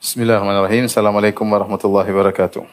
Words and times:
Bismillahirrahmanirrahim. 0.00 0.88
Assalamualaikum 0.88 1.44
warahmatullahi 1.44 2.08
wabarakatuh. 2.08 2.64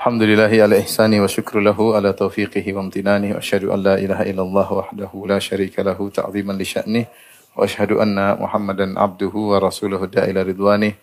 Alhamdulillahi 0.00 0.64
ala 0.64 0.80
ihsani 0.80 1.20
wa 1.20 1.28
syukru 1.28 1.60
lahu 1.60 1.92
ala 1.92 2.16
taufiqihi 2.16 2.72
wa 2.72 2.88
amtinani 2.88 3.36
wa 3.36 3.44
asyhadu 3.44 3.76
an 3.76 3.84
la 3.84 4.00
ilaha 4.00 4.24
illallah 4.24 4.64
wahdahu 4.64 5.28
la 5.28 5.36
syarika 5.36 5.84
lahu 5.84 6.08
ta'ziman 6.08 6.56
li 6.56 6.64
sya'nih 6.64 7.04
wa 7.52 7.68
asyhadu 7.68 8.00
anna 8.00 8.40
Muhammadan 8.40 8.96
abduhu 8.96 9.52
wa 9.52 9.60
rasuluhu 9.60 10.08
da'ila 10.08 10.40
ridwanih. 10.40 10.96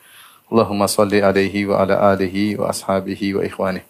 Allahumma 0.49 0.89
salli 0.89 1.21
alaihi 1.21 1.69
wa 1.69 1.77
ala 1.77 2.17
alihi 2.17 2.57
wa 2.57 2.73
ashabihi 2.73 3.37
wa 3.37 3.45
ikhwanih. 3.45 3.85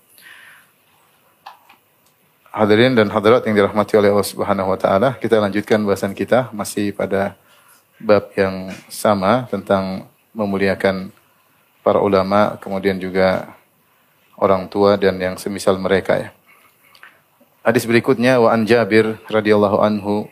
Hadirin 2.52 3.00
dan 3.00 3.08
hadirat 3.16 3.48
yang 3.48 3.56
dirahmati 3.56 3.96
oleh 3.96 4.12
Allah 4.12 4.28
Subhanahu 4.28 4.76
wa 4.76 4.76
taala, 4.76 5.16
kita 5.24 5.40
lanjutkan 5.40 5.80
bahasan 5.88 6.12
kita 6.12 6.52
masih 6.52 6.92
pada 6.92 7.40
bab 8.00 8.34
yang 8.34 8.74
sama 8.90 9.46
tentang 9.50 10.08
memuliakan 10.34 11.14
para 11.84 12.00
ulama, 12.00 12.58
kemudian 12.58 12.98
juga 12.98 13.54
orang 14.40 14.66
tua 14.72 14.98
dan 14.98 15.20
yang 15.20 15.36
semisal 15.38 15.78
mereka 15.78 16.18
ya. 16.18 16.30
Hadis 17.64 17.88
berikutnya 17.88 18.44
wa 18.44 18.52
an 18.52 18.68
Jabir 18.68 19.20
radhiyallahu 19.32 19.80
anhu 19.80 20.28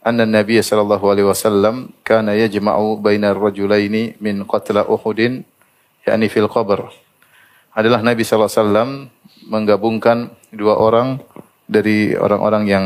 anna 0.00 0.24
Nabi 0.24 0.56
sallallahu 0.56 1.04
alaihi 1.04 1.28
wasallam 1.28 1.92
kana 2.00 2.32
yajma'u 2.32 2.96
bainar 2.96 3.36
rajulaini 3.36 4.16
min 4.24 4.48
qatla 4.48 4.88
Uhudin 4.88 5.44
yakni 6.08 6.32
fil 6.32 6.48
qabr. 6.48 6.88
Adalah 7.76 8.00
Nabi 8.00 8.24
sallallahu 8.24 8.48
alaihi 8.48 8.62
wasallam 8.64 8.90
menggabungkan 9.52 10.32
dua 10.52 10.80
orang 10.80 11.20
dari 11.68 12.16
orang-orang 12.16 12.64
yang 12.68 12.84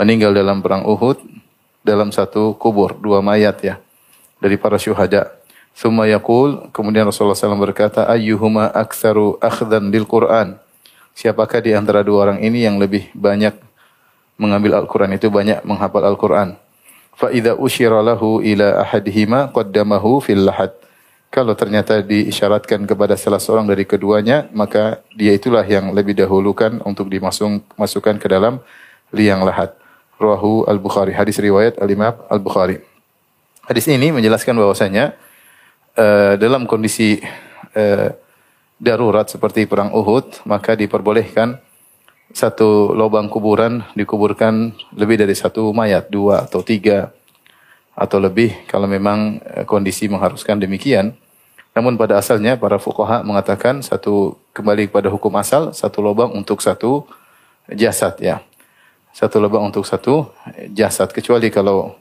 meninggal 0.00 0.34
dalam 0.34 0.60
perang 0.60 0.84
Uhud 0.84 1.20
dalam 1.84 2.08
satu 2.10 2.56
kubur, 2.56 2.96
dua 2.96 3.20
mayat 3.20 3.60
ya 3.60 3.76
dari 4.40 4.56
para 4.56 4.80
syuhada. 4.80 5.30
Summa 5.76 6.08
yaqul, 6.08 6.70
kemudian 6.70 7.04
Rasulullah 7.04 7.36
SAW 7.36 7.58
berkata, 7.58 8.06
ayyuhuma 8.06 8.70
aktsaru 8.72 9.36
akhdan 9.42 9.90
lil 9.90 10.06
Qur'an. 10.06 10.56
Siapakah 11.14 11.62
di 11.62 11.74
antara 11.74 12.02
dua 12.02 12.30
orang 12.30 12.40
ini 12.42 12.62
yang 12.62 12.78
lebih 12.78 13.10
banyak 13.14 13.54
mengambil 14.38 14.82
Al-Quran 14.82 15.14
itu 15.14 15.30
banyak 15.30 15.62
menghafal 15.62 16.02
Al-Quran. 16.02 16.58
Fa 17.14 17.30
idza 17.30 17.54
usyira 17.54 18.02
lahu 18.02 18.42
ila 18.42 18.82
ahadihima 18.82 19.50
qaddamahu 19.54 20.18
fil 20.22 20.46
lahad. 20.46 20.74
Kalau 21.30 21.58
ternyata 21.58 21.98
diisyaratkan 21.98 22.86
kepada 22.86 23.18
salah 23.18 23.42
seorang 23.42 23.66
dari 23.66 23.82
keduanya, 23.82 24.46
maka 24.54 25.02
dia 25.10 25.34
itulah 25.34 25.66
yang 25.66 25.90
lebih 25.90 26.14
dahulukan 26.14 26.78
untuk 26.86 27.10
dimasukkan 27.10 28.22
ke 28.22 28.26
dalam 28.30 28.62
liang 29.10 29.42
lahat. 29.42 29.74
Rahu 30.20 30.68
Al-Bukhari. 30.68 31.12
Hadis 31.14 31.38
riwayat 31.38 31.78
Al-Imam 31.78 32.14
Al-Bukhari. 32.30 32.78
Hadis 33.64 33.88
ini 33.88 34.12
menjelaskan 34.12 34.54
bahwasanya 34.60 35.16
uh, 35.96 36.36
dalam 36.36 36.68
kondisi 36.68 37.18
uh, 37.74 38.08
darurat 38.76 39.26
seperti 39.26 39.64
perang 39.64 39.94
Uhud, 39.94 40.44
maka 40.44 40.76
diperbolehkan 40.76 41.58
satu 42.34 42.90
lubang 42.92 43.30
kuburan 43.30 43.86
dikuburkan 43.94 44.74
lebih 44.98 45.22
dari 45.22 45.32
satu 45.38 45.70
mayat, 45.70 46.10
dua 46.10 46.44
atau 46.44 46.60
tiga 46.66 47.14
atau 47.94 48.18
lebih 48.18 48.66
kalau 48.66 48.90
memang 48.90 49.38
kondisi 49.70 50.10
mengharuskan 50.10 50.58
demikian. 50.58 51.14
Namun 51.74 51.94
pada 51.94 52.18
asalnya 52.18 52.58
para 52.58 52.78
fuqaha 52.78 53.22
mengatakan 53.22 53.82
satu 53.82 54.34
kembali 54.50 54.90
kepada 54.90 55.10
hukum 55.10 55.30
asal, 55.38 55.70
satu 55.70 56.02
lubang 56.02 56.30
untuk 56.34 56.58
satu 56.58 57.06
jasad 57.70 58.18
ya. 58.18 58.42
Satu 59.14 59.38
lubang 59.38 59.62
untuk 59.70 59.86
satu 59.86 60.34
jasad 60.74 61.14
kecuali 61.14 61.46
kalau 61.46 61.94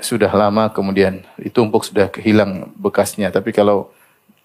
sudah 0.00 0.32
lama 0.32 0.72
kemudian 0.72 1.20
ditumpuk 1.36 1.84
sudah 1.84 2.08
hilang 2.24 2.72
bekasnya. 2.80 3.28
Tapi 3.28 3.52
kalau 3.52 3.92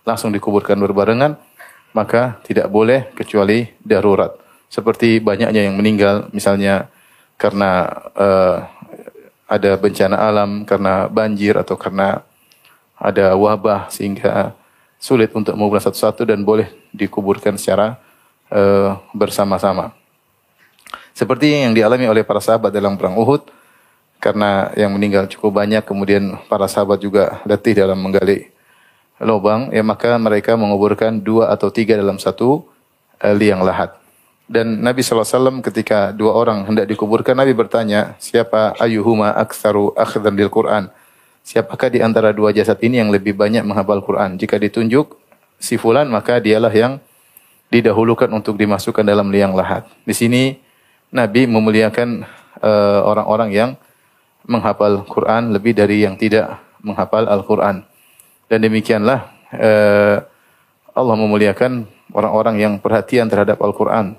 langsung 0.04 0.36
dikuburkan 0.36 0.76
berbarengan 0.76 1.40
maka 1.96 2.44
tidak 2.44 2.68
boleh 2.68 3.08
kecuali 3.16 3.72
darurat. 3.80 4.36
Seperti 4.68 5.24
banyaknya 5.24 5.64
yang 5.64 5.80
meninggal 5.80 6.28
misalnya 6.36 6.92
karena 7.40 7.88
uh, 8.14 8.68
ada 9.48 9.80
bencana 9.80 10.20
alam, 10.20 10.68
karena 10.68 11.08
banjir 11.08 11.56
atau 11.56 11.80
karena 11.80 12.20
ada 13.00 13.34
wabah 13.34 13.88
sehingga 13.88 14.52
sulit 15.00 15.32
untuk 15.32 15.56
menguburkan 15.56 15.88
satu-satu 15.88 16.28
dan 16.28 16.44
boleh 16.44 16.68
dikuburkan 16.92 17.56
secara 17.56 17.96
uh, 18.52 19.00
bersama-sama. 19.16 19.97
Seperti 21.18 21.50
yang 21.50 21.74
dialami 21.74 22.06
oleh 22.06 22.22
para 22.22 22.38
sahabat 22.38 22.70
dalam 22.70 22.94
perang 22.94 23.18
Uhud, 23.18 23.50
karena 24.22 24.70
yang 24.78 24.94
meninggal 24.94 25.26
cukup 25.26 25.58
banyak, 25.58 25.82
kemudian 25.82 26.38
para 26.46 26.70
sahabat 26.70 27.02
juga 27.02 27.42
letih 27.50 27.74
dalam 27.74 27.98
menggali 27.98 28.54
lubang, 29.18 29.74
ya 29.74 29.82
maka 29.82 30.14
mereka 30.22 30.54
menguburkan 30.54 31.18
dua 31.18 31.50
atau 31.50 31.74
tiga 31.74 31.98
dalam 31.98 32.22
satu 32.22 32.70
uh, 33.18 33.34
liang 33.34 33.66
lahat. 33.66 33.98
Dan 34.46 34.86
Nabi 34.86 35.02
SAW 35.02 35.58
ketika 35.66 36.14
dua 36.14 36.38
orang 36.38 36.70
hendak 36.70 36.86
dikuburkan, 36.86 37.34
Nabi 37.34 37.58
bertanya, 37.58 38.14
siapa 38.22 38.78
ayuhuma 38.78 39.34
aktsaru 39.34 39.98
akhdan 39.98 40.38
lil 40.38 40.54
Qur'an? 40.54 40.94
Siapakah 41.42 41.90
di 41.90 41.98
antara 41.98 42.30
dua 42.30 42.54
jasad 42.54 42.78
ini 42.86 43.02
yang 43.02 43.10
lebih 43.10 43.34
banyak 43.34 43.66
menghafal 43.66 44.06
Quran? 44.06 44.38
Jika 44.38 44.62
ditunjuk 44.62 45.18
si 45.58 45.82
fulan 45.82 46.06
maka 46.14 46.38
dialah 46.38 46.70
yang 46.70 47.02
didahulukan 47.74 48.30
untuk 48.30 48.54
dimasukkan 48.54 49.02
dalam 49.02 49.34
liang 49.34 49.58
lahat. 49.58 49.90
Di 50.06 50.14
sini 50.14 50.67
Nabi 51.14 51.48
memuliakan 51.48 52.28
orang-orang 53.08 53.50
uh, 53.52 53.56
yang 53.56 53.72
menghafal 54.48 55.04
Quran 55.08 55.52
lebih 55.56 55.76
dari 55.76 56.04
yang 56.08 56.16
tidak 56.16 56.60
menghafal 56.82 57.28
Al-Quran. 57.28 57.84
Dan 58.48 58.60
demikianlah 58.64 59.28
uh, 59.56 60.18
Allah 60.96 61.16
memuliakan 61.20 61.86
orang-orang 62.16 62.56
yang 62.58 62.74
perhatian 62.80 63.28
terhadap 63.28 63.60
Al-Quran. 63.60 64.16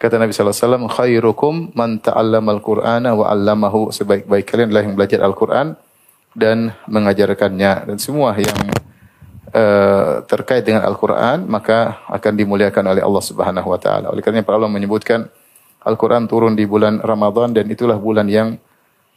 Kata 0.00 0.18
Nabi 0.18 0.34
SAW, 0.34 0.90
khairukum 0.90 1.70
man 1.78 2.02
ta'allama 2.02 2.58
al-Qur'ana 2.58 3.14
wa 3.14 3.30
'allamahu. 3.30 3.94
Sebaik-baik 3.94 4.50
kalian 4.50 4.74
adalah 4.74 4.84
yang 4.88 4.96
belajar 4.98 5.20
Al-Quran 5.22 5.78
dan 6.32 6.74
mengajarkannya 6.88 7.92
dan 7.92 7.96
semua 8.00 8.34
yang 8.34 8.58
uh, 9.52 10.24
terkait 10.26 10.64
dengan 10.64 10.82
Al-Quran 10.88 11.44
maka 11.44 12.02
akan 12.08 12.32
dimuliakan 12.34 12.82
oleh 12.88 13.04
Allah 13.04 13.22
Subhanahu 13.22 13.68
Wa 13.68 13.78
Taala. 13.78 14.06
Oleh 14.10 14.24
karena 14.24 14.42
para 14.42 14.58
Allah 14.58 14.72
menyebutkan 14.72 15.28
Al-Quran 15.82 16.30
turun 16.30 16.54
di 16.54 16.62
bulan 16.62 17.02
Ramadan 17.02 17.50
dan 17.50 17.66
itulah 17.66 17.98
bulan 17.98 18.30
yang 18.30 18.54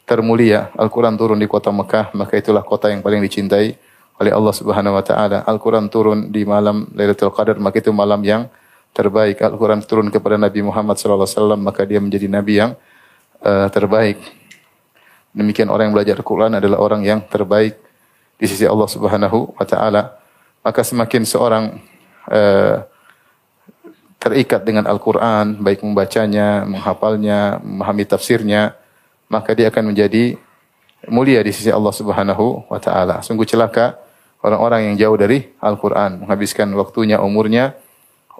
termulia. 0.06 0.70
Al-Quran 0.74 1.14
turun 1.14 1.38
di 1.38 1.46
kota 1.46 1.70
Mekah 1.70 2.14
maka 2.14 2.34
itulah 2.38 2.62
kota 2.66 2.90
yang 2.90 3.02
paling 3.02 3.22
dicintai 3.22 3.74
oleh 4.16 4.32
Allah 4.32 4.54
Subhanahu 4.54 4.98
Wa 4.98 5.04
Taala. 5.04 5.38
Al-Quran 5.46 5.86
turun 5.92 6.34
di 6.34 6.42
malam 6.42 6.90
Lailatul 6.94 7.30
Qadar 7.30 7.58
maka 7.62 7.78
itu 7.78 7.94
malam 7.94 8.18
yang 8.26 8.50
terbaik. 8.96 9.38
Al-Quran 9.44 9.84
turun 9.84 10.08
kepada 10.08 10.40
Nabi 10.40 10.64
Muhammad 10.64 10.96
SAW 10.96 11.58
maka 11.60 11.84
dia 11.84 12.00
menjadi 12.00 12.26
Nabi 12.26 12.52
yang 12.64 12.72
uh, 13.44 13.68
terbaik. 13.68 14.18
Demikian 15.36 15.68
orang 15.68 15.92
yang 15.92 15.94
belajar 15.94 16.16
Al-Quran 16.16 16.56
adalah 16.56 16.80
orang 16.80 17.04
yang 17.04 17.20
terbaik 17.28 17.76
di 18.40 18.46
sisi 18.48 18.64
Allah 18.64 18.88
Subhanahu 18.88 19.52
wa 19.52 19.64
taala. 19.68 20.16
Maka 20.64 20.80
semakin 20.80 21.22
seorang 21.28 21.64
uh, 22.32 22.95
terikat 24.26 24.66
dengan 24.66 24.90
Al-Quran, 24.90 25.62
baik 25.62 25.86
membacanya, 25.86 26.66
menghafalnya, 26.66 27.62
memahami 27.62 28.02
tafsirnya, 28.02 28.74
maka 29.30 29.54
dia 29.54 29.70
akan 29.70 29.94
menjadi 29.94 30.34
mulia 31.06 31.38
di 31.46 31.54
sisi 31.54 31.70
Allah 31.70 31.94
Subhanahu 31.94 32.66
wa 32.66 32.80
taala. 32.82 33.22
Sungguh 33.22 33.46
celaka 33.46 34.02
orang-orang 34.42 34.90
yang 34.90 34.94
jauh 34.98 35.16
dari 35.16 35.46
Al-Quran, 35.62 36.26
menghabiskan 36.26 36.66
waktunya, 36.74 37.22
umurnya 37.22 37.78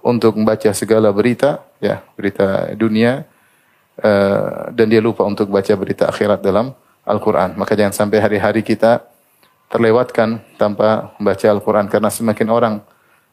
untuk 0.02 0.34
membaca 0.34 0.70
segala 0.74 1.14
berita, 1.14 1.62
ya, 1.78 2.02
berita 2.18 2.74
dunia, 2.74 3.22
uh, 4.02 4.74
dan 4.74 4.86
dia 4.90 4.98
lupa 4.98 5.22
untuk 5.22 5.50
baca 5.50 5.72
berita 5.78 6.10
akhirat 6.10 6.42
dalam 6.42 6.74
Al-Quran. 7.06 7.54
Maka 7.54 7.78
jangan 7.78 7.94
sampai 7.94 8.18
hari-hari 8.18 8.66
kita 8.66 9.06
terlewatkan 9.70 10.42
tanpa 10.58 11.14
membaca 11.18 11.46
Al-Quran. 11.46 11.86
Karena 11.86 12.10
semakin 12.10 12.48
orang 12.50 12.74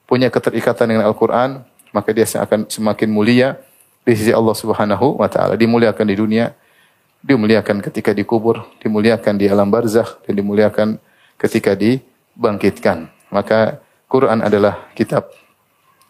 punya 0.06 0.30
keterikatan 0.30 0.94
dengan 0.94 1.06
Al-Quran, 1.10 1.66
maka 1.94 2.10
dia 2.12 2.25
akan 2.25 2.68
semakin 2.68 3.10
mulia 3.13 3.62
di 4.04 4.18
sisi 4.18 4.34
Allah 4.34 4.57
Subhanahu 4.57 5.22
wa 5.22 5.30
taala. 5.31 5.56
Dimuliakan 5.56 6.06
di 6.10 6.16
dunia, 6.18 6.51
dimuliakan 7.24 7.80
ketika 7.80 8.12
dikubur, 8.12 8.66
dimuliakan 8.84 9.40
di 9.40 9.48
alam 9.48 9.72
barzakh 9.72 10.19
dan 10.28 10.34
dimuliakan 10.36 11.00
ketika 11.40 11.78
dibangkitkan. 11.78 13.07
Maka 13.31 13.80
Quran 14.10 14.44
adalah 14.44 14.92
kitab 14.98 15.31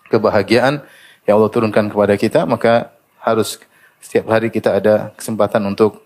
kebahagiaan 0.09 0.81
yang 1.27 1.35
Allah 1.39 1.51
turunkan 1.53 1.91
kepada 1.91 2.15
kita, 2.18 2.47
maka 2.47 2.91
harus 3.21 3.62
setiap 4.03 4.27
hari 4.31 4.51
kita 4.51 4.75
ada 4.75 5.15
kesempatan 5.15 5.63
untuk 5.63 6.03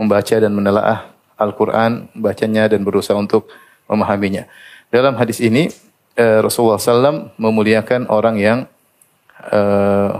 membaca 0.00 0.36
dan 0.36 0.52
menelaah 0.52 1.12
Al-Quran, 1.36 2.08
bacanya 2.14 2.70
dan 2.70 2.86
berusaha 2.86 3.18
untuk 3.18 3.50
memahaminya. 3.90 4.48
Dalam 4.88 5.18
hadis 5.18 5.42
ini 5.42 5.68
eh, 6.16 6.38
Rasulullah 6.40 6.78
SAW 6.80 7.34
memuliakan 7.36 8.06
orang 8.08 8.38
yang 8.38 8.58
eh, 9.50 10.10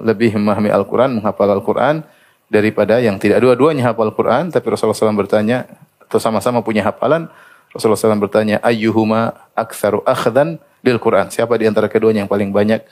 lebih 0.00 0.34
memahami 0.36 0.70
Al-Quran, 0.72 1.20
menghafal 1.20 1.48
Al-Quran 1.54 2.02
daripada 2.50 3.00
yang 3.00 3.16
tidak. 3.18 3.40
Dua-duanya 3.40 3.92
hafal 3.92 4.10
Al-Quran, 4.10 4.50
tapi 4.50 4.66
Rasulullah 4.70 4.96
SAW 4.96 5.16
bertanya, 5.16 5.66
atau 6.02 6.18
sama-sama 6.20 6.60
punya 6.60 6.84
hafalan, 6.84 7.30
Rasulullah 7.74 7.98
SAW 7.98 8.22
bertanya, 8.22 8.62
ayyuhuma 8.62 9.34
aktsaru 9.56 10.02
akhdan 10.06 10.62
lil 10.84 10.98
Quran. 11.02 11.30
Siapa 11.32 11.58
di 11.58 11.66
antara 11.66 11.90
keduanya 11.90 12.22
yang 12.22 12.30
paling 12.30 12.54
banyak 12.54 12.84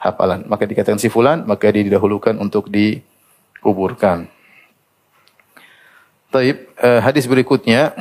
hafalan? 0.00 0.44
Maka 0.50 0.68
dikatakan 0.68 1.00
si 1.00 1.08
fulan, 1.08 1.48
maka 1.48 1.70
dia 1.72 1.84
didahulukan 1.86 2.36
untuk 2.36 2.68
dikuburkan. 2.68 4.28
Taib, 6.28 6.68
uh, 6.76 7.00
hadis 7.00 7.24
berikutnya 7.24 7.96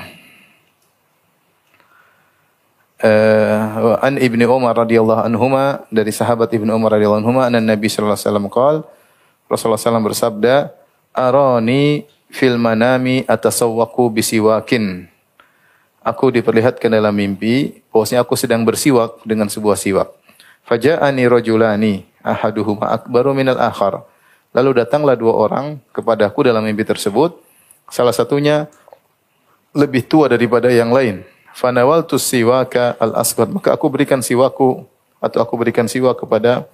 uh, 3.03 3.99
an 4.01 4.17
Ibnu 4.17 4.43
Umar 4.47 4.77
radhiyallahu 4.77 5.25
anhuma 5.27 5.85
dari 5.93 6.09
sahabat 6.13 6.49
Ibnu 6.53 6.69
Umar 6.71 6.95
radhiyallahu 6.97 7.21
anhuma 7.21 7.49
anna 7.49 7.61
Nabi 7.61 7.91
sallallahu 7.91 8.15
alaihi 8.15 8.27
wasallam 8.29 8.47
qaal 8.49 8.75
Rasulullah 9.47 9.79
SAW 9.79 10.03
bersabda 10.03 10.55
arani 11.15 12.03
fil 12.27 12.59
manami 12.59 13.23
atasawwaku 13.23 14.11
bisiwakin 14.19 15.07
aku 16.07 16.31
diperlihatkan 16.31 16.87
dalam 16.87 17.11
mimpi 17.11 17.83
bahwasanya 17.91 18.23
aku 18.23 18.39
sedang 18.39 18.63
bersiwak 18.63 19.19
dengan 19.27 19.51
sebuah 19.51 19.75
siwak. 19.75 20.15
Faja'ani 20.63 21.27
rajulani 21.27 22.07
ahaduhuma 22.23 22.95
akbaru 22.95 23.35
minal 23.35 23.59
akhar. 23.59 24.07
Lalu 24.55 24.83
datanglah 24.83 25.19
dua 25.19 25.35
orang 25.35 25.83
kepadaku 25.91 26.47
dalam 26.47 26.63
mimpi 26.63 26.87
tersebut. 26.87 27.35
Salah 27.91 28.15
satunya 28.15 28.71
lebih 29.75 30.07
tua 30.07 30.31
daripada 30.31 30.71
yang 30.71 30.95
lain. 30.95 31.27
Fanawaltu 31.57 32.21
siwaka 32.21 32.93
al 33.01 33.17
asghar. 33.17 33.49
Maka 33.49 33.73
aku 33.73 33.89
berikan 33.89 34.21
siwaku 34.21 34.85
atau 35.17 35.41
aku 35.41 35.57
berikan 35.57 35.89
siwak 35.89 36.21
kepada 36.21 36.69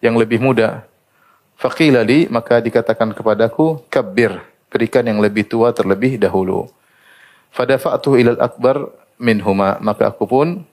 yang 0.00 0.16
lebih 0.16 0.40
muda. 0.40 0.88
Faqila 1.60 2.00
li, 2.00 2.24
maka 2.32 2.56
dikatakan 2.64 3.12
kepadaku, 3.12 3.84
kabbir. 3.92 4.40
Berikan 4.72 5.04
yang 5.04 5.20
lebih 5.20 5.44
tua 5.44 5.76
terlebih 5.76 6.16
dahulu. 6.16 6.72
Fadafa'tu 7.52 8.16
ilal 8.16 8.40
akbar 8.40 8.88
minhuma. 9.20 9.76
Maka 9.84 10.08
aku 10.08 10.24
pun 10.24 10.64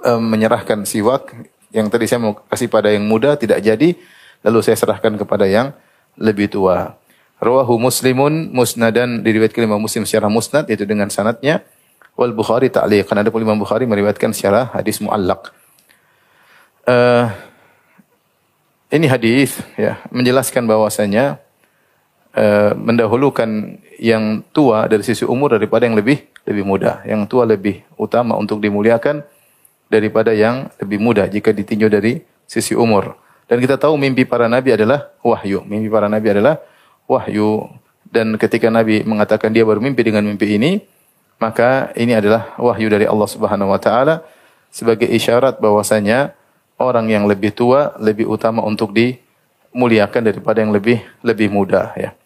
um, 0.00 0.22
menyerahkan 0.24 0.80
siwak 0.88 1.28
yang 1.76 1.92
tadi 1.92 2.08
saya 2.08 2.24
mau 2.24 2.40
kasih 2.48 2.72
pada 2.72 2.88
yang 2.88 3.04
muda 3.04 3.36
tidak 3.36 3.60
jadi. 3.60 4.00
Lalu 4.40 4.58
saya 4.64 4.80
serahkan 4.80 5.12
kepada 5.20 5.44
yang 5.44 5.76
lebih 6.16 6.48
tua. 6.48 6.96
Rawahu 7.36 7.76
muslimun 7.76 8.48
musnadan 8.48 9.20
diriwayatkan 9.20 9.68
Imam 9.68 9.76
Muslim 9.76 10.08
secara 10.08 10.32
musnad 10.32 10.64
yaitu 10.72 10.88
dengan 10.88 11.12
sanatnya. 11.12 11.60
Wal 12.14 12.30
Bukhari 12.30 12.70
ta'liqan 12.70 13.18
ada 13.18 13.30
pun 13.34 13.42
Imam 13.42 13.58
Bukhari 13.58 13.90
meriwayatkan 13.90 14.30
secara 14.30 14.70
hadis 14.70 15.02
muallak. 15.02 15.50
Uh, 16.86 17.26
ini 18.94 19.10
hadis 19.10 19.58
ya 19.74 19.98
menjelaskan 20.14 20.68
bahwasanya 20.70 21.42
uh, 22.38 22.70
mendahulukan 22.78 23.80
yang 23.98 24.46
tua 24.54 24.86
dari 24.86 25.02
sisi 25.02 25.26
umur 25.26 25.58
daripada 25.58 25.90
yang 25.90 25.98
lebih 25.98 26.22
lebih 26.46 26.62
muda. 26.62 27.02
Yang 27.02 27.26
tua 27.26 27.42
lebih 27.50 27.82
utama 27.98 28.38
untuk 28.38 28.62
dimuliakan 28.62 29.26
daripada 29.90 30.30
yang 30.30 30.70
lebih 30.78 31.02
muda 31.02 31.26
jika 31.26 31.50
ditinjau 31.50 31.90
dari 31.90 32.22
sisi 32.46 32.78
umur. 32.78 33.18
Dan 33.50 33.58
kita 33.58 33.74
tahu 33.74 33.98
mimpi 33.98 34.22
para 34.22 34.46
nabi 34.46 34.70
adalah 34.72 35.10
wahyu. 35.20 35.66
Mimpi 35.66 35.90
para 35.90 36.06
nabi 36.06 36.30
adalah 36.30 36.62
wahyu. 37.10 37.66
Dan 38.04 38.38
ketika 38.38 38.70
Nabi 38.70 39.02
mengatakan 39.02 39.50
dia 39.50 39.66
bermimpi 39.66 40.06
dengan 40.06 40.22
mimpi 40.22 40.54
ini, 40.54 40.78
maka 41.44 41.92
ini 41.92 42.16
adalah 42.16 42.56
wahyu 42.56 42.88
dari 42.88 43.04
Allah 43.04 43.28
Subhanahu 43.28 43.68
wa 43.68 43.76
taala 43.76 44.24
sebagai 44.72 45.04
isyarat 45.04 45.60
bahwasanya 45.60 46.32
orang 46.80 47.12
yang 47.12 47.28
lebih 47.28 47.52
tua 47.52 47.92
lebih 48.00 48.24
utama 48.24 48.64
untuk 48.64 48.96
dimuliakan 48.96 50.24
daripada 50.24 50.64
yang 50.64 50.72
lebih 50.72 51.04
lebih 51.20 51.52
muda 51.52 51.92
ya. 52.00 52.16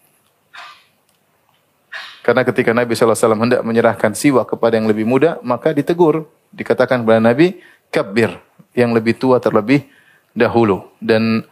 Karena 2.23 2.44
ketika 2.44 2.76
Nabi 2.76 2.93
SAW 2.93 3.41
hendak 3.41 3.65
menyerahkan 3.65 4.12
siwa 4.12 4.44
kepada 4.44 4.76
yang 4.76 4.85
lebih 4.85 5.09
muda, 5.09 5.41
maka 5.41 5.73
ditegur. 5.73 6.29
Dikatakan 6.53 7.00
kepada 7.00 7.25
Nabi, 7.25 7.56
kabir, 7.88 8.37
yang 8.76 8.93
lebih 8.93 9.17
tua 9.17 9.41
terlebih 9.41 9.88
dahulu. 10.37 10.93
Dan 11.00 11.49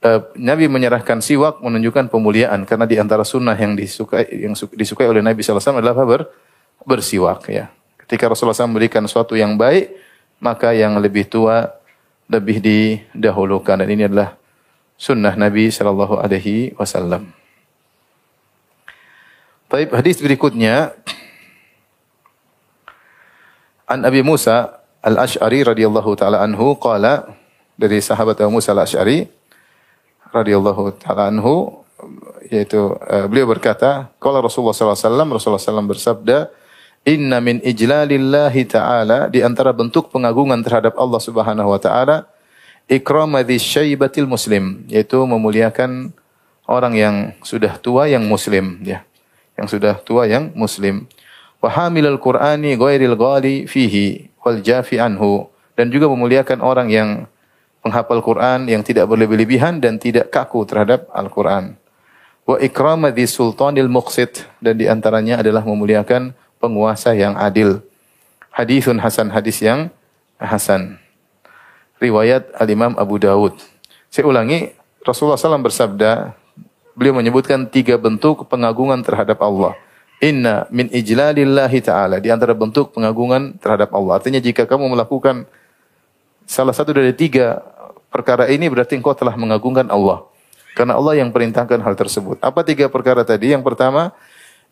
uh, 0.00 0.20
Nabi 0.40 0.72
menyerahkan 0.72 1.20
siwak 1.20 1.60
menunjukkan 1.60 2.08
pemuliaan. 2.08 2.64
Karena 2.64 2.88
di 2.88 2.96
antara 2.96 3.28
sunnah 3.28 3.60
yang 3.60 3.76
disukai, 3.76 4.24
yang 4.40 4.56
disukai 4.56 5.04
oleh 5.04 5.20
Nabi 5.20 5.44
SAW 5.44 5.84
adalah 5.84 5.92
apa? 5.92 6.32
Bersiwak. 6.86 7.50
Ya. 7.50 7.74
Ketika 8.06 8.30
Rasulullah 8.30 8.54
SAW 8.54 8.70
memberikan 8.70 9.02
sesuatu 9.04 9.34
yang 9.34 9.58
baik, 9.58 9.90
maka 10.38 10.70
yang 10.70 10.94
lebih 11.02 11.26
tua 11.26 11.74
lebih 12.30 12.62
didahulukan. 12.62 13.82
Dan 13.82 13.90
ini 13.90 14.06
adalah 14.06 14.38
sunnah 14.94 15.34
Nabi 15.34 15.68
Shallallahu 15.68 16.22
Alaihi 16.22 16.72
Wasallam. 16.78 17.34
Taib 19.66 19.90
hadis 19.90 20.22
berikutnya 20.22 20.94
An 23.90 24.06
Abi 24.06 24.22
Musa 24.22 24.82
Al-Asy'ari 25.02 25.66
radhiyallahu 25.66 26.14
taala 26.14 26.42
anhu 26.42 26.78
qala 26.78 27.34
dari 27.74 27.98
sahabat 27.98 28.38
Abu 28.42 28.58
Musa 28.58 28.70
Al-Asy'ari 28.74 29.26
radhiyallahu 30.30 30.94
taala 31.02 31.34
anhu 31.34 31.82
yaitu 32.46 32.94
uh, 32.94 33.26
beliau 33.26 33.50
berkata 33.50 34.10
qala 34.22 34.38
Rasulullah 34.38 34.74
sallallahu 34.74 34.94
alaihi 34.94 35.10
wasallam 35.10 35.28
Rasulullah 35.34 35.62
sallallahu 35.62 35.92
bersabda 35.94 36.38
inna 37.06 37.38
min 37.38 37.62
ijlalillahi 37.62 38.66
taala 38.66 39.30
di 39.30 39.40
antara 39.46 39.70
bentuk 39.70 40.10
pengagungan 40.10 40.58
terhadap 40.66 40.98
Allah 40.98 41.22
Subhanahu 41.22 41.70
wa 41.70 41.78
taala 41.78 42.26
ikramati 42.90 43.62
syaibatil 43.62 44.26
muslim 44.26 44.82
yaitu 44.90 45.22
memuliakan 45.22 46.10
orang 46.66 46.94
yang 46.98 47.14
sudah 47.46 47.78
tua 47.78 48.10
yang 48.10 48.26
muslim 48.26 48.82
ya 48.82 49.06
yang 49.56 49.70
sudah 49.70 49.96
tua 50.04 50.28
yang 50.28 50.52
muslim. 50.52 51.08
Wa 51.64 51.72
hamilal 51.72 52.20
Qur'ani 52.20 52.76
ghairil 52.76 53.16
ghali 53.16 53.64
fihi 53.64 54.28
wal 54.44 54.60
jafi 54.60 55.00
anhu 55.00 55.48
dan 55.78 55.88
juga 55.88 56.10
memuliakan 56.12 56.60
orang 56.60 56.92
yang 56.92 57.24
menghafal 57.80 58.20
Quran 58.20 58.68
yang 58.68 58.84
tidak 58.84 59.08
berlebih-lebihan 59.08 59.80
dan 59.80 59.96
tidak 59.96 60.28
kaku 60.28 60.66
terhadap 60.68 61.08
Al-Quran. 61.14 61.78
Wa 62.44 62.60
ikramati 62.60 63.24
sultanil 63.24 63.88
muqsit 63.88 64.44
dan 64.60 64.76
di 64.76 64.86
antaranya 64.90 65.40
adalah 65.40 65.64
memuliakan 65.64 66.34
penguasa 66.66 67.14
yang 67.14 67.38
adil. 67.38 67.78
Hadithun 68.50 68.98
hasan 68.98 69.30
hadis 69.30 69.62
yang 69.62 69.94
hasan. 70.42 70.98
Riwayat 72.02 72.50
Al-Imam 72.58 72.98
Abu 72.98 73.22
Dawud. 73.22 73.54
Saya 74.10 74.26
ulangi, 74.26 74.74
Rasulullah 75.06 75.38
SAW 75.38 75.62
bersabda, 75.62 76.34
beliau 76.98 77.14
menyebutkan 77.14 77.70
tiga 77.70 77.94
bentuk 77.94 78.50
pengagungan 78.50 78.98
terhadap 79.06 79.38
Allah. 79.38 79.78
Inna 80.18 80.66
min 80.74 80.90
ijlalillahi 80.90 81.78
ta'ala. 81.78 82.18
Di 82.18 82.34
antara 82.34 82.58
bentuk 82.58 82.90
pengagungan 82.90 83.54
terhadap 83.62 83.94
Allah. 83.94 84.18
Artinya 84.18 84.42
jika 84.42 84.66
kamu 84.66 84.98
melakukan 84.98 85.46
salah 86.42 86.74
satu 86.74 86.90
dari 86.90 87.14
tiga 87.14 87.62
perkara 88.10 88.50
ini 88.50 88.66
berarti 88.66 88.98
engkau 88.98 89.14
telah 89.14 89.38
mengagungkan 89.38 89.86
Allah. 89.92 90.26
Karena 90.76 90.96
Allah 90.96 91.20
yang 91.20 91.32
perintahkan 91.32 91.80
hal 91.80 91.94
tersebut. 91.96 92.36
Apa 92.44 92.60
tiga 92.60 92.88
perkara 92.92 93.24
tadi? 93.24 93.52
Yang 93.52 93.64
pertama, 93.64 94.12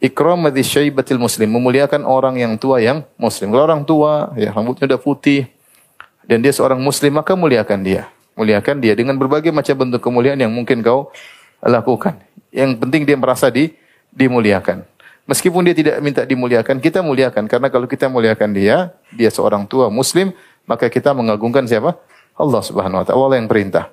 ikramati 0.04 0.60
syaibatil 0.60 1.16
muslim. 1.16 1.48
Memuliakan 1.48 2.04
orang 2.04 2.36
yang 2.36 2.60
tua 2.60 2.84
yang 2.84 3.08
muslim. 3.16 3.48
Kalau 3.48 3.64
orang 3.64 3.82
tua, 3.88 4.36
ya 4.36 4.52
rambutnya 4.52 4.84
udah 4.84 5.00
putih, 5.00 5.48
dan 6.28 6.44
dia 6.44 6.52
seorang 6.52 6.76
muslim, 6.76 7.16
maka 7.16 7.32
muliakan 7.32 7.80
dia. 7.80 8.12
Muliakan 8.36 8.84
dia 8.84 8.92
dengan 8.92 9.16
berbagai 9.16 9.48
macam 9.48 9.72
bentuk 9.72 10.04
kemuliaan 10.04 10.36
yang 10.36 10.52
mungkin 10.52 10.84
kau 10.84 11.08
lakukan. 11.64 12.20
Yang 12.52 12.76
penting 12.84 13.02
dia 13.08 13.16
merasa 13.16 13.48
di, 13.48 13.72
dimuliakan. 14.12 14.84
Meskipun 15.24 15.64
dia 15.64 15.72
tidak 15.72 15.96
minta 16.04 16.20
dimuliakan, 16.26 16.84
kita 16.84 17.00
muliakan. 17.00 17.48
Karena 17.48 17.72
kalau 17.72 17.88
kita 17.88 18.12
muliakan 18.12 18.52
dia, 18.52 18.92
dia 19.08 19.30
seorang 19.32 19.64
tua 19.64 19.88
muslim, 19.88 20.36
maka 20.68 20.92
kita 20.92 21.16
mengagungkan 21.16 21.64
siapa? 21.64 21.96
Allah 22.34 22.60
subhanahu 22.60 23.00
wa 23.00 23.04
ta'ala. 23.06 23.16
Allah 23.16 23.38
yang 23.40 23.48
perintah. 23.48 23.88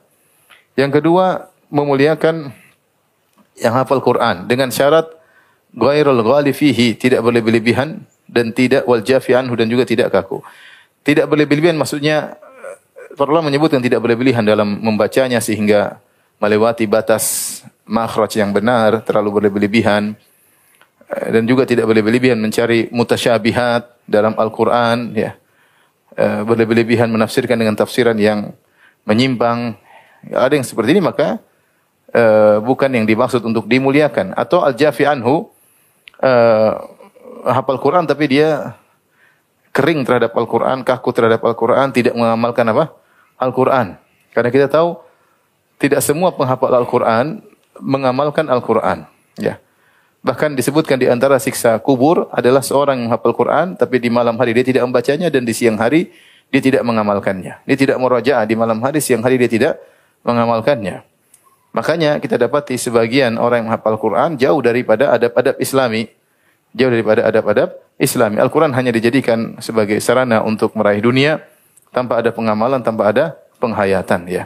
Yang 0.76 1.00
kedua, 1.00 1.48
memuliakan 1.72 2.52
yang 3.62 3.74
hafal 3.78 4.04
Quran. 4.04 4.50
Dengan 4.50 4.74
syarat, 4.74 5.21
ghairul 5.76 6.22
ghali 6.24 6.52
fihi, 6.52 7.00
tidak 7.00 7.24
berlebih-lebihan, 7.24 8.04
dan 8.28 8.52
tidak 8.52 8.84
wal 8.88 9.04
jafi 9.04 9.36
anhu, 9.36 9.56
dan 9.56 9.68
juga 9.72 9.88
tidak 9.88 10.12
kaku. 10.12 10.44
Tidak 11.04 11.26
berlebih-lebihan 11.28 11.76
maksudnya, 11.80 12.36
para 13.16 13.30
ulama 13.32 13.52
menyebutkan 13.52 13.80
tidak 13.80 14.04
berlebih-lebihan 14.04 14.44
dalam 14.44 14.80
membacanya 14.80 15.40
sehingga 15.40 16.00
melewati 16.40 16.88
batas 16.88 17.60
makhraj 17.88 18.36
yang 18.40 18.52
benar, 18.52 19.04
terlalu 19.04 19.52
berlebihan 19.52 20.16
eh, 21.10 21.28
dan 21.32 21.44
juga 21.48 21.68
tidak 21.68 21.88
berlebihan 21.90 22.40
mencari 22.40 22.88
mutasyabihat 22.92 24.08
dalam 24.08 24.36
Al-Qur'an 24.36 25.16
ya. 25.16 25.36
Eh, 26.12 26.44
berlebihan 26.44 27.08
menafsirkan 27.08 27.56
dengan 27.56 27.72
tafsiran 27.72 28.20
yang 28.20 28.52
menyimpang. 29.08 29.80
Ada 30.28 30.60
yang 30.60 30.68
seperti 30.68 30.94
ini 30.94 31.02
maka 31.02 31.42
bukan 32.62 32.92
yang 32.92 33.08
dimaksud 33.08 33.40
untuk 33.48 33.72
dimuliakan 33.72 34.36
atau 34.36 34.62
al-jafi 34.68 35.08
anhu 35.08 35.48
uh, 36.22 36.72
hafal 37.46 37.82
Quran 37.82 38.06
tapi 38.06 38.30
dia 38.30 38.78
kering 39.72 40.04
terhadap 40.04 40.36
Al-Quran, 40.36 40.84
kaku 40.84 41.10
terhadap 41.16 41.42
Al-Quran, 41.44 41.96
tidak 41.96 42.14
mengamalkan 42.14 42.68
apa? 42.70 42.92
Al-Quran. 43.40 43.98
Karena 44.36 44.50
kita 44.52 44.68
tahu 44.68 45.00
tidak 45.82 46.04
semua 46.06 46.30
penghafal 46.36 46.72
Al-Quran 46.72 47.42
mengamalkan 47.82 48.46
Al-Quran. 48.48 49.08
Ya. 49.40 49.58
Bahkan 50.22 50.54
disebutkan 50.54 51.02
di 51.02 51.10
antara 51.10 51.42
siksa 51.42 51.82
kubur 51.82 52.30
adalah 52.30 52.62
seorang 52.62 53.02
yang 53.02 53.10
menghafal 53.10 53.34
Quran 53.34 53.74
tapi 53.74 53.98
di 53.98 54.14
malam 54.14 54.38
hari 54.38 54.54
dia 54.54 54.62
tidak 54.62 54.86
membacanya 54.86 55.34
dan 55.34 55.42
di 55.42 55.50
siang 55.50 55.82
hari 55.82 56.14
dia 56.54 56.62
tidak 56.62 56.86
mengamalkannya. 56.86 57.66
Dia 57.66 57.78
tidak 57.80 57.98
merajaah 57.98 58.46
di 58.46 58.54
malam 58.54 58.78
hari, 58.86 59.02
siang 59.02 59.26
hari 59.26 59.42
dia 59.42 59.50
tidak 59.50 59.74
mengamalkannya. 60.22 61.02
Makanya 61.72 62.20
kita 62.20 62.36
dapati 62.36 62.76
sebagian 62.76 63.40
orang 63.40 63.64
yang 63.64 63.68
menghafal 63.72 63.96
Quran 63.96 64.36
jauh 64.36 64.60
daripada 64.60 65.16
adab-adab 65.16 65.56
Islami. 65.60 66.08
Jauh 66.76 66.92
daripada 66.92 67.28
adab-adab 67.28 67.80
Islami. 67.96 68.40
Al-Quran 68.40 68.76
hanya 68.76 68.92
dijadikan 68.92 69.60
sebagai 69.64 70.00
sarana 70.04 70.44
untuk 70.44 70.76
meraih 70.76 71.00
dunia 71.00 71.40
tanpa 71.92 72.20
ada 72.20 72.32
pengamalan, 72.32 72.80
tanpa 72.84 73.12
ada 73.12 73.36
penghayatan 73.60 74.28
ya. 74.28 74.44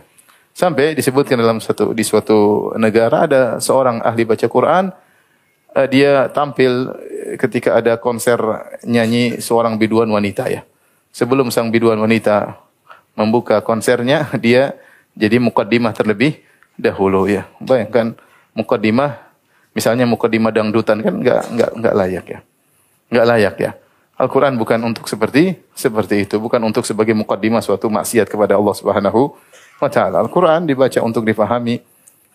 Sampai 0.55 0.95
disebutkan 0.95 1.35
dalam 1.35 1.59
satu 1.59 1.91
di 1.91 2.05
suatu 2.05 2.71
negara 2.79 3.27
ada 3.27 3.41
seorang 3.59 3.99
ahli 4.05 4.23
baca 4.23 4.47
Quran 4.47 4.87
uh, 5.75 5.87
dia 5.91 6.31
tampil 6.31 6.95
ketika 7.35 7.75
ada 7.75 7.99
konser 7.99 8.39
nyanyi 8.87 9.43
seorang 9.43 9.75
biduan 9.75 10.07
wanita 10.07 10.47
ya. 10.47 10.63
Sebelum 11.11 11.51
sang 11.51 11.71
biduan 11.71 11.99
wanita 11.99 12.59
membuka 13.15 13.59
konsernya, 13.63 14.31
dia 14.45 14.75
jadi 15.15 15.39
mukaddimah 15.39 15.95
terlebih 15.95 16.39
dahulu 16.79 17.27
ya. 17.27 17.47
Bayangkan 17.59 18.15
mukaddimah 18.55 19.19
misalnya 19.75 20.07
mukaddimah 20.07 20.51
dangdutan 20.55 21.03
kan 21.03 21.13
enggak 21.19 21.41
enggak 21.51 21.71
enggak 21.75 21.93
layak 21.95 22.25
ya. 22.25 22.39
Enggak 23.11 23.25
layak 23.27 23.55
ya. 23.59 23.71
Al-Quran 24.15 24.55
bukan 24.55 24.79
untuk 24.87 25.11
seperti 25.11 25.59
seperti 25.75 26.23
itu, 26.23 26.39
bukan 26.39 26.63
untuk 26.63 26.87
sebagai 26.87 27.11
mukaddimah 27.11 27.59
suatu 27.59 27.91
maksiat 27.91 28.31
kepada 28.31 28.55
Allah 28.55 28.71
Subhanahu 28.71 29.35
wa 29.83 29.89
taala. 29.91 30.23
Al-Quran 30.23 30.63
dibaca 30.63 31.03
untuk 31.03 31.27
difahami, 31.27 31.83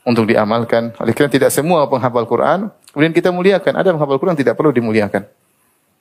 untuk 0.05 0.29
diamalkan. 0.29 0.93
Oleh 1.01 1.17
karena 1.17 1.33
tidak 1.33 1.49
semua 1.49 1.89
penghafal 1.89 2.29
Quran 2.29 2.69
kemudian 2.93 3.17
kita 3.17 3.33
muliakan. 3.33 3.73
Ada 3.81 3.97
penghafal 3.97 4.21
Quran 4.21 4.37
tidak 4.37 4.55
perlu 4.61 4.77
dimuliakan. 4.77 5.25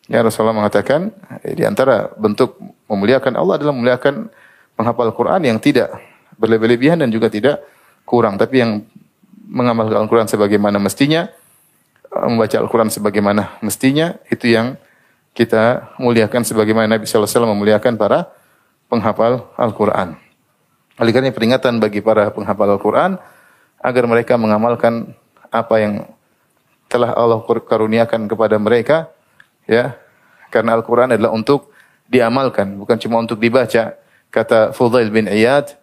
Ya 0.10 0.20
Rasulullah 0.26 0.58
mengatakan 0.58 1.16
eh, 1.46 1.54
di 1.56 1.64
antara 1.64 2.12
bentuk 2.18 2.60
memuliakan 2.90 3.40
Allah 3.40 3.62
adalah 3.62 3.72
memuliakan 3.72 4.28
penghafal 4.76 5.16
Quran 5.16 5.42
yang 5.48 5.58
tidak 5.62 5.96
berlebihan 6.36 7.00
dan 7.00 7.08
juga 7.08 7.32
tidak 7.32 7.62
kurang, 8.10 8.42
tapi 8.42 8.66
yang 8.66 8.82
mengamalkan 9.46 10.02
Al-Quran 10.02 10.26
sebagaimana 10.26 10.82
mestinya, 10.82 11.30
eh, 12.10 12.26
membaca 12.26 12.58
Al-Quran 12.58 12.90
sebagaimana 12.90 13.62
mestinya, 13.62 14.18
itu 14.34 14.50
yang 14.50 14.82
kita 15.38 15.94
muliakan 16.02 16.42
sebagaimana 16.42 16.98
Nabi 16.98 17.06
SAW 17.06 17.46
memuliakan 17.54 18.02
para 18.02 18.34
penghafal 18.90 19.46
Al-Quran. 19.54 20.18
Oleh 20.98 21.12
karena 21.14 21.30
peringatan 21.30 21.78
bagi 21.78 22.02
para 22.02 22.34
penghafal 22.34 22.76
Al-Quran 22.76 23.22
agar 23.80 24.04
mereka 24.10 24.36
mengamalkan 24.36 25.14
apa 25.54 25.76
yang 25.80 25.94
telah 26.90 27.14
Allah 27.14 27.40
karuniakan 27.46 28.26
kepada 28.26 28.58
mereka, 28.58 29.14
ya, 29.70 29.94
karena 30.50 30.74
Al-Quran 30.76 31.14
adalah 31.14 31.30
untuk 31.30 31.70
diamalkan, 32.10 32.74
bukan 32.82 32.98
cuma 32.98 33.22
untuk 33.22 33.38
dibaca. 33.38 33.94
Kata 34.30 34.74
Fudail 34.74 35.10
bin 35.14 35.30
Iyad, 35.30 35.78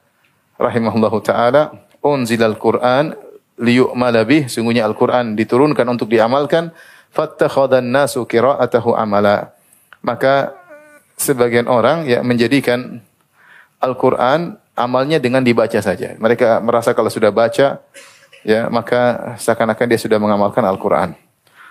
rahimahullahu 0.58 1.18
taala, 1.22 1.85
unzilal 2.04 2.56
Quran 2.56 3.16
liyu'mala 3.56 4.22
bih, 4.28 4.48
sungguhnya 4.52 4.84
Al-Quran 4.84 5.32
diturunkan 5.32 5.86
untuk 5.88 6.12
diamalkan, 6.12 6.72
fattakhadan 7.12 7.88
nasu 7.88 8.28
qira'atahu 8.28 8.92
amala. 8.92 9.56
Maka 10.04 10.52
sebagian 11.16 11.66
orang 11.66 12.04
ya 12.04 12.20
menjadikan 12.20 13.00
Al-Quran 13.80 14.60
amalnya 14.76 15.16
dengan 15.16 15.40
dibaca 15.40 15.80
saja. 15.80 16.14
Mereka 16.20 16.60
merasa 16.60 16.92
kalau 16.92 17.08
sudah 17.08 17.32
baca 17.32 17.80
ya 18.46 18.60
maka 18.68 19.34
seakan-akan 19.40 19.86
dia 19.88 20.00
sudah 20.00 20.20
mengamalkan 20.20 20.62
Al-Quran. 20.62 21.16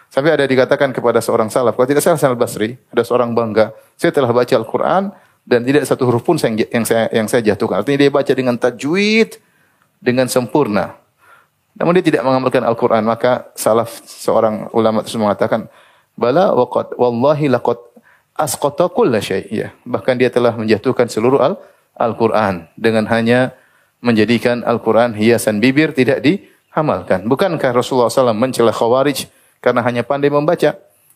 Sampai 0.09 0.33
ada 0.33 0.45
dikatakan 0.45 0.93
kepada 0.95 1.19
seorang 1.19 1.49
salaf, 1.51 1.75
kalau 1.75 1.87
tidak 1.89 1.99
salah 2.05 2.15
Salaf 2.15 2.39
Basri, 2.39 2.77
ada 2.93 3.03
seorang 3.03 3.35
bangga, 3.35 3.75
saya 3.99 4.15
telah 4.15 4.31
baca 4.31 4.53
Al-Quran 4.53 5.11
dan 5.43 5.59
tidak 5.65 5.83
satu 5.85 6.07
huruf 6.07 6.23
pun 6.23 6.39
yang 6.39 6.85
saya 6.87 7.11
yang 7.11 7.27
saya 7.29 7.41
jatuhkan. 7.53 7.83
Artinya 7.83 7.99
dia 8.05 8.11
baca 8.13 8.31
dengan 8.33 8.55
tajwid 8.55 9.37
dengan 10.01 10.27
sempurna. 10.29 10.97
Namun 11.75 11.99
dia 11.99 12.05
tidak 12.07 12.23
mengamalkan 12.23 12.63
Al-Quran. 12.63 13.03
Maka 13.03 13.51
salaf 13.53 13.99
seorang 14.07 14.71
ulama 14.71 15.03
tersebut 15.03 15.27
mengatakan, 15.27 15.67
Bala 16.15 16.55
waqad 16.55 16.95
wallahi 16.95 17.51
laqad 17.51 17.75
asqata 18.39 18.87
kulla 18.87 19.19
syai'. 19.19 19.51
Ya. 19.51 19.75
Bahkan 19.83 20.15
dia 20.15 20.31
telah 20.31 20.55
menjatuhkan 20.55 21.11
seluruh 21.11 21.43
al 21.43 21.59
Al-Quran 21.95 22.67
dengan 22.75 23.07
hanya 23.07 23.55
menjadikan 24.03 24.63
Al-Quran 24.67 25.15
hiasan 25.15 25.63
bibir 25.63 25.95
tidak 25.95 26.19
diamalkan. 26.23 27.23
Bukankah 27.23 27.71
Rasulullah 27.71 28.11
SAW 28.11 28.35
mencela 28.35 28.75
khawarij 28.75 29.31
karena 29.63 29.79
hanya 29.79 30.03
pandai 30.03 30.27
membaca? 30.27 30.75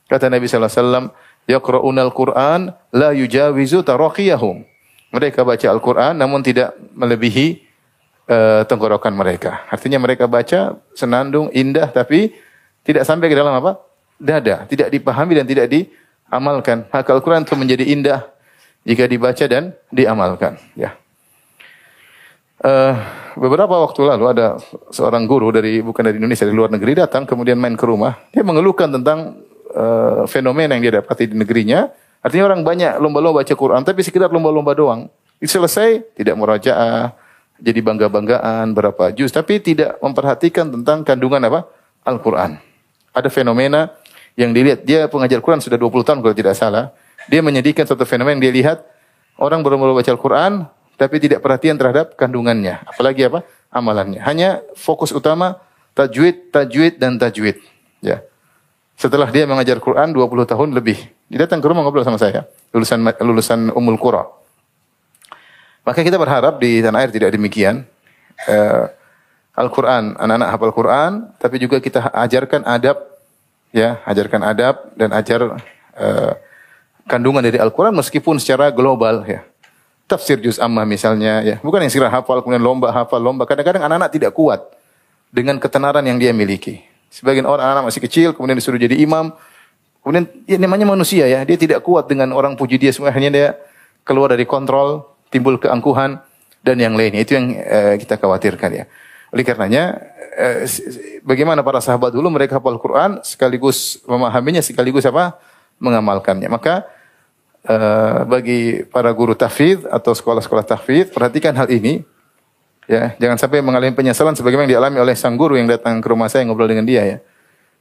Kata 0.10 0.26
Nabi 0.32 0.48
SAW, 0.48 1.12
Yaqra'una 1.46 2.02
Al-Quran 2.08 2.74
la 2.96 3.12
yujawizu 3.12 3.84
taraqiyahum. 3.84 4.64
Mereka 5.12 5.44
baca 5.44 5.68
Al-Quran 5.68 6.16
namun 6.16 6.42
tidak 6.42 6.74
melebihi 6.96 7.69
uh, 8.30 8.62
tenggorokan 8.64 9.12
mereka. 9.12 9.66
Artinya 9.68 9.98
mereka 9.98 10.30
baca 10.30 10.78
senandung, 10.94 11.50
indah, 11.52 11.90
tapi 11.90 12.32
tidak 12.86 13.04
sampai 13.04 13.28
ke 13.28 13.36
dalam 13.36 13.52
apa? 13.58 13.82
Dada. 14.22 14.70
Tidak 14.70 14.94
dipahami 14.94 15.42
dan 15.42 15.46
tidak 15.50 15.68
diamalkan. 15.68 16.86
Maka 16.94 17.10
Al-Quran 17.18 17.44
itu 17.44 17.56
menjadi 17.58 17.84
indah 17.90 18.22
jika 18.86 19.10
dibaca 19.10 19.46
dan 19.50 19.76
diamalkan. 19.90 20.62
Ya. 20.78 20.96
Uh, 22.60 22.92
beberapa 23.40 23.72
waktu 23.72 24.04
lalu 24.04 24.36
ada 24.36 24.60
seorang 24.92 25.24
guru 25.24 25.48
dari 25.56 25.80
bukan 25.80 26.04
dari 26.04 26.20
Indonesia 26.20 26.44
dari 26.44 26.58
luar 26.60 26.68
negeri 26.68 27.08
datang 27.08 27.24
kemudian 27.24 27.56
main 27.56 27.80
ke 27.80 27.88
rumah 27.88 28.20
dia 28.36 28.44
mengeluhkan 28.44 28.92
tentang 28.92 29.40
uh, 29.72 30.28
fenomena 30.28 30.76
yang 30.76 30.84
dia 30.84 31.00
dapati 31.00 31.32
di 31.32 31.40
negerinya 31.40 31.88
artinya 32.20 32.52
orang 32.52 32.68
banyak 32.68 33.00
lomba-lomba 33.00 33.48
baca 33.48 33.54
Quran 33.56 33.88
tapi 33.88 34.04
sekedar 34.04 34.28
lomba-lomba 34.28 34.76
doang 34.76 35.08
itu 35.40 35.56
selesai 35.56 36.20
tidak 36.20 36.36
merajaah 36.36 37.16
jadi 37.60 37.80
bangga-banggaan 37.84 38.72
berapa 38.72 39.12
juz 39.14 39.30
tapi 39.30 39.60
tidak 39.60 40.00
memperhatikan 40.00 40.72
tentang 40.72 41.04
kandungan 41.04 41.44
apa? 41.46 41.68
Al-Qur'an. 42.08 42.58
Ada 43.12 43.28
fenomena 43.28 43.92
yang 44.40 44.56
dilihat 44.56 44.88
dia 44.88 45.06
pengajar 45.12 45.44
Quran 45.44 45.60
sudah 45.60 45.76
20 45.76 46.08
tahun 46.08 46.20
kalau 46.24 46.36
tidak 46.36 46.56
salah. 46.56 46.96
Dia 47.28 47.44
menyedihkan 47.44 47.84
satu 47.86 48.08
fenomena 48.08 48.40
yang 48.40 48.44
dia 48.50 48.54
lihat 48.56 48.78
orang 49.38 49.62
baru 49.62 49.94
baca 49.94 50.10
Al-Qur'an 50.10 50.72
tapi 51.00 51.16
tidak 51.24 51.40
perhatian 51.40 51.80
terhadap 51.80 52.20
kandungannya, 52.20 52.84
apalagi 52.84 53.24
apa? 53.32 53.48
amalannya. 53.72 54.20
Hanya 54.26 54.66
fokus 54.74 55.14
utama 55.14 55.62
tajwid, 55.94 56.50
tajwid 56.52 56.98
dan 56.98 57.16
tajwid. 57.22 57.62
Ya. 58.02 58.26
Setelah 59.00 59.32
dia 59.32 59.48
mengajar 59.48 59.80
Quran 59.80 60.12
20 60.12 60.28
tahun 60.44 60.70
lebih, 60.76 61.00
dia 61.32 61.48
datang 61.48 61.64
ke 61.64 61.68
rumah 61.72 61.88
ngobrol 61.88 62.04
sama 62.04 62.20
saya, 62.20 62.44
lulusan 62.76 63.00
lulusan 63.24 63.60
Ummul 63.72 63.96
Qura. 63.96 64.28
Maka 65.84 66.04
kita 66.06 66.20
berharap 66.20 66.60
di 66.60 66.84
tanah 66.84 67.00
air 67.02 67.12
tidak 67.12 67.34
demikian. 67.34 67.88
Uh, 68.46 68.88
Al-Quran, 69.60 70.16
anak-anak 70.16 70.50
hafal 70.56 70.72
Quran, 70.72 71.12
tapi 71.36 71.60
juga 71.60 71.84
kita 71.84 72.08
ajarkan 72.16 72.64
adab, 72.64 72.96
ya, 73.76 74.00
ajarkan 74.08 74.40
adab 74.48 74.88
dan 74.96 75.12
ajar 75.12 75.60
uh, 76.00 76.34
kandungan 77.04 77.44
dari 77.44 77.60
Al-Quran 77.60 77.92
meskipun 77.92 78.40
secara 78.40 78.72
global, 78.72 79.28
ya. 79.28 79.44
Tafsir 80.08 80.40
juz 80.40 80.64
amma 80.64 80.88
misalnya, 80.88 81.44
ya. 81.44 81.56
Bukan 81.60 81.84
yang 81.84 81.92
segera 81.92 82.08
hafal, 82.08 82.40
kemudian 82.40 82.64
lomba, 82.64 82.88
hafal, 82.96 83.20
lomba. 83.20 83.44
Kadang-kadang 83.44 83.84
anak-anak 83.84 84.10
tidak 84.16 84.32
kuat 84.32 84.64
dengan 85.28 85.60
ketenaran 85.60 86.08
yang 86.08 86.16
dia 86.16 86.32
miliki. 86.32 86.80
Sebagian 87.12 87.44
orang 87.44 87.76
anak 87.76 87.84
masih 87.92 88.00
kecil, 88.00 88.32
kemudian 88.32 88.56
disuruh 88.56 88.80
jadi 88.80 88.96
imam, 88.96 89.36
kemudian 90.06 90.24
ya, 90.48 90.56
namanya 90.56 90.88
manusia 90.88 91.28
ya, 91.28 91.44
dia 91.44 91.58
tidak 91.60 91.84
kuat 91.84 92.08
dengan 92.08 92.32
orang 92.32 92.56
puji 92.56 92.80
dia 92.80 92.96
semua, 92.96 93.12
hanya 93.12 93.28
dia 93.28 93.48
keluar 94.08 94.32
dari 94.32 94.48
kontrol, 94.48 95.04
timbul 95.30 95.62
keangkuhan 95.62 96.22
dan 96.66 96.78
yang 96.78 96.94
lainnya. 96.94 97.24
Itu 97.24 97.38
yang 97.38 97.56
uh, 97.56 97.96
kita 97.96 98.20
khawatirkan 98.20 98.70
ya. 98.74 98.84
Oleh 99.30 99.46
karenanya, 99.46 99.98
uh, 100.36 100.66
bagaimana 101.24 101.62
para 101.62 101.80
sahabat 101.80 102.12
dulu 102.12 102.28
mereka 102.34 102.58
hafal 102.58 102.78
Quran 102.82 103.22
sekaligus 103.24 104.02
memahaminya 104.06 104.62
sekaligus 104.62 105.06
apa? 105.08 105.38
mengamalkannya. 105.80 106.52
Maka 106.52 106.84
uh, 107.64 108.28
bagi 108.28 108.84
para 108.92 109.10
guru 109.16 109.32
tahfidz 109.32 109.88
atau 109.88 110.12
sekolah-sekolah 110.12 110.68
tahfidz 110.68 111.16
perhatikan 111.16 111.56
hal 111.56 111.72
ini. 111.72 112.04
Ya, 112.90 113.14
jangan 113.22 113.38
sampai 113.38 113.62
mengalami 113.62 113.94
penyesalan 113.94 114.34
sebagaimana 114.34 114.66
yang 114.66 114.82
dialami 114.82 114.98
oleh 114.98 115.14
sang 115.14 115.38
guru 115.38 115.54
yang 115.56 115.70
datang 115.70 116.02
ke 116.02 116.08
rumah 116.10 116.26
saya 116.26 116.44
ngobrol 116.44 116.68
dengan 116.68 116.84
dia 116.84 117.06
ya. 117.06 117.18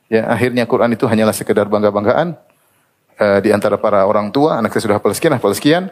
Ya, 0.08 0.22
akhirnya 0.28 0.68
Quran 0.68 0.92
itu 0.92 1.08
hanyalah 1.08 1.32
sekedar 1.32 1.64
bangga-banggaan 1.66 2.36
uh, 3.16 3.38
di 3.40 3.50
antara 3.50 3.80
para 3.80 4.04
orang 4.04 4.28
tua, 4.28 4.60
anak 4.60 4.72
saya 4.76 4.84
sudah 4.84 4.96
hafal 5.00 5.12
sekian, 5.16 5.32
hafal 5.36 5.56
sekian 5.56 5.88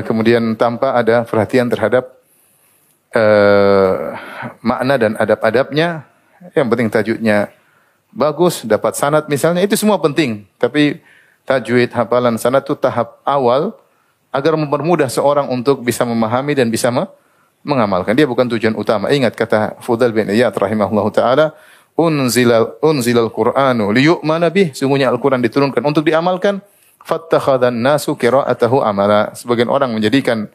kemudian 0.00 0.56
tanpa 0.56 0.96
ada 0.96 1.28
perhatian 1.28 1.68
terhadap 1.68 2.16
uh, 3.12 4.16
makna 4.64 4.96
dan 4.96 5.12
adab-adabnya. 5.20 6.08
Yang 6.56 6.66
penting 6.72 6.88
tajwidnya 6.88 7.38
bagus, 8.10 8.64
dapat 8.64 8.96
sanat 8.96 9.28
misalnya, 9.28 9.60
itu 9.60 9.76
semua 9.76 10.00
penting. 10.00 10.48
Tapi 10.56 11.00
tajwid, 11.44 11.92
hafalan 11.92 12.40
sanat 12.40 12.64
itu 12.64 12.74
tahap 12.80 13.20
awal 13.22 13.76
agar 14.32 14.56
mempermudah 14.56 15.12
seorang 15.12 15.46
untuk 15.52 15.84
bisa 15.84 16.08
memahami 16.08 16.56
dan 16.56 16.72
bisa 16.72 16.88
me 16.88 17.04
mengamalkan. 17.62 18.18
Dia 18.18 18.26
bukan 18.26 18.50
tujuan 18.50 18.74
utama. 18.74 19.06
Ingat 19.14 19.38
kata 19.38 19.78
Fudal 19.78 20.10
bin 20.10 20.26
Iyad 20.26 20.50
rahimahullah 20.50 21.06
ta'ala, 21.14 21.46
unzilal 21.94 22.74
unzilal 22.82 23.30
Qur'anu 23.30 23.94
liyu'mana 23.94 24.50
bih. 24.50 24.74
Sungguhnya 24.74 25.14
Al-Qur'an 25.14 25.38
diturunkan 25.38 25.78
untuk 25.86 26.02
diamalkan. 26.02 26.58
Fattakhadhan 27.02 27.74
nasu 27.74 28.14
qira'atahu 28.14 28.82
amala. 28.82 29.34
Sebagian 29.34 29.66
orang 29.68 29.90
menjadikan 29.90 30.46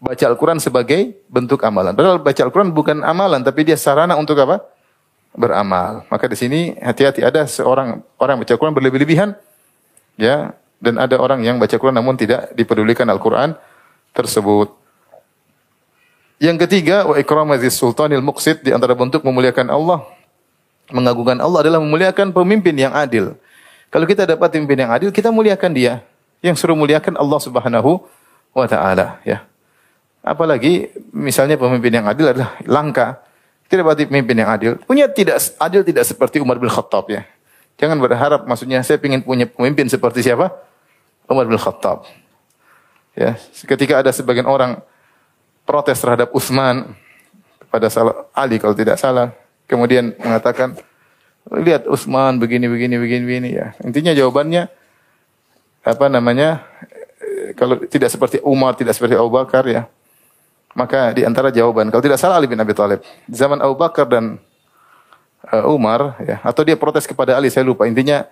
baca 0.00 0.24
Al-Quran 0.28 0.60
sebagai 0.60 1.16
bentuk 1.28 1.60
amalan. 1.64 1.92
Padahal 1.96 2.20
baca 2.20 2.40
Al-Quran 2.40 2.72
bukan 2.72 3.00
amalan, 3.04 3.40
tapi 3.44 3.64
dia 3.64 3.76
sarana 3.76 4.16
untuk 4.16 4.36
apa? 4.40 4.64
Beramal. 5.36 6.08
Maka 6.08 6.28
di 6.28 6.36
sini 6.36 6.60
hati-hati 6.80 7.20
ada 7.20 7.44
seorang 7.44 8.00
orang 8.16 8.36
baca 8.40 8.52
Al-Quran 8.56 8.74
berlebih-lebihan, 8.76 9.36
ya, 10.16 10.56
dan 10.80 11.00
ada 11.00 11.16
orang 11.20 11.44
yang 11.44 11.56
baca 11.60 11.72
Al-Quran 11.72 11.96
namun 11.96 12.16
tidak 12.16 12.52
dipedulikan 12.56 13.08
Al-Quran 13.08 13.56
tersebut. 14.16 14.72
Yang 16.36 16.68
ketiga, 16.68 17.08
wa 17.08 17.16
ikramazis 17.16 17.80
sultanil 17.80 18.20
muqsid 18.20 18.60
di 18.60 18.68
antara 18.68 18.92
bentuk 18.92 19.24
memuliakan 19.24 19.72
Allah, 19.72 20.04
mengagungkan 20.92 21.40
Allah 21.40 21.64
adalah 21.64 21.80
memuliakan 21.80 22.32
pemimpin 22.32 22.76
yang 22.76 22.92
adil. 22.92 23.36
Kalau 23.90 24.04
kita 24.04 24.26
dapat 24.26 24.52
pemimpin 24.52 24.86
yang 24.86 24.92
adil, 24.92 25.08
kita 25.14 25.30
muliakan 25.30 25.72
dia. 25.72 26.02
Yang 26.44 26.62
suruh 26.62 26.76
muliakan 26.76 27.16
Allah 27.16 27.40
Subhanahu 27.40 28.04
wa 28.52 28.66
taala, 28.68 29.18
ya. 29.24 29.46
Apalagi 30.26 30.90
misalnya 31.14 31.54
pemimpin 31.54 32.02
yang 32.02 32.06
adil 32.10 32.34
adalah 32.34 32.58
langka. 32.66 33.22
Tidak 33.70 33.82
berarti 33.82 34.10
pemimpin 34.10 34.42
yang 34.42 34.50
adil. 34.50 34.74
Punya 34.82 35.06
tidak 35.06 35.38
adil 35.58 35.86
tidak 35.86 36.02
seperti 36.02 36.42
Umar 36.42 36.58
bin 36.58 36.66
Khattab 36.70 37.06
ya. 37.10 37.22
Jangan 37.78 37.98
berharap 38.02 38.42
maksudnya 38.42 38.82
saya 38.82 38.98
ingin 39.02 39.22
punya 39.22 39.46
pemimpin 39.46 39.86
seperti 39.86 40.26
siapa? 40.26 40.50
Umar 41.30 41.46
bin 41.46 41.58
Khattab. 41.58 42.06
Ya, 43.14 43.38
ketika 43.66 44.02
ada 44.02 44.10
sebagian 44.10 44.44
orang 44.50 44.82
protes 45.62 45.98
terhadap 46.02 46.30
Utsman 46.34 46.94
pada 47.70 47.86
salah 47.90 48.26
Ali 48.34 48.58
kalau 48.58 48.74
tidak 48.74 48.98
salah, 48.98 49.34
kemudian 49.66 50.14
mengatakan 50.18 50.74
lihat 51.54 51.86
Utsman 51.86 52.42
begini 52.42 52.66
begini 52.66 52.98
begini 52.98 53.24
begini 53.24 53.48
ya. 53.54 53.66
Intinya 53.86 54.10
jawabannya 54.10 54.66
apa 55.86 56.06
namanya? 56.10 56.66
Kalau 57.54 57.78
tidak 57.86 58.10
seperti 58.10 58.42
Umar, 58.42 58.74
tidak 58.74 58.98
seperti 58.98 59.14
Abu 59.14 59.30
Bakar 59.30 59.62
ya. 59.70 59.86
Maka 60.76 61.14
di 61.16 61.24
antara 61.24 61.48
jawaban, 61.48 61.88
kalau 61.88 62.04
tidak 62.04 62.20
salah 62.20 62.36
Ali 62.36 62.50
bin 62.50 62.60
Abi 62.60 62.76
Thalib, 62.76 63.00
zaman 63.32 63.56
Abu 63.64 63.80
Bakar 63.80 64.04
dan 64.04 64.36
uh, 65.48 65.64
Umar, 65.72 66.20
ya, 66.20 66.36
atau 66.44 66.60
dia 66.68 66.76
protes 66.76 67.08
kepada 67.08 67.32
Ali, 67.32 67.48
saya 67.48 67.64
lupa. 67.64 67.88
Intinya 67.88 68.28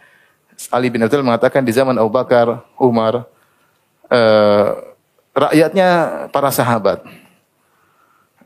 Ali 0.69 0.93
bin 0.93 1.01
Abi 1.01 1.09
Thalib 1.09 1.25
mengatakan 1.25 1.65
di 1.65 1.73
zaman 1.73 1.97
Abu 1.97 2.13
Bakar, 2.13 2.69
Umar, 2.77 3.25
uh, 4.13 4.69
rakyatnya 5.33 5.89
para 6.29 6.53
sahabat. 6.53 7.01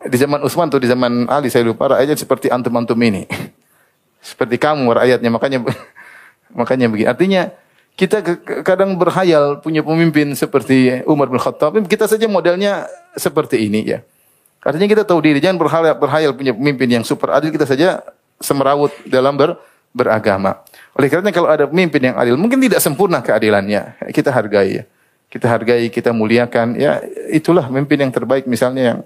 Di 0.07 0.15
zaman 0.15 0.47
Utsman 0.47 0.71
atau 0.71 0.79
di 0.79 0.87
zaman 0.87 1.27
Ali, 1.27 1.51
saya 1.51 1.67
lupa, 1.67 1.91
rakyatnya 1.91 2.15
seperti 2.15 2.47
antum-antum 2.55 2.99
ini. 3.03 3.27
seperti 4.28 4.61
kamu 4.61 4.92
rakyatnya, 4.92 5.30
makanya 5.32 5.58
makanya 6.61 6.87
begini. 6.92 7.08
Artinya 7.08 7.42
kita 7.99 8.23
kadang 8.62 8.94
berhayal 8.94 9.58
punya 9.58 9.82
pemimpin 9.82 10.30
seperti 10.37 11.02
Umar 11.08 11.26
bin 11.32 11.40
Khattab. 11.40 11.75
Kita 11.88 12.06
saja 12.06 12.30
modelnya 12.30 12.87
seperti 13.18 13.66
ini 13.66 13.82
ya. 13.82 13.99
Artinya 14.62 14.87
kita 14.87 15.02
tahu 15.02 15.18
diri, 15.25 15.42
jangan 15.42 15.58
berhayal, 15.58 15.94
berhayal 15.99 16.30
punya 16.37 16.54
pemimpin 16.54 17.00
yang 17.00 17.04
super 17.06 17.35
adil. 17.35 17.50
Kita 17.50 17.66
saja 17.66 18.02
semerawut 18.38 18.94
dalam 19.08 19.35
ber, 19.35 19.58
beragama. 19.90 20.62
Oleh 20.94 21.11
karena 21.11 21.30
kalau 21.35 21.50
ada 21.50 21.66
pemimpin 21.66 22.11
yang 22.11 22.16
adil, 22.18 22.38
mungkin 22.38 22.62
tidak 22.62 22.78
sempurna 22.78 23.18
keadilannya. 23.18 23.99
Kita 24.14 24.30
hargai 24.30 24.82
ya. 24.82 24.85
Kita 25.28 25.47
hargai, 25.50 25.90
kita 25.90 26.14
muliakan. 26.14 26.78
Ya 26.78 27.02
itulah 27.35 27.66
pemimpin 27.66 28.06
yang 28.06 28.12
terbaik 28.14 28.47
misalnya 28.47 28.82
yang 28.94 28.99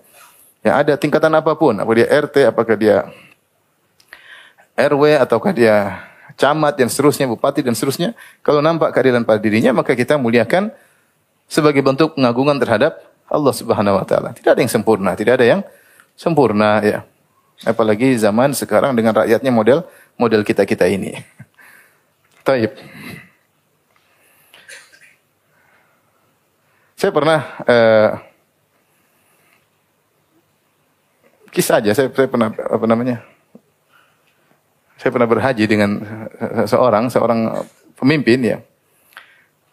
yang 0.63 0.75
ada 0.85 0.95
tingkatan 1.01 1.33
apa 1.33 1.57
pun. 1.57 1.75
Apa 1.81 1.91
dia 1.97 2.07
RT, 2.13 2.37
apakah 2.49 2.77
dia 2.77 3.09
RW, 4.77 5.21
ataukah 5.21 5.53
dia 5.53 6.01
camat 6.37 6.75
dan 6.77 6.89
seterusnya, 6.89 7.29
bupati 7.29 7.61
dan 7.61 7.77
seterusnya, 7.77 8.17
kalau 8.41 8.65
nampak 8.65 8.93
keadilan 8.97 9.23
pada 9.23 9.39
dirinya, 9.39 9.71
maka 9.77 9.93
kita 9.93 10.17
muliakan 10.17 10.73
sebagai 11.47 11.85
bentuk 11.85 12.17
pengagungan 12.17 12.57
terhadap 12.57 13.05
Allah 13.29 13.55
Subhanahu 13.57 14.01
wa 14.01 14.07
taala. 14.09 14.33
Tidak 14.33 14.53
ada 14.53 14.61
yang 14.61 14.73
sempurna, 14.73 15.13
tidak 15.13 15.41
ada 15.41 15.47
yang 15.47 15.61
sempurna 16.17 16.81
ya. 16.85 16.99
Apalagi 17.63 18.17
zaman 18.19 18.57
sekarang 18.57 18.97
dengan 18.97 19.15
rakyatnya 19.17 19.53
model 19.53 19.85
model 20.17 20.43
kita-kita 20.43 20.89
ini. 20.89 21.17
Taib. 22.47 22.73
Saya 26.99 27.11
pernah 27.11 27.41
uh, 27.67 28.11
kisah 31.51 31.83
aja, 31.83 31.91
saya, 31.99 32.09
saya 32.11 32.29
pernah 32.31 32.55
apa 32.55 32.87
namanya? 32.87 33.32
Saya 35.03 35.11
pernah 35.11 35.27
berhaji 35.27 35.67
dengan 35.67 35.99
seorang, 36.63 37.11
seorang 37.11 37.67
pemimpin 37.99 38.39
ya. 38.39 38.63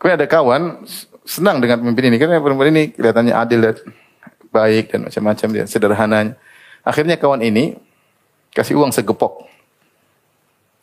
Kemudian 0.01 0.17
ada 0.17 0.25
kawan 0.25 0.81
senang 1.21 1.61
dengan 1.61 1.85
pemimpin 1.85 2.09
ini 2.09 2.17
karena 2.17 2.41
pemimpin 2.41 2.73
ini 2.73 2.83
kelihatannya 2.97 3.37
adil 3.37 3.61
dan 3.61 3.77
baik 4.49 4.89
dan 4.89 5.05
macam-macam 5.05 5.47
dia 5.53 5.65
sederhana. 5.69 6.33
Akhirnya 6.81 7.21
kawan 7.21 7.45
ini 7.45 7.77
kasih 8.57 8.81
uang 8.81 8.89
segepok. 8.89 9.45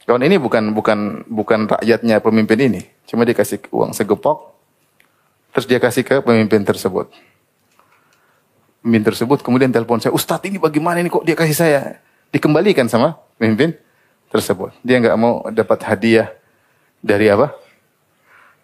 Kawan 0.07 0.23
ini 0.23 0.39
bukan 0.39 0.71
bukan 0.71 1.27
bukan 1.27 1.67
rakyatnya 1.67 2.23
pemimpin 2.23 2.71
ini, 2.71 2.87
cuma 3.11 3.27
dia 3.27 3.35
kasih 3.35 3.59
uang 3.75 3.91
segepok. 3.99 4.55
Terus 5.59 5.67
dia 5.67 5.83
kasih 5.83 6.07
ke 6.07 6.23
pemimpin 6.23 6.63
tersebut. 6.63 7.11
Pemimpin 8.79 9.11
tersebut 9.11 9.43
kemudian 9.43 9.75
telepon 9.75 9.99
saya, 9.99 10.15
Ustadz 10.15 10.47
ini 10.47 10.63
bagaimana 10.63 11.03
ini 11.03 11.11
kok 11.11 11.27
dia 11.27 11.35
kasih 11.35 11.57
saya? 11.59 11.99
Dikembalikan 12.31 12.87
sama 12.87 13.19
pemimpin 13.35 13.75
tersebut. 14.37 14.71
Dia 14.85 15.01
nggak 15.01 15.17
mau 15.17 15.49
dapat 15.49 15.81
hadiah 15.89 16.29
dari 17.01 17.33
apa? 17.33 17.57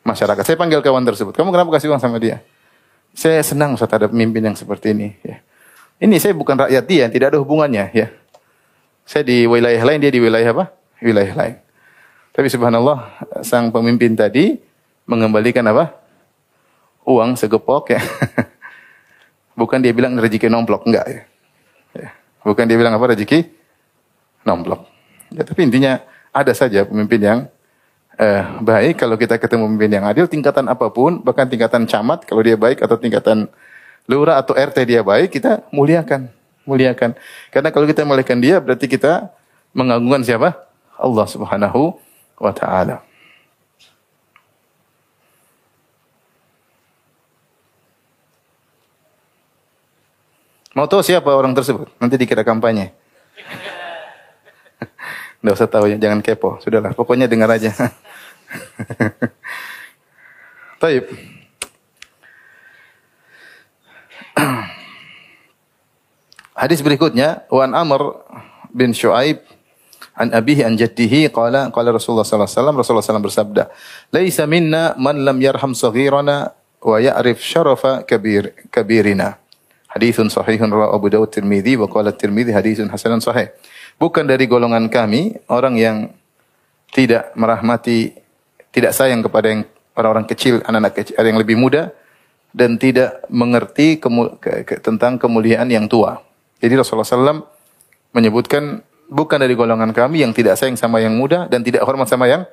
Masyarakat. 0.05 0.43
Saya 0.45 0.57
panggil 0.61 0.85
kawan 0.85 1.07
tersebut. 1.07 1.33
Kamu 1.33 1.49
kenapa 1.55 1.73
kasih 1.79 1.89
uang 1.89 2.03
sama 2.03 2.21
dia? 2.21 2.45
Saya 3.17 3.41
senang 3.41 3.77
saat 3.81 3.93
ada 3.93 4.09
pemimpin 4.09 4.45
yang 4.45 4.57
seperti 4.57 4.93
ini. 4.93 5.17
Ya. 5.23 5.41
Ini 6.03 6.19
saya 6.19 6.35
bukan 6.35 6.59
rakyat 6.59 6.85
dia, 6.85 7.05
tidak 7.07 7.33
ada 7.33 7.39
hubungannya. 7.39 7.89
Ya. 7.95 8.11
Saya 9.07 9.23
di 9.23 9.47
wilayah 9.47 9.83
lain, 9.87 9.99
dia 10.03 10.11
di 10.11 10.19
wilayah 10.19 10.51
apa? 10.51 10.65
Wilayah 10.99 11.35
lain. 11.35 11.57
Tapi 12.33 12.49
subhanallah, 12.49 12.99
sang 13.45 13.71
pemimpin 13.71 14.17
tadi 14.17 14.59
mengembalikan 15.07 15.63
apa? 15.69 15.95
Uang 17.07 17.39
segepok 17.39 17.95
ya. 17.95 18.03
Bukan 19.61 19.85
dia 19.85 19.93
bilang 19.93 20.17
rezeki 20.17 20.49
nomplok, 20.49 20.89
enggak 20.89 21.07
ya. 21.07 21.23
ya. 21.95 22.11
Bukan 22.43 22.65
dia 22.65 22.75
bilang 22.81 22.97
apa 22.97 23.13
rezeki 23.13 23.53
nomplok. 24.49 24.92
Ya, 25.33 25.43
tapi 25.49 25.65
intinya 25.65 26.05
ada 26.33 26.53
saja 26.53 26.85
pemimpin 26.85 27.21
yang 27.21 27.39
eh, 28.21 28.45
baik 28.61 29.01
kalau 29.01 29.17
kita 29.17 29.41
ketemu 29.41 29.69
pemimpin 29.69 29.93
yang 30.01 30.05
adil 30.05 30.29
tingkatan 30.29 30.69
apa 30.69 30.93
pun 30.93 31.21
bahkan 31.25 31.49
tingkatan 31.49 31.89
camat 31.89 32.25
kalau 32.29 32.45
dia 32.45 32.57
baik 32.57 32.85
atau 32.85 32.97
tingkatan 33.01 33.49
lurah 34.05 34.41
atau 34.41 34.53
RT 34.53 34.85
dia 34.85 35.01
baik 35.01 35.33
kita 35.33 35.65
muliakan 35.73 36.29
muliakan 36.69 37.17
karena 37.49 37.69
kalau 37.73 37.87
kita 37.89 38.05
muliakan 38.05 38.39
dia 38.45 38.61
berarti 38.61 38.87
kita 38.91 39.33
mengagungkan 39.73 40.23
siapa 40.27 40.49
Allah 41.01 41.27
Subhanahu 41.29 41.97
wa 42.37 42.53
taala 42.53 43.01
Mau 50.73 50.89
tahu 50.89 51.05
siapa 51.05 51.29
orang 51.29 51.53
tersebut? 51.53 51.85
Nanti 52.01 52.17
dikira 52.17 52.41
kampanye. 52.41 52.97
Nggak 55.43 55.55
usah 55.59 55.67
tahu 55.67 55.91
ya, 55.91 55.99
jangan 55.99 56.23
kepo. 56.23 56.63
Sudahlah, 56.63 56.95
pokoknya 56.95 57.27
dengar 57.27 57.51
aja. 57.51 57.75
Taib. 60.83 61.11
Hadis 66.63 66.79
berikutnya, 66.79 67.43
Wan 67.51 67.75
Amr 67.75 68.23
bin 68.71 68.95
Shu'aib 68.95 69.43
an 70.15 70.31
abihi 70.31 70.63
an 70.63 70.79
jaddihi 70.79 71.33
qala 71.35 71.75
qala 71.75 71.91
Rasulullah 71.91 72.23
sallallahu 72.23 72.47
alaihi 72.47 72.59
wasallam 72.63 72.77
Rasulullah 72.79 73.03
sallallahu 73.03 73.27
bersabda, 73.27 73.63
"Laisa 74.15 74.47
minna 74.47 74.95
man 74.95 75.27
lam 75.27 75.43
yarham 75.43 75.75
saghirana 75.75 76.55
wa 76.87 77.03
ya'rif 77.03 77.43
syarafa 77.43 78.07
kabir 78.07 78.55
kabirina." 78.71 79.43
Hadithun 79.93 80.33
sahihun 80.33 80.73
rawahu 80.73 80.97
Abu 80.97 81.07
Dawud 81.13 81.29
Tirmidzi 81.29 81.77
wa 81.77 81.85
qala 81.85 82.17
Tirmidzi 82.17 82.57
hadithun 82.57 82.89
hasanun 82.89 83.21
sahih 83.21 83.53
bukan 83.97 84.25
dari 84.25 84.45
golongan 84.47 84.89
kami 84.93 85.37
orang 85.49 85.75
yang 85.77 85.97
tidak 86.93 87.33
merahmati, 87.35 88.13
tidak 88.71 88.93
sayang 88.93 89.25
kepada 89.25 89.49
yang 89.49 89.63
orang-orang 89.97 90.29
kecil, 90.29 90.61
anak-anak 90.65 90.93
kecil, 90.93 91.17
yang 91.21 91.41
lebih 91.41 91.57
muda 91.57 91.93
dan 92.53 92.77
tidak 92.77 93.25
mengerti 93.33 93.97
kemu, 93.97 94.37
ke, 94.37 94.69
ke, 94.69 94.75
tentang 94.85 95.17
kemuliaan 95.17 95.69
yang 95.73 95.89
tua. 95.89 96.21
Jadi 96.61 96.77
Rasulullah 96.77 97.09
SAW 97.09 97.49
menyebutkan 98.13 98.85
bukan 99.09 99.41
dari 99.41 99.57
golongan 99.57 99.91
kami 99.97 100.21
yang 100.21 100.37
tidak 100.37 100.61
sayang 100.61 100.77
sama 100.77 101.01
yang 101.01 101.17
muda 101.17 101.49
dan 101.49 101.65
tidak 101.65 101.85
hormat 101.89 102.07
sama 102.09 102.29
yang 102.29 102.45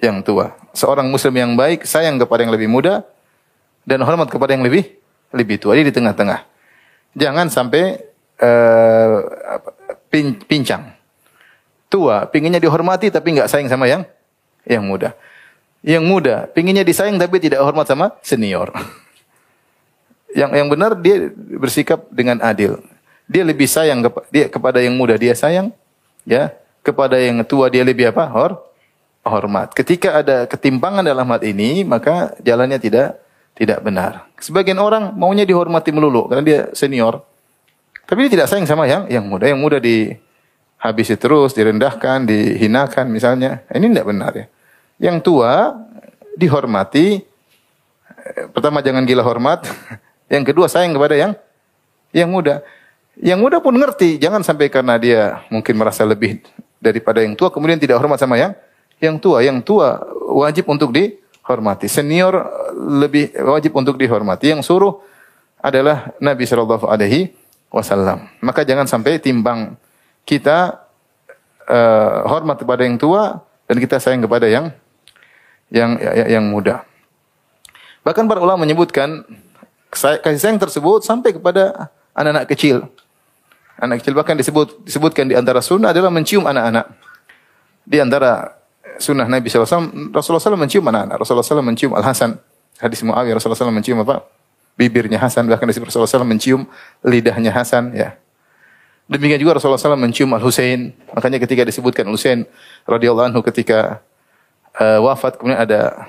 yang 0.00 0.20
tua. 0.20 0.56
Seorang 0.76 1.08
muslim 1.08 1.34
yang 1.34 1.52
baik 1.56 1.88
sayang 1.88 2.20
kepada 2.20 2.44
yang 2.44 2.52
lebih 2.52 2.68
muda 2.68 3.04
dan 3.88 4.04
hormat 4.04 4.28
kepada 4.28 4.54
yang 4.54 4.62
lebih 4.64 5.00
lebih 5.32 5.56
tua. 5.56 5.74
Jadi 5.74 5.88
di 5.90 5.94
tengah-tengah. 5.96 6.40
Jangan 7.16 7.50
sampai 7.50 7.98
uh, 8.38 9.18
pincang. 10.10 10.98
tua, 11.90 12.22
pinginnya 12.30 12.62
dihormati 12.62 13.10
tapi 13.10 13.34
nggak 13.34 13.50
sayang 13.50 13.66
sama 13.66 13.90
yang 13.90 14.06
yang 14.62 14.86
muda. 14.86 15.14
Yang 15.80 16.04
muda, 16.04 16.36
pinginnya 16.52 16.84
disayang 16.84 17.16
tapi 17.16 17.40
tidak 17.40 17.64
hormat 17.64 17.88
sama 17.88 18.14
senior. 18.20 18.70
yang 20.38 20.52
yang 20.54 20.68
benar 20.70 20.94
dia 20.94 21.32
bersikap 21.34 22.06
dengan 22.12 22.38
adil. 22.44 22.78
Dia 23.30 23.42
lebih 23.46 23.66
sayang 23.66 24.06
kepa, 24.06 24.20
dia 24.30 24.46
kepada 24.46 24.78
yang 24.82 24.94
muda 24.94 25.18
dia 25.18 25.34
sayang, 25.34 25.74
ya. 26.26 26.54
Kepada 26.80 27.20
yang 27.20 27.44
tua 27.44 27.68
dia 27.68 27.84
lebih 27.84 28.08
apa? 28.08 28.24
Hor, 28.32 28.56
hormat. 29.24 29.76
Ketika 29.76 30.20
ada 30.24 30.48
ketimpangan 30.48 31.04
dalam 31.04 31.28
hal 31.28 31.42
ini, 31.44 31.84
maka 31.84 32.32
jalannya 32.40 32.80
tidak 32.80 33.20
tidak 33.52 33.84
benar. 33.84 34.24
Sebagian 34.40 34.80
orang 34.80 35.12
maunya 35.12 35.44
dihormati 35.44 35.92
melulu 35.92 36.28
karena 36.28 36.44
dia 36.44 36.60
senior. 36.72 37.20
Tapi 38.10 38.26
dia 38.26 38.42
tidak 38.42 38.50
sayang 38.50 38.66
sama 38.66 38.90
yang 38.90 39.06
yang 39.06 39.22
muda. 39.22 39.46
Yang 39.46 39.60
muda 39.62 39.78
dihabisi 39.78 41.14
terus, 41.14 41.54
direndahkan, 41.54 42.26
dihinakan 42.26 43.06
misalnya. 43.06 43.62
Ini 43.70 43.86
tidak 43.86 44.06
benar 44.10 44.32
ya. 44.34 44.46
Yang 44.98 45.30
tua 45.30 45.78
dihormati. 46.34 47.22
Pertama 48.50 48.82
jangan 48.82 49.06
gila 49.06 49.22
hormat. 49.22 49.62
Yang 50.34 50.54
kedua 50.54 50.70
sayang 50.70 50.94
kepada 50.94 51.18
yang 51.18 51.34
yang 52.14 52.30
muda. 52.30 52.62
Yang 53.18 53.38
muda 53.42 53.58
pun 53.58 53.74
ngerti, 53.74 54.14
jangan 54.22 54.46
sampai 54.46 54.70
karena 54.70 54.94
dia 54.94 55.42
mungkin 55.50 55.74
merasa 55.74 56.06
lebih 56.06 56.38
daripada 56.78 57.18
yang 57.18 57.34
tua 57.34 57.50
kemudian 57.50 57.82
tidak 57.82 57.98
hormat 57.98 58.14
sama 58.22 58.38
yang 58.38 58.54
yang 59.02 59.18
tua. 59.18 59.42
Yang 59.42 59.66
tua 59.66 59.98
wajib 60.30 60.70
untuk 60.70 60.94
dihormati. 60.94 61.90
Senior 61.90 62.46
lebih 62.78 63.34
wajib 63.42 63.74
untuk 63.74 63.98
dihormati. 63.98 64.54
Yang 64.54 64.70
suruh 64.70 65.02
adalah 65.58 66.14
Nabi 66.22 66.46
Shallallahu 66.46 66.86
Alaihi 66.86 67.39
Wasallam. 67.70 68.26
Maka 68.42 68.66
jangan 68.66 68.90
sampai 68.90 69.22
timbang 69.22 69.78
kita 70.26 70.82
uh, 71.70 72.26
hormat 72.26 72.58
kepada 72.58 72.82
yang 72.82 72.98
tua 72.98 73.46
dan 73.70 73.76
kita 73.78 74.02
sayang 74.02 74.26
kepada 74.26 74.50
yang 74.50 74.74
yang 75.70 75.94
yang 76.26 76.44
muda. 76.50 76.82
Bahkan 78.02 78.26
para 78.26 78.42
ulama 78.42 78.66
menyebutkan 78.66 79.22
kasih 79.94 80.38
sayang 80.38 80.58
tersebut 80.58 81.06
sampai 81.06 81.30
kepada 81.30 81.90
anak-anak 82.10 82.50
kecil. 82.50 82.90
Anak 83.78 84.02
kecil 84.02 84.18
bahkan 84.18 84.34
disebut 84.34 84.82
disebutkan 84.82 85.30
di 85.30 85.38
antara 85.38 85.62
sunnah 85.62 85.94
adalah 85.94 86.10
mencium 86.10 86.44
anak-anak. 86.44 86.90
Di 87.86 88.02
antara 88.02 88.60
sunnah 89.00 89.24
Nabi 89.24 89.48
SAW, 89.48 90.12
Rasulullah 90.12 90.42
SAW 90.42 90.60
mencium 90.60 90.84
anak-anak. 90.84 91.16
Rasulullah 91.16 91.46
SAW 91.46 91.64
mencium 91.64 91.92
Al-Hasan. 91.96 92.36
Hadis 92.76 93.00
Muawiyah 93.06 93.40
Rasulullah 93.40 93.60
SAW 93.60 93.72
mencium 93.72 94.04
apa? 94.04 94.39
Bibirnya 94.80 95.20
Hasan. 95.20 95.44
Bahkan 95.44 95.68
disebut 95.68 95.92
Rasulullah 95.92 96.08
SAW 96.08 96.24
mencium 96.24 96.64
lidahnya 97.04 97.52
Hasan. 97.52 97.92
Ya. 97.92 98.16
Demikian 99.04 99.36
juga 99.36 99.60
Rasulullah 99.60 99.76
SAW 99.76 100.00
mencium 100.00 100.32
Al-Husain. 100.32 100.96
Makanya 101.12 101.36
ketika 101.36 101.68
disebutkan 101.68 102.08
Al-Husain 102.08 102.48
radhiyallahu 102.88 103.28
anhu 103.28 103.44
ketika 103.44 104.00
uh, 104.80 105.04
wafat 105.04 105.36
kemudian 105.36 105.60
ada 105.60 106.08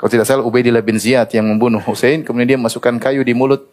kalau 0.00 0.08
tidak 0.08 0.24
salah 0.24 0.42
Ubaidillah 0.42 0.80
bin 0.80 0.96
Ziyad 0.96 1.28
yang 1.36 1.44
membunuh 1.44 1.78
Husain 1.84 2.24
kemudian 2.24 2.56
dia 2.56 2.58
masukkan 2.58 2.96
kayu 2.96 3.20
di 3.20 3.36
mulut 3.36 3.68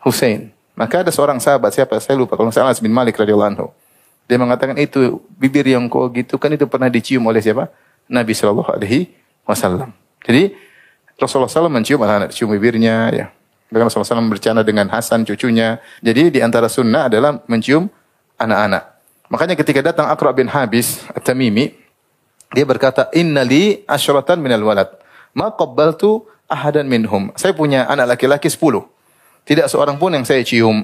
Husain. 0.00 0.48
Maka 0.72 1.04
ada 1.04 1.12
seorang 1.12 1.36
sahabat 1.36 1.76
siapa 1.76 2.00
saya 2.00 2.16
lupa 2.16 2.40
kalau 2.40 2.48
salah 2.48 2.72
bin 2.80 2.88
Malik 2.88 3.20
radhiyallahu 3.20 3.50
anhu. 3.52 3.68
Dia 4.24 4.40
mengatakan 4.40 4.78
itu 4.80 5.20
bibir 5.36 5.66
yang 5.66 5.90
kau 5.90 6.08
gitu 6.08 6.40
kan 6.40 6.54
itu 6.54 6.64
pernah 6.64 6.88
dicium 6.88 7.26
oleh 7.28 7.42
siapa? 7.42 7.68
Nabi 8.06 8.32
Shallallahu 8.32 8.70
Alaihi 8.72 9.10
Wasallam. 9.44 9.90
Jadi 10.22 10.54
Rasulullah 11.20 11.52
SAW 11.52 11.68
mencium 11.68 12.00
anak-anak 12.00 12.32
cium 12.32 12.48
bibirnya 12.56 13.12
ya. 13.12 13.26
Bahkan 13.70 13.86
Rasulullah 13.86 14.18
SAW 14.18 14.32
bercanda 14.32 14.66
dengan 14.66 14.90
Hasan 14.90 15.22
cucunya. 15.22 15.78
Jadi 16.02 16.34
di 16.34 16.40
antara 16.42 16.66
sunnah 16.66 17.06
adalah 17.06 17.38
mencium 17.46 17.86
anak-anak. 18.40 18.82
Makanya 19.30 19.54
ketika 19.54 19.78
datang 19.84 20.10
Aqra 20.10 20.34
bin 20.34 20.50
Habis 20.50 21.06
At-Tamimi, 21.14 21.70
dia 22.50 22.66
berkata, 22.66 23.06
Inna 23.14 23.46
li 23.46 23.86
asyratan 23.86 24.42
minal 24.42 24.66
walad. 24.66 24.90
Ma 25.30 25.54
qabbaltu 25.54 26.26
ahadan 26.50 26.90
minhum. 26.90 27.30
Saya 27.38 27.54
punya 27.54 27.86
anak 27.86 28.18
laki-laki 28.18 28.50
sepuluh. 28.50 28.90
Tidak 29.46 29.70
seorang 29.70 30.02
pun 30.02 30.10
yang 30.10 30.26
saya 30.26 30.42
cium. 30.42 30.82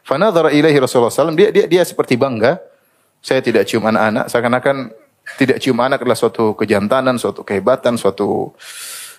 Fanadhara 0.00 0.48
ilaihi 0.48 0.80
Rasulullah 0.80 1.12
SAW. 1.12 1.36
Dia, 1.36 1.52
dia, 1.52 1.68
dia 1.68 1.82
seperti 1.84 2.16
bangga. 2.16 2.56
Saya 3.20 3.44
tidak 3.44 3.68
cium 3.68 3.84
anak-anak. 3.84 4.32
Seakan-akan 4.32 4.76
tidak 5.36 5.60
cium 5.60 5.76
anak 5.84 6.00
adalah 6.00 6.16
suatu 6.16 6.56
kejantanan, 6.56 7.20
suatu 7.20 7.44
kehebatan, 7.44 8.00
suatu 8.00 8.56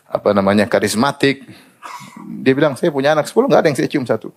apa 0.08 0.32
namanya 0.32 0.66
karismatik. 0.66 1.44
Dia 2.44 2.54
bilang, 2.56 2.76
saya 2.76 2.92
punya 2.92 3.16
anak 3.16 3.28
sepuluh, 3.28 3.48
nggak 3.48 3.62
ada 3.64 3.68
yang 3.72 3.78
saya 3.78 3.90
cium 3.92 4.04
satu. 4.08 4.32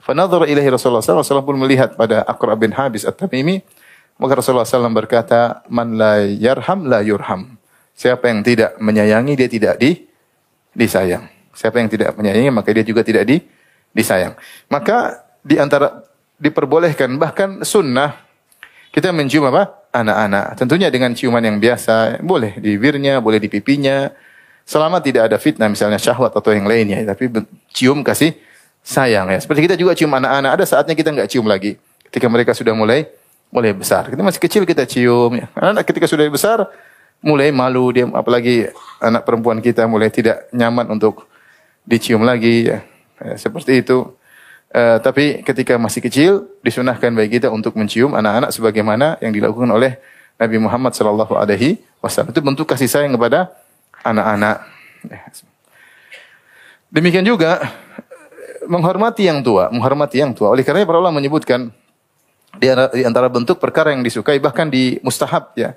Fanadhara 0.00 0.46
ilaihi 0.46 0.70
Rasulullah 0.70 1.02
SAW. 1.02 1.26
Rasulullah 1.26 1.44
pun 1.44 1.58
melihat 1.58 1.98
pada 1.98 2.22
Aqra 2.22 2.54
bin 2.54 2.70
Habis 2.70 3.02
At-Tamimi. 3.02 3.60
Maka 4.16 4.38
Rasulullah 4.38 4.64
SAW 4.64 4.88
berkata, 4.94 5.66
Man 5.68 5.98
la 5.98 6.22
yarham 6.22 6.86
la 6.86 7.02
yurham. 7.02 7.58
Siapa 7.96 8.30
yang 8.30 8.40
tidak 8.46 8.78
menyayangi, 8.78 9.34
dia 9.34 9.48
tidak 9.50 9.74
di, 9.82 10.06
disayang. 10.72 11.26
Siapa 11.52 11.80
yang 11.80 11.88
tidak 11.90 12.14
menyayangi, 12.14 12.52
maka 12.52 12.70
dia 12.70 12.84
juga 12.84 13.02
tidak 13.02 13.24
di, 13.26 13.40
disayang. 13.92 14.36
Maka 14.68 15.26
di 15.40 15.56
antara 15.56 16.04
diperbolehkan 16.36 17.16
bahkan 17.16 17.64
sunnah 17.64 18.26
kita 18.96 19.12
mencium 19.12 19.44
apa? 19.52 19.88
Anak-anak. 19.92 20.56
Tentunya 20.56 20.88
dengan 20.88 21.12
ciuman 21.12 21.44
yang 21.44 21.60
biasa, 21.60 22.24
boleh 22.24 22.56
di 22.56 22.76
bibirnya, 22.80 23.20
boleh 23.20 23.36
di 23.36 23.52
pipinya. 23.52 24.08
Selama 24.66 24.98
tidak 24.98 25.30
ada 25.30 25.38
fitnah 25.38 25.70
misalnya 25.70 25.94
syahwat 25.94 26.34
atau 26.34 26.50
yang 26.50 26.66
lainnya, 26.66 26.98
tapi 27.06 27.30
cium 27.70 28.02
kasih 28.02 28.34
sayang 28.82 29.30
ya. 29.30 29.38
Seperti 29.38 29.70
kita 29.70 29.78
juga 29.78 29.94
cium 29.94 30.10
anak-anak, 30.10 30.50
ada 30.58 30.64
saatnya 30.66 30.98
kita 30.98 31.14
nggak 31.14 31.30
cium 31.30 31.46
lagi. 31.46 31.78
Ketika 32.10 32.26
mereka 32.26 32.50
sudah 32.50 32.74
mulai 32.74 33.06
mulai 33.54 33.70
besar. 33.70 34.10
Kita 34.10 34.22
masih 34.26 34.42
kecil 34.42 34.62
kita 34.66 34.82
cium 34.82 35.38
ya. 35.38 35.46
Anak 35.54 35.86
ketika 35.86 36.10
sudah 36.10 36.26
besar 36.26 36.66
mulai 37.22 37.54
malu 37.54 37.94
dia 37.94 38.04
apalagi 38.10 38.68
anak 39.00 39.24
perempuan 39.24 39.62
kita 39.62 39.86
mulai 39.88 40.12
tidak 40.12 40.50
nyaman 40.52 40.84
untuk 40.92 41.24
dicium 41.86 42.26
lagi 42.26 42.66
ya. 42.66 42.82
ya 43.22 43.34
seperti 43.38 43.86
itu. 43.86 44.10
Uh, 44.74 44.98
tapi 44.98 45.46
ketika 45.46 45.78
masih 45.78 46.02
kecil 46.02 46.50
disunahkan 46.60 47.14
bagi 47.14 47.38
kita 47.38 47.48
untuk 47.54 47.78
mencium 47.78 48.12
anak-anak 48.18 48.50
sebagaimana 48.50 49.14
yang 49.22 49.30
dilakukan 49.30 49.70
oleh 49.70 49.96
Nabi 50.36 50.58
Muhammad 50.58 50.92
sallallahu 50.92 51.38
alaihi 51.38 51.80
wasallam. 52.02 52.34
Itu 52.34 52.42
bentuk 52.42 52.66
kasih 52.68 52.90
sayang 52.90 53.14
kepada 53.14 53.54
anak-anak. 54.06 54.56
Demikian 56.94 57.26
juga 57.26 57.58
menghormati 58.70 59.26
yang 59.26 59.42
tua, 59.42 59.70
menghormati 59.74 60.22
yang 60.22 60.32
tua. 60.34 60.54
Oleh 60.54 60.62
karena 60.62 60.86
para 60.86 61.02
ulama 61.02 61.18
menyebutkan 61.18 61.70
di 62.56 63.02
antara 63.04 63.28
bentuk 63.28 63.60
perkara 63.60 63.92
yang 63.92 64.00
disukai 64.00 64.40
bahkan 64.40 64.72
di 64.72 64.96
mustahab 65.04 65.52
ya 65.60 65.76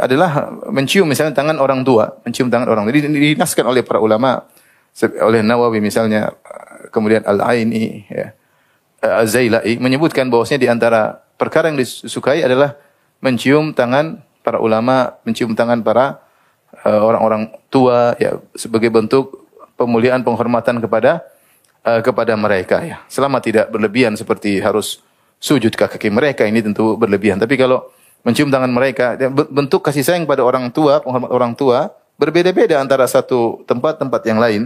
adalah 0.00 0.48
mencium 0.72 1.04
misalnya 1.04 1.36
tangan 1.36 1.60
orang 1.60 1.84
tua, 1.84 2.16
mencium 2.24 2.48
tangan 2.48 2.64
orang 2.64 2.88
tua. 2.88 2.96
Dinaskan 2.96 3.64
oleh 3.68 3.84
para 3.84 4.00
ulama 4.00 4.48
oleh 5.20 5.44
Nawawi 5.44 5.84
misalnya 5.84 6.32
kemudian 6.88 7.26
Al-Aini, 7.28 8.08
ya, 8.08 8.32
Az-Zailai 9.04 9.76
menyebutkan 9.82 10.32
bahwasanya 10.32 10.60
di 10.64 10.68
antara 10.70 11.20
perkara 11.36 11.68
yang 11.68 11.76
disukai 11.76 12.40
adalah 12.40 12.78
mencium 13.20 13.76
tangan 13.76 14.24
para 14.40 14.56
ulama, 14.64 15.20
mencium 15.28 15.52
tangan 15.52 15.84
para 15.84 16.23
orang-orang 16.82 17.54
tua 17.70 18.18
ya 18.18 18.42
sebagai 18.58 18.90
bentuk 18.90 19.46
pemuliaan 19.78 20.22
penghormatan 20.26 20.82
kepada 20.82 21.22
uh, 21.86 22.00
kepada 22.02 22.34
mereka 22.34 22.82
ya. 22.82 23.02
Selama 23.06 23.38
tidak 23.38 23.70
berlebihan 23.70 24.18
seperti 24.18 24.58
harus 24.58 25.04
sujud 25.38 25.70
ke 25.76 25.84
kaki 25.84 26.08
mereka 26.08 26.48
ini 26.48 26.64
tentu 26.64 26.96
berlebihan. 26.96 27.36
Tapi 27.36 27.54
kalau 27.60 27.84
mencium 28.24 28.48
tangan 28.48 28.72
mereka, 28.72 29.20
bentuk 29.52 29.84
kasih 29.84 30.00
sayang 30.00 30.24
pada 30.24 30.40
orang 30.40 30.72
tua, 30.72 31.04
penghormat 31.04 31.28
orang 31.28 31.52
tua 31.52 31.92
berbeda-beda 32.16 32.80
antara 32.80 33.04
satu 33.04 33.60
tempat-tempat 33.68 34.22
yang 34.24 34.40
lain. 34.40 34.62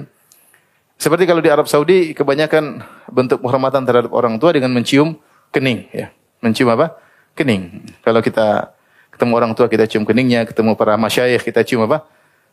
Seperti 0.98 1.26
kalau 1.26 1.42
di 1.42 1.50
Arab 1.50 1.66
Saudi 1.70 2.14
kebanyakan 2.14 2.82
bentuk 3.10 3.42
penghormatan 3.42 3.86
terhadap 3.86 4.10
orang 4.14 4.38
tua 4.38 4.54
dengan 4.54 4.70
mencium 4.74 5.18
kening 5.50 5.86
ya. 5.94 6.10
Mencium 6.42 6.70
apa? 6.70 6.94
Kening. 7.34 7.86
Kalau 8.02 8.18
kita 8.22 8.74
ketemu 9.18 9.34
orang 9.34 9.50
tua 9.58 9.66
kita 9.66 9.90
cium 9.90 10.06
keningnya, 10.06 10.46
ketemu 10.46 10.78
para 10.78 10.94
masyayikh 10.94 11.42
kita 11.42 11.66
cium 11.66 11.90
apa? 11.90 12.06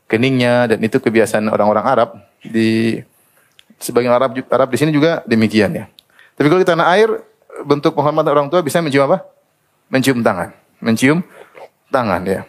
Keningnya 0.10 0.66
dan 0.66 0.82
itu 0.82 0.98
kebiasaan 0.98 1.46
orang-orang 1.46 1.86
Arab 1.86 2.10
di 2.42 3.06
sebagian 3.78 4.10
Arab 4.10 4.34
Arab 4.50 4.74
di 4.74 4.78
sini 4.82 4.90
juga 4.90 5.22
demikian 5.30 5.78
ya. 5.78 5.86
Tapi 6.34 6.50
kalau 6.50 6.62
kita 6.66 6.74
tanah 6.74 6.90
air 6.98 7.10
bentuk 7.62 7.94
penghormatan 7.94 8.34
orang 8.34 8.48
tua 8.50 8.66
bisa 8.66 8.82
mencium 8.82 9.06
apa? 9.06 9.22
Mencium 9.94 10.26
tangan, 10.26 10.58
mencium 10.82 11.22
tangan 11.94 12.26
ya. 12.26 12.42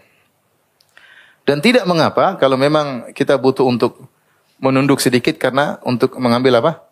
Dan 1.45 1.61
tidak 1.61 1.85
mengapa 1.85 2.41
kalau 2.41 2.57
memang 2.57 3.13
kita 3.13 3.37
butuh 3.37 3.69
untuk 3.69 4.09
menunduk 4.57 4.99
sedikit 4.99 5.37
karena 5.37 5.77
untuk 5.85 6.17
mengambil 6.17 6.65
apa? 6.65 6.89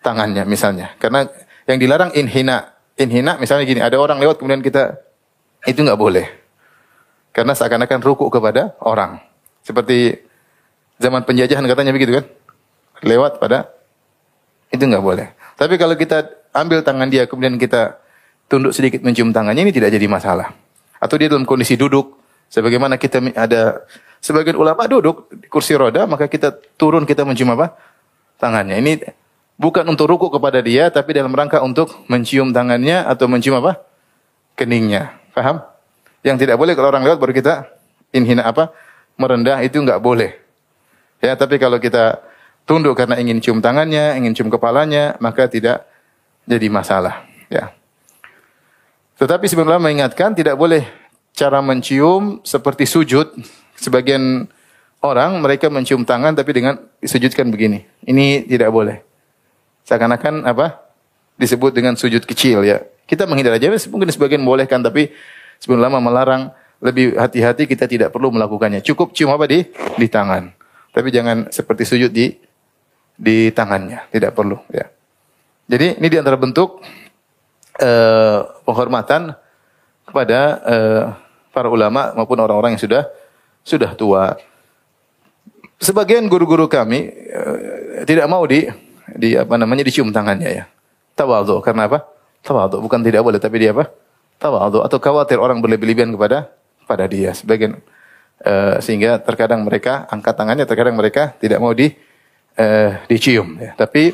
Tangannya 0.00 0.48
misalnya. 0.48 0.96
Karena 0.96 1.28
yang 1.68 1.78
dilarang 1.78 2.10
inhina. 2.16 2.72
Inhina 2.98 3.36
misalnya 3.38 3.64
gini, 3.68 3.80
ada 3.80 3.96
orang 4.00 4.18
lewat 4.18 4.40
kemudian 4.40 4.64
kita 4.64 4.98
itu 5.68 5.78
nggak 5.78 6.00
boleh. 6.00 6.41
Karena 7.32 7.56
seakan-akan 7.56 8.00
ruku 8.04 8.28
kepada 8.28 8.76
orang. 8.84 9.20
Seperti 9.64 10.20
zaman 11.00 11.24
penjajahan 11.24 11.64
katanya 11.64 11.92
begitu 11.96 12.20
kan? 12.20 12.24
Lewat 13.02 13.40
pada 13.40 13.72
itu 14.70 14.84
nggak 14.84 15.04
boleh. 15.04 15.32
Tapi 15.56 15.74
kalau 15.80 15.96
kita 15.96 16.28
ambil 16.52 16.84
tangan 16.84 17.08
dia 17.08 17.24
kemudian 17.24 17.56
kita 17.56 17.98
tunduk 18.46 18.76
sedikit 18.76 19.00
mencium 19.00 19.32
tangannya 19.32 19.64
ini 19.64 19.72
tidak 19.72 19.90
jadi 19.90 20.06
masalah. 20.06 20.52
Atau 21.00 21.16
dia 21.16 21.26
dalam 21.26 21.48
kondisi 21.48 21.74
duduk, 21.74 22.20
sebagaimana 22.52 23.00
kita 23.00 23.18
ada 23.34 23.82
sebagian 24.22 24.54
ulama 24.54 24.86
duduk 24.86 25.32
di 25.34 25.48
kursi 25.48 25.74
roda, 25.74 26.04
maka 26.06 26.28
kita 26.28 26.54
turun 26.78 27.08
kita 27.08 27.26
mencium 27.26 27.56
apa? 27.56 27.74
Tangannya. 28.38 28.78
Ini 28.78 28.92
bukan 29.56 29.88
untuk 29.88 30.06
ruku 30.06 30.28
kepada 30.30 30.62
dia, 30.62 30.92
tapi 30.92 31.16
dalam 31.16 31.32
rangka 31.32 31.64
untuk 31.64 32.06
mencium 32.06 32.52
tangannya 32.54 33.02
atau 33.08 33.26
mencium 33.26 33.58
apa? 33.58 33.82
Keningnya. 34.54 35.16
Paham? 35.32 35.71
Yang 36.22 36.46
tidak 36.46 36.56
boleh 36.58 36.72
kalau 36.78 36.88
orang 36.94 37.02
lewat 37.02 37.18
baru 37.18 37.34
kita 37.34 37.66
inhina 38.14 38.46
apa? 38.46 38.70
Merendah 39.18 39.58
itu 39.60 39.82
enggak 39.82 39.98
boleh. 39.98 40.38
Ya, 41.22 41.34
tapi 41.38 41.58
kalau 41.58 41.78
kita 41.78 42.22
tunduk 42.66 42.98
karena 42.98 43.18
ingin 43.18 43.38
cium 43.42 43.58
tangannya, 43.62 44.18
ingin 44.18 44.34
cium 44.34 44.50
kepalanya, 44.50 45.18
maka 45.18 45.46
tidak 45.46 45.86
jadi 46.46 46.66
masalah. 46.70 47.26
Ya. 47.46 47.74
Tetapi 49.18 49.46
sebenarnya 49.46 49.82
mengingatkan 49.82 50.34
tidak 50.34 50.58
boleh 50.58 50.82
cara 51.34 51.62
mencium 51.62 52.42
seperti 52.42 52.90
sujud. 52.90 53.30
Sebagian 53.78 54.46
orang 55.02 55.38
mereka 55.42 55.70
mencium 55.70 56.06
tangan 56.06 56.34
tapi 56.34 56.50
dengan 56.54 56.78
disujudkan 57.02 57.50
begini. 57.50 57.86
Ini 58.06 58.46
tidak 58.46 58.70
boleh. 58.70 59.02
Seakan-akan 59.86 60.46
apa? 60.46 60.82
Disebut 61.38 61.74
dengan 61.74 61.98
sujud 61.98 62.22
kecil 62.22 62.62
ya. 62.62 62.82
Kita 63.06 63.26
menghindar 63.26 63.58
aja 63.58 63.70
mungkin 63.90 64.10
sebagian 64.10 64.42
bolehkan 64.46 64.78
tapi 64.82 65.10
sebenarnya 65.62 66.02
melarang 66.02 66.50
lebih 66.82 67.14
hati-hati 67.14 67.70
kita 67.70 67.86
tidak 67.86 68.10
perlu 68.10 68.34
melakukannya. 68.34 68.82
Cukup 68.82 69.14
cium 69.14 69.30
apa 69.30 69.46
di 69.46 69.62
di 69.70 70.06
tangan. 70.10 70.50
Tapi 70.90 71.08
jangan 71.14 71.46
seperti 71.54 71.86
sujud 71.86 72.10
di 72.10 72.34
di 73.14 73.54
tangannya, 73.54 74.10
tidak 74.10 74.34
perlu 74.34 74.58
ya. 74.74 74.90
Jadi 75.70 76.02
ini 76.02 76.08
di 76.10 76.18
antara 76.18 76.34
bentuk 76.34 76.82
uh, 77.78 78.38
penghormatan 78.66 79.38
kepada 80.02 80.40
uh, 80.66 81.02
para 81.54 81.70
ulama 81.70 82.10
maupun 82.18 82.36
orang-orang 82.42 82.74
yang 82.74 82.82
sudah 82.82 83.02
sudah 83.62 83.94
tua. 83.94 84.34
Sebagian 85.78 86.26
guru-guru 86.26 86.66
kami 86.66 87.14
uh, 87.30 88.02
tidak 88.02 88.26
mau 88.26 88.42
di 88.42 88.66
di 89.14 89.38
apa 89.38 89.54
namanya 89.54 89.86
dicium 89.86 90.10
tangannya 90.10 90.50
ya. 90.50 90.64
Tawadhu 91.14 91.62
karena 91.62 91.86
apa? 91.86 92.10
Tawadhu 92.42 92.82
bukan 92.82 93.00
tidak 93.06 93.22
boleh 93.22 93.38
tapi 93.38 93.62
dia 93.62 93.70
apa? 93.70 94.01
Tawadhu 94.42 94.82
atau 94.82 94.98
khawatir 94.98 95.38
orang 95.38 95.62
berlebih-lebihan 95.62 96.10
kepada 96.10 96.50
pada 96.90 97.06
dia. 97.06 97.30
Sebagian 97.30 97.78
uh, 98.42 98.82
sehingga 98.82 99.22
terkadang 99.22 99.62
mereka 99.62 100.10
angkat 100.10 100.34
tangannya, 100.34 100.66
terkadang 100.66 100.98
mereka 100.98 101.30
tidak 101.38 101.62
mau 101.62 101.70
di 101.70 101.94
uh, 102.58 102.98
dicium 103.06 103.54
ya. 103.62 103.78
Tapi 103.78 104.10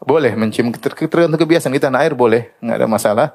boleh 0.00 0.32
mencium 0.36 0.72
tergantung 0.76 1.40
kebiasaan 1.40 1.72
kita 1.72 1.88
air 1.92 2.12
boleh, 2.12 2.56
nggak 2.60 2.76
ada 2.80 2.88
masalah. 2.88 3.28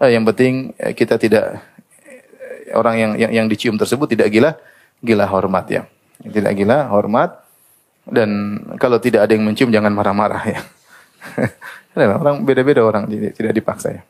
Eh, 0.00 0.16
yang 0.16 0.24
penting 0.24 0.72
eh, 0.80 0.96
kita 0.96 1.20
tidak 1.20 1.60
eh, 2.08 2.72
orang 2.72 2.96
yang, 2.96 3.12
yang 3.20 3.32
yang 3.36 3.46
dicium 3.52 3.76
tersebut 3.76 4.08
tidak 4.08 4.32
gila 4.32 4.56
gila 5.04 5.28
hormat 5.28 5.66
ya. 5.68 5.82
Tidak 6.20 6.52
gila 6.56 6.88
hormat 6.88 7.36
dan 8.08 8.60
kalau 8.80 8.96
tidak 8.96 9.28
ada 9.28 9.32
yang 9.36 9.44
mencium 9.44 9.68
jangan 9.68 9.92
marah-marah 9.92 10.42
ya. 10.48 10.60
orang 12.00 12.48
beda-beda 12.48 12.80
orang 12.80 13.04
tidak 13.12 13.52
dipaksa 13.52 14.00
ya. 14.00 14.02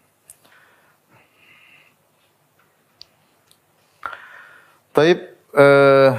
Taib 4.90 5.18
eh, 5.54 6.10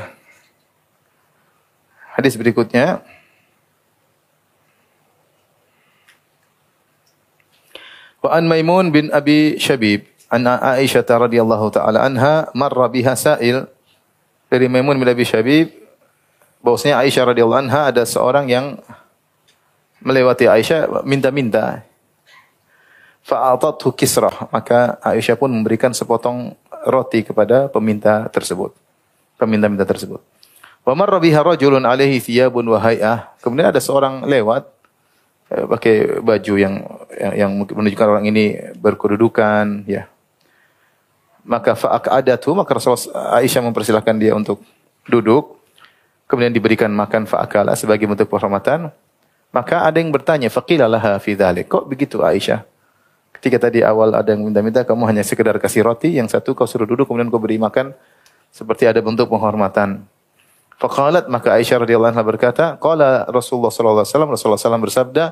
hadis 2.15 2.39
berikutnya. 2.39 3.03
Wa 8.21 8.37
an 8.37 8.47
Maimun 8.47 8.93
bin 8.93 9.09
Abi 9.11 9.57
Syabib 9.57 10.05
an 10.31 10.47
Aisyah 10.47 11.03
radhiyallahu 11.03 11.73
taala 11.73 12.05
anha 12.05 12.47
marra 12.55 12.87
biha 12.87 13.17
sa'il. 13.17 13.67
Dari 14.47 14.67
Maimun 14.71 14.99
bin 14.99 15.07
Abi 15.09 15.27
Syabib 15.27 15.73
bahwasanya 16.63 17.01
Aisyah 17.03 17.33
radhiyallahu 17.33 17.61
anha 17.67 17.91
ada 17.91 18.03
seorang 18.07 18.47
yang 18.47 18.79
melewati 19.99 20.47
Aisyah 20.47 21.03
minta-minta. 21.03 21.83
Fa'atathu 23.21 23.93
kisrah, 23.93 24.49
maka 24.49 24.97
Aisyah 25.05 25.37
pun 25.37 25.53
memberikan 25.53 25.93
sepotong 25.93 26.57
roti 26.85 27.25
kepada 27.25 27.69
peminta 27.69 28.27
tersebut. 28.29 28.73
Peminta-minta 29.37 29.85
tersebut. 29.85 30.21
Wa 30.81 30.93
marra 30.97 31.21
biha 31.21 31.41
rajulun 31.41 31.85
alaihi 31.85 32.21
thiyabun 32.21 32.65
wa 32.69 32.79
hay'ah. 32.81 33.33
Kemudian 33.41 33.69
ada 33.69 33.81
seorang 33.81 34.25
lewat 34.25 34.69
Eh, 35.51 35.67
pakai 35.67 36.23
baju 36.23 36.53
yang 36.55 36.79
yang, 37.11 37.33
yang 37.35 37.51
menunjukkan 37.67 38.07
orang 38.07 38.23
ini 38.23 38.55
berkedudukan 38.79 39.83
ya 39.83 40.07
maka 41.43 41.75
fa'aqadatu 41.75 42.55
maka 42.55 42.71
Rasulullah 42.71 43.35
Aisyah 43.35 43.59
mempersilahkan 43.59 44.15
dia 44.15 44.31
untuk 44.31 44.63
duduk 45.03 45.59
kemudian 46.31 46.55
diberikan 46.55 46.87
makan 46.95 47.27
fa'akala 47.27 47.75
sebagai 47.75 48.07
bentuk 48.07 48.31
penghormatan 48.31 48.95
maka 49.51 49.83
ada 49.83 49.99
yang 49.99 50.15
bertanya 50.15 50.47
faqila 50.47 50.87
laha 50.87 51.19
fi 51.19 51.35
dhalik 51.35 51.67
kok 51.67 51.83
begitu 51.83 52.23
Aisyah 52.23 52.63
ketika 53.41 53.67
tadi 53.67 53.81
awal 53.81 54.13
ada 54.13 54.37
yang 54.37 54.45
minta-minta 54.45 54.85
kamu 54.85 55.09
hanya 55.09 55.25
sekedar 55.25 55.57
kasih 55.57 55.81
roti 55.81 56.13
yang 56.13 56.29
satu 56.29 56.53
kau 56.53 56.69
suruh 56.69 56.85
duduk 56.85 57.09
kemudian 57.09 57.33
kau 57.33 57.41
beri 57.41 57.57
makan 57.57 57.97
seperti 58.53 58.85
ada 58.85 59.01
bentuk 59.01 59.33
penghormatan 59.33 60.05
Faqalat 60.81 61.29
maka 61.29 61.53
Aisyah 61.61 61.85
radhiyallahu 61.85 62.09
anha 62.09 62.25
berkata, 62.25 62.73
qala 62.81 63.29
Rasulullah 63.29 63.69
sallallahu 63.69 64.01
alaihi 64.01 64.13
wasallam 64.17 64.31
Rasulullah 64.33 64.57
sallallahu 64.57 64.85
bersabda, 64.89 65.23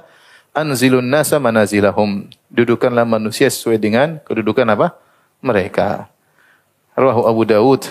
anzilun 0.54 1.02
nasa 1.02 1.41
manazilahum. 1.41 2.30
Dudukanlah 2.54 3.02
manusia 3.02 3.50
sesuai 3.50 3.82
dengan 3.82 4.22
kedudukan 4.30 4.62
apa? 4.69 4.93
Mereka. 5.41 6.06
Rawahu 6.93 7.26
Abu 7.26 7.43
Dawud. 7.50 7.82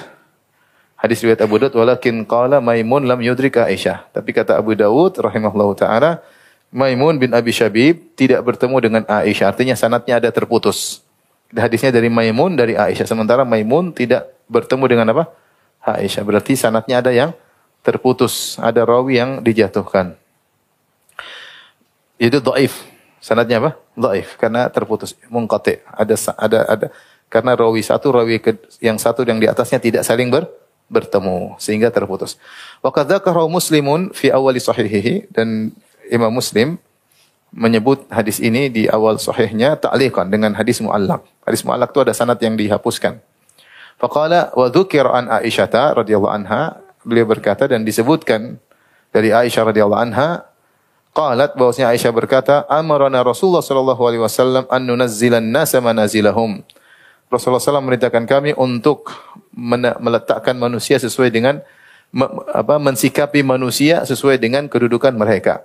Hadis 1.03 1.19
riwayat 1.19 1.43
Abu 1.43 1.59
Dawud 1.59 1.75
walakin 1.75 2.23
qala 2.31 2.63
Maimun 2.63 3.11
lam 3.11 3.19
yudrik 3.19 3.59
Aisyah. 3.59 4.07
Tapi 4.15 4.31
kata 4.31 4.55
Abu 4.55 4.79
Dawud 4.79 5.19
rahimahullahu 5.19 5.75
taala 5.75 6.23
Maimun 6.69 7.17
bin 7.17 7.33
Abi 7.33 7.49
Syabib 7.49 8.13
tidak 8.13 8.45
bertemu 8.45 8.77
dengan 8.79 9.03
Aisyah. 9.09 9.57
Artinya 9.57 9.73
sanatnya 9.73 10.21
ada 10.21 10.29
terputus. 10.29 11.01
Hadisnya 11.49 11.89
dari 11.89 12.13
Maimun 12.13 12.61
dari 12.61 12.77
Aisyah. 12.77 13.09
Sementara 13.09 13.49
Maimun 13.49 13.97
tidak 13.97 14.29
bertemu 14.53 14.85
dengan 14.85 15.07
apa? 15.17 15.33
Aisyah. 15.81 16.23
Berarti 16.29 16.61
sanatnya 16.61 17.01
ada 17.01 17.09
yang 17.09 17.33
terputus, 17.81 18.61
ada 18.61 18.85
rawi 18.85 19.17
yang 19.17 19.31
dijatuhkan. 19.41 20.13
Itu 22.21 22.45
dhaif. 22.45 22.85
Sanadnya 23.19 23.65
apa? 23.65 23.71
Dhaif 23.97 24.37
karena 24.37 24.69
terputus, 24.69 25.17
munqati. 25.33 25.81
Ada 25.89 26.15
ada 26.37 26.59
ada 26.69 26.87
karena 27.33 27.57
rawi 27.57 27.81
satu 27.81 28.13
rawi 28.13 28.45
yang 28.85 29.01
satu 29.01 29.25
yang 29.25 29.41
di 29.41 29.49
atasnya 29.49 29.81
tidak 29.81 30.05
saling 30.05 30.29
ber, 30.29 30.45
bertemu 30.93 31.57
sehingga 31.57 31.89
terputus. 31.89 32.37
Wa 32.85 32.93
kadzakara 32.93 33.45
Muslimun 33.49 34.13
fi 34.13 34.29
awali 34.29 34.61
sahihihi 34.61 35.33
dan 35.33 35.73
Imam 36.09 36.33
Muslim 36.33 36.81
menyebut 37.49 38.05
hadis 38.13 38.41
ini 38.43 38.69
di 38.69 38.85
awal 38.89 39.17
sahihnya 39.17 39.81
ta'liqan 39.81 40.29
dengan 40.29 40.53
hadis 40.53 40.85
muallaq. 40.85 41.25
Hadis 41.45 41.65
muallaq 41.65 41.89
itu 41.93 42.01
ada 42.05 42.13
sanad 42.13 42.37
yang 42.41 42.57
dihapuskan. 42.57 43.21
Faqala 43.97 44.53
wa 44.53 44.69
dzukira 44.69 45.11
an 45.11 45.33
Aisyah 45.33 45.97
radhiyallahu 46.05 46.31
anha 46.31 46.79
beliau 47.03 47.25
berkata 47.25 47.67
dan 47.67 47.83
disebutkan 47.83 48.61
dari 49.11 49.33
Aisyah 49.33 49.73
radhiyallahu 49.73 50.03
anha 50.13 50.45
qalat 51.17 51.57
bahwasanya 51.57 51.97
Aisyah 51.97 52.13
berkata 52.13 52.55
amarana 52.69 53.25
Rasulullah 53.25 53.65
sallallahu 53.65 54.03
alaihi 54.05 54.23
wasallam 54.23 54.69
an 54.69 54.83
nunazzilan 54.85 55.43
nasa 55.43 55.81
manazilahum 55.81 56.63
Rasulullah 57.29 57.61
SAW 57.61 57.85
merintahkan 57.85 58.25
kami 58.25 58.57
untuk 58.57 59.13
meletakkan 60.01 60.57
manusia 60.57 60.97
sesuai 60.97 61.29
dengan 61.29 61.61
apa 62.57 62.81
mensikapi 62.81 63.45
manusia 63.45 64.01
sesuai 64.09 64.41
dengan 64.41 64.65
kedudukan 64.65 65.13
mereka. 65.13 65.61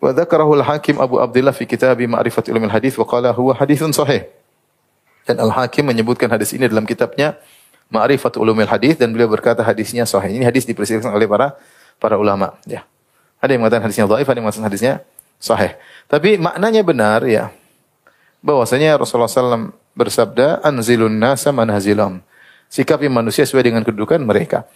Wa 0.00 0.12
dzakarahu 0.12 0.60
al-Hakim 0.60 1.00
Abu 1.00 1.16
Abdullah 1.18 1.56
fi 1.56 1.64
kitab 1.64 1.96
Ma'rifat 1.96 2.46
Ulumul 2.52 2.72
Hadis 2.72 2.94
wa 3.00 3.08
qala 3.08 3.32
huwa 3.32 3.56
haditsun 3.56 3.92
sahih. 3.96 4.28
Dan 5.26 5.42
Al-Hakim 5.42 5.88
menyebutkan 5.88 6.30
hadis 6.30 6.54
ini 6.54 6.70
dalam 6.70 6.86
kitabnya 6.86 7.34
Ma'rifat 7.90 8.38
Ulumil 8.38 8.68
Hadis 8.68 8.98
dan 8.98 9.10
beliau 9.14 9.30
berkata 9.30 9.62
hadisnya 9.62 10.06
sahih. 10.06 10.36
Ini 10.36 10.44
hadis 10.46 10.66
dipersilakan 10.66 11.14
oleh 11.14 11.26
para 11.26 11.56
para 11.96 12.18
ulama, 12.20 12.54
ya. 12.68 12.84
Ada 13.40 13.56
yang 13.56 13.64
mengatakan 13.64 13.84
hadisnya 13.88 14.06
dhaif, 14.10 14.26
ada 14.26 14.36
yang 14.36 14.44
mengatakan 14.46 14.66
hadisnya 14.68 14.94
sahih. 15.38 15.72
Tapi 16.08 16.36
maknanya 16.40 16.82
benar 16.82 17.20
ya. 17.24 17.52
Bahwasanya 18.42 19.00
Rasulullah 19.00 19.30
SAW 19.30 19.74
bersabda, 19.96 20.62
"Anzilun 20.62 21.14
nasa 21.14 21.50
manhazilam." 21.50 22.22
Sikapi 22.66 23.06
manusia 23.06 23.46
sesuai 23.46 23.70
dengan 23.70 23.82
kedudukan 23.86 24.18
mereka. 24.22 24.66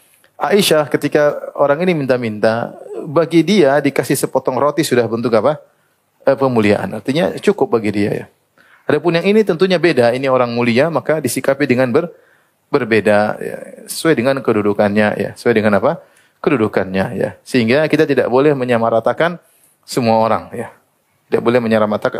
Aisyah 0.40 0.88
ketika 0.88 1.52
orang 1.58 1.82
ini 1.84 1.92
minta-minta, 1.92 2.72
bagi 3.06 3.44
dia 3.46 3.78
dikasih 3.80 4.16
sepotong 4.16 4.56
roti 4.60 4.84
sudah 4.84 5.06
bentuk 5.06 5.32
apa? 5.36 5.60
Eh, 6.26 6.36
pemuliaan. 6.36 7.00
Artinya 7.00 7.32
cukup 7.40 7.80
bagi 7.80 7.90
dia 7.94 8.10
ya. 8.12 8.26
Adapun 8.84 9.16
yang 9.16 9.24
ini 9.24 9.46
tentunya 9.46 9.78
beda. 9.78 10.12
Ini 10.12 10.26
orang 10.28 10.50
mulia 10.52 10.90
maka 10.90 11.22
disikapi 11.22 11.64
dengan 11.64 11.94
ber, 11.94 12.10
berbeda 12.68 13.18
ya, 13.38 13.56
sesuai 13.86 14.14
dengan 14.18 14.36
kedudukannya 14.42 15.08
ya, 15.16 15.30
sesuai 15.38 15.54
dengan 15.56 15.78
apa? 15.78 16.02
kedudukannya 16.40 17.06
ya. 17.20 17.30
Sehingga 17.44 17.84
kita 17.86 18.08
tidak 18.08 18.26
boleh 18.32 18.56
menyamaratakan 18.56 19.36
semua 19.84 20.24
orang 20.24 20.48
ya. 20.56 20.72
Tidak 21.30 21.46
boleh 21.46 21.62
menyamaratakan, 21.62 22.18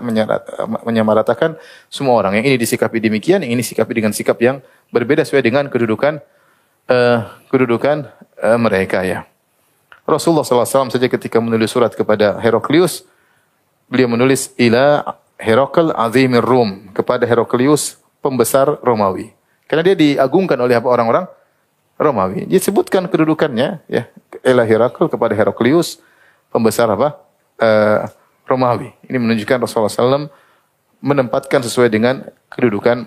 menyamaratakan 0.87 1.59
semua 1.90 2.14
orang. 2.14 2.38
Yang 2.38 2.55
ini 2.55 2.57
disikapi 2.62 3.03
demikian, 3.03 3.43
yang 3.43 3.59
ini 3.59 3.64
sikapi 3.66 3.90
dengan 3.90 4.14
sikap 4.14 4.38
yang 4.38 4.62
berbeda 4.95 5.27
sesuai 5.27 5.43
dengan 5.43 5.66
kedudukan 5.66 6.23
uh, 6.87 7.19
kedudukan 7.51 8.07
uh, 8.38 8.59
mereka 8.61 9.03
ya. 9.03 9.27
Rasulullah 10.11 10.42
SAW 10.42 10.90
saja 10.90 11.07
ketika 11.07 11.38
menulis 11.38 11.70
surat 11.70 11.94
kepada 11.94 12.37
Heraklius, 12.42 13.07
beliau 13.87 14.11
menulis 14.11 14.51
ila 14.59 15.16
Herakl 15.40 15.94
azimir 15.96 16.44
Rum 16.44 16.92
kepada 16.92 17.25
Heraklius 17.25 17.96
pembesar 18.20 18.77
Romawi. 18.85 19.33
Karena 19.64 19.83
dia 19.87 19.96
diagungkan 19.96 20.59
oleh 20.61 20.77
orang-orang 20.77 21.25
Romawi. 21.96 22.49
Dia 22.49 22.61
sebutkan 22.61 23.09
kedudukannya 23.09 23.81
ya, 23.88 24.03
ila 24.44 24.64
Herakl 24.66 25.09
kepada 25.09 25.33
Heraklius 25.33 26.03
pembesar 26.53 26.90
apa? 26.92 27.16
Uh, 27.61 28.09
Romawi. 28.49 28.90
Ini 29.07 29.16
menunjukkan 29.20 29.62
Rasulullah 29.62 29.92
SAW 29.92 30.27
menempatkan 31.01 31.62
sesuai 31.62 31.88
dengan 31.88 32.27
kedudukan 32.51 33.07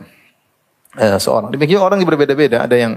uh, 0.98 1.20
seorang. 1.20 1.52
Demikian 1.52 1.84
orang 1.84 2.02
yang 2.02 2.10
berbeda-beda. 2.10 2.63
Ada 2.63 2.76
yang 2.80 2.94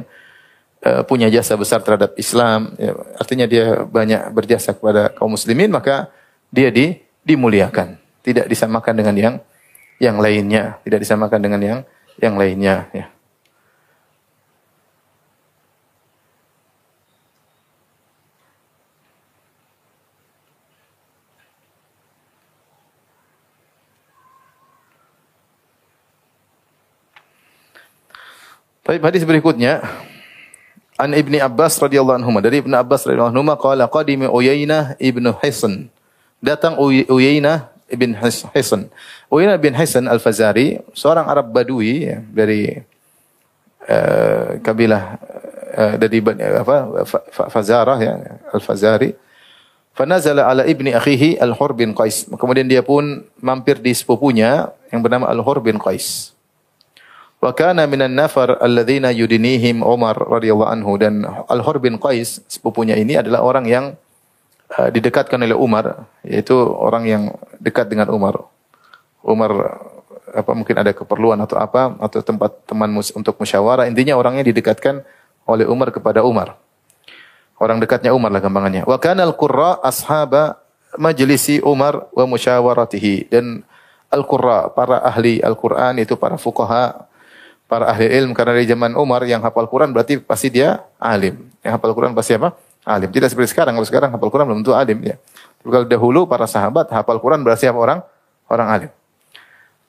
uh, 0.87 1.03
punya 1.03 1.27
jasa 1.27 1.59
besar 1.59 1.83
terhadap 1.83 2.15
Islam, 2.15 2.79
ya, 2.79 2.95
artinya 3.19 3.47
dia 3.51 3.83
banyak 3.83 4.31
berjasa 4.31 4.71
kepada 4.71 5.11
kaum 5.11 5.35
muslimin, 5.35 5.75
maka 5.75 6.07
dia 6.55 6.71
di, 6.71 7.03
dimuliakan. 7.27 7.99
Tidak 8.23 8.47
disamakan 8.47 8.95
dengan 8.95 9.15
yang 9.19 9.35
yang 9.99 10.17
lainnya, 10.23 10.79
tidak 10.87 11.03
disamakan 11.03 11.41
dengan 11.43 11.61
yang 11.63 11.79
yang 12.23 12.35
lainnya. 12.39 12.87
Ya. 12.95 13.07
Baik, 28.87 29.03
hadis 29.03 29.27
berikutnya 29.27 29.83
An 30.97 31.13
Ibni 31.13 31.37
Abbas 31.37 31.77
radhiyallahu 31.77 32.25
anhu 32.25 32.33
dari 32.41 32.65
Ibnu 32.65 32.73
Abbas 32.73 33.05
radhiyallahu 33.05 33.37
anhu 33.37 33.57
qala 33.61 33.85
qadimi 33.85 34.25
Uyainah 34.29 34.97
ibnu 34.97 35.29
Hisan 35.45 35.93
datang 36.41 36.81
Uyainah 36.81 37.69
ibn 37.93 38.17
Hisan 38.17 38.89
Uyainah 39.29 39.61
bin 39.61 39.77
Hisan 39.77 40.09
Al-Fazari 40.09 40.81
seorang 40.97 41.29
Arab 41.29 41.53
Badui 41.53 42.09
ya, 42.09 42.19
dari 42.21 42.81
uh, 43.87 44.59
kabilah 44.61 45.21
uh, 45.77 45.95
dari 46.01 46.19
apa 46.25 46.77
Fazarah 47.53 47.99
ya 48.01 48.15
Al-Fazari 48.57 49.15
Fanazala 49.97 50.45
ala 50.45 50.63
ibni 50.69 50.93
akhihi 50.93 51.41
Al-Hur 51.41 51.73
bin 51.73 51.97
Qais. 51.97 52.29
Kemudian 52.29 52.69
dia 52.69 52.85
pun 52.85 53.25
mampir 53.41 53.81
di 53.81 53.97
sepupunya 53.97 54.69
yang 54.93 55.01
bernama 55.01 55.25
Al-Hur 55.33 55.65
bin 55.65 55.81
Qais. 55.81 56.36
Wa 57.37 57.53
kana 57.53 57.85
minan 57.85 58.17
nafar 58.17 58.57
alladzina 58.65 59.13
yudinihim 59.13 59.85
Umar 59.85 60.17
radhiyallahu 60.17 60.73
anhu 60.73 60.97
dan 60.97 61.21
Al-Hur 61.25 61.79
bin 61.85 62.01
Qais 62.01 62.41
sepupunya 62.49 62.97
ini 62.97 63.21
adalah 63.21 63.45
orang 63.45 63.69
yang 63.69 63.85
uh, 64.73 64.89
didekatkan 64.89 65.37
oleh 65.45 65.53
Umar 65.53 66.09
yaitu 66.25 66.57
orang 66.57 67.05
yang 67.05 67.23
dekat 67.61 67.93
dengan 67.93 68.09
Umar. 68.09 68.41
Umar 69.21 69.53
apa 70.33 70.53
mungkin 70.57 70.77
ada 70.81 70.91
keperluan 70.97 71.39
atau 71.39 71.61
apa 71.61 71.97
atau 72.01 72.21
tempat 72.25 72.67
teman 72.67 72.91
mus, 72.91 73.13
untuk 73.13 73.37
musyawarah 73.37 73.85
intinya 73.85 74.17
orangnya 74.17 74.49
didekatkan 74.49 75.05
oleh 75.45 75.69
Umar 75.69 75.93
kepada 75.93 76.25
Umar. 76.25 76.57
Orang 77.57 77.81
dekatnya 77.81 78.13
Umar 78.13 78.33
lah 78.33 78.41
gampangannya. 78.45 78.85
Wa 78.85 79.01
kana 79.01 79.25
al-qurra 79.25 79.81
ashaba 79.81 80.61
majlisi 80.97 81.61
Umar 81.65 82.09
wa 82.13 82.25
musyawaratihi 82.29 83.33
dan 83.33 83.65
al-qurra 84.13 84.73
para 84.73 85.01
ahli 85.05 85.41
Al-Qur'an 85.41 85.97
itu 86.01 86.17
para 86.17 86.37
fuqaha 86.37 87.09
para 87.67 87.91
ahli 87.91 88.07
ilmu 88.07 88.33
karena 88.33 88.55
dari 88.55 88.67
zaman 88.67 88.95
Umar 88.95 89.27
yang 89.27 89.43
hafal 89.43 89.67
Quran 89.67 89.91
berarti 89.91 90.23
pasti 90.23 90.49
dia 90.51 90.87
alim. 90.99 91.51
Yang 91.63 91.73
hafal 91.79 91.93
Quran 91.93 92.15
pasti 92.15 92.39
apa? 92.39 92.55
Alim. 92.87 93.11
Tidak 93.11 93.27
seperti 93.27 93.51
sekarang. 93.51 93.75
Kalau 93.75 93.87
sekarang 93.87 94.11
hafal 94.15 94.31
Quran 94.31 94.47
belum 94.47 94.61
tentu 94.63 94.75
alim 94.75 94.99
ya. 95.03 95.19
Tapi 95.63 95.69
kalau 95.69 95.87
dahulu 95.87 96.21
para 96.31 96.47
sahabat 96.47 96.87
hafal 96.95 97.19
Quran 97.19 97.43
berarti 97.43 97.67
apa 97.67 97.79
orang? 97.79 97.99
Orang 98.47 98.69
alim. 98.71 98.91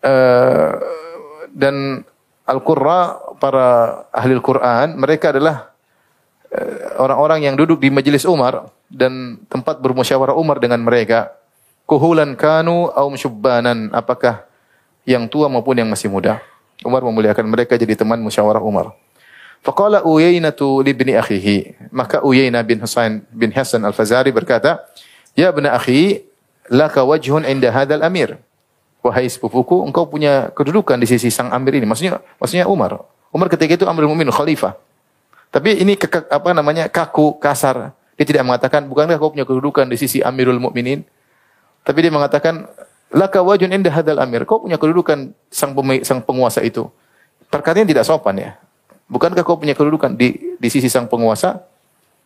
Uh, 0.02 0.74
dan 1.54 2.06
Al-Qurra 2.48 3.20
para 3.38 3.66
ahli 4.10 4.34
Al-Quran 4.40 4.96
mereka 4.96 5.36
adalah 5.36 5.76
eh, 6.48 6.96
orang-orang 6.96 7.44
yang 7.44 7.60
duduk 7.60 7.84
di 7.84 7.92
majelis 7.92 8.24
Umar 8.24 8.72
dan 8.88 9.36
tempat 9.52 9.84
bermusyawarah 9.84 10.32
Umar 10.32 10.64
dengan 10.64 10.80
mereka. 10.80 11.36
Kuhulan 11.84 12.40
kanu 12.40 12.88
aum 12.96 13.20
syubbanan. 13.20 13.92
Apakah 13.92 14.48
yang 15.04 15.28
tua 15.28 15.52
maupun 15.52 15.76
yang 15.76 15.92
masih 15.92 16.08
muda. 16.08 16.40
Umar 16.86 17.02
memuliakan 17.02 17.46
mereka 17.50 17.74
jadi 17.74 17.98
teman 17.98 18.22
musyawarah 18.22 18.62
Umar. 18.62 18.94
Faqala 19.66 20.06
Uyainatu 20.06 20.86
li 20.86 20.94
ibni 20.94 21.18
akhihi. 21.18 21.90
Maka 21.90 22.22
Uyainah 22.22 22.62
bin 22.62 22.78
Husain 22.78 23.26
bin 23.34 23.50
Hasan 23.50 23.82
Al-Fazari 23.82 24.30
berkata, 24.30 24.86
"Ya 25.34 25.50
ibn 25.50 25.66
akhi, 25.66 26.22
laka 26.70 27.02
wajhun 27.02 27.44
inda 27.44 27.74
hadzal 27.74 28.06
amir." 28.06 28.38
Wahai 29.02 29.30
sepupuku, 29.30 29.88
engkau 29.88 30.06
punya 30.10 30.52
kedudukan 30.54 31.00
di 31.00 31.08
sisi 31.08 31.32
sang 31.32 31.50
amir 31.54 31.80
ini. 31.80 31.88
Maksudnya 31.88 32.20
maksudnya 32.38 32.66
Umar. 32.68 33.08
Umar 33.32 33.48
ketika 33.52 33.76
itu 33.76 33.86
Amirul 33.88 34.12
Mukminin 34.12 34.34
khalifah. 34.34 34.76
Tapi 35.52 35.80
ini 35.80 35.96
ke, 35.96 36.08
apa 36.10 36.52
namanya? 36.52 36.92
kaku, 36.92 37.40
kasar. 37.40 37.96
Dia 38.20 38.26
tidak 38.26 38.44
mengatakan, 38.44 38.84
"Bukankah 38.90 39.16
kau 39.16 39.32
punya 39.32 39.46
kedudukan 39.48 39.88
di 39.88 39.96
sisi 39.96 40.20
Amirul 40.20 40.60
Mukminin?" 40.60 41.06
Tapi 41.88 42.04
dia 42.04 42.12
mengatakan, 42.12 42.68
Laka 43.14 43.40
wajun 43.40 43.72
indah 43.72 43.94
hadal 43.94 44.20
amir. 44.20 44.44
Kau 44.44 44.60
punya 44.60 44.76
kedudukan 44.76 45.32
sang, 45.48 45.72
sang 46.04 46.20
penguasa 46.20 46.60
itu. 46.60 46.92
Perkataannya 47.48 47.88
tidak 47.88 48.04
sopan 48.04 48.36
ya. 48.36 48.52
Bukankah 49.08 49.48
kau 49.48 49.56
punya 49.56 49.72
kedudukan 49.72 50.20
di, 50.20 50.60
di 50.60 50.68
sisi 50.68 50.92
sang 50.92 51.08
penguasa? 51.08 51.64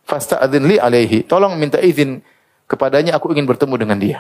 Fasta 0.02 0.42
adin 0.42 0.66
li 0.66 0.82
alaihi. 0.82 1.22
Tolong 1.22 1.54
minta 1.54 1.78
izin 1.78 2.26
kepadanya, 2.66 3.14
aku 3.14 3.30
ingin 3.38 3.46
bertemu 3.46 3.76
dengan 3.78 3.98
dia. 4.02 4.20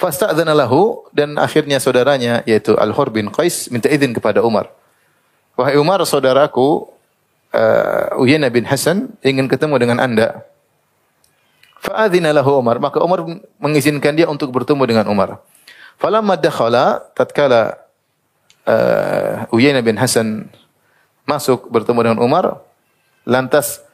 Fasta 0.00 0.32
lahu 0.32 1.04
dan 1.12 1.36
akhirnya 1.36 1.76
saudaranya 1.76 2.40
yaitu 2.48 2.72
Al-Hur 2.72 3.12
bin 3.12 3.28
Qais 3.28 3.68
minta 3.68 3.86
izin 3.86 4.16
kepada 4.16 4.40
Umar. 4.40 4.72
Wahai 5.60 5.76
Umar, 5.76 6.00
saudaraku, 6.08 6.88
uh, 7.52 8.16
Uyana 8.16 8.48
bin 8.48 8.64
Hasan 8.64 9.12
ingin 9.20 9.44
ketemu 9.44 9.76
dengan 9.76 10.00
anda. 10.00 10.40
Fa'adzina 11.80 12.30
lahu 12.36 12.60
Umar. 12.60 12.76
Maka 12.76 13.00
Umar 13.00 13.24
mengizinkan 13.56 14.12
dia 14.12 14.28
untuk 14.28 14.52
bertemu 14.52 14.84
dengan 14.84 15.06
Umar. 15.08 15.40
Falamma 15.96 16.36
dakhala 16.36 17.00
tatkala 17.16 17.76
uh, 18.68 19.52
Uyainah 19.52 19.84
bin 19.84 19.96
Hasan 19.96 20.48
masuk 21.24 21.68
bertemu 21.72 22.00
dengan 22.10 22.20
Umar, 22.20 22.60
lantas 23.24 23.84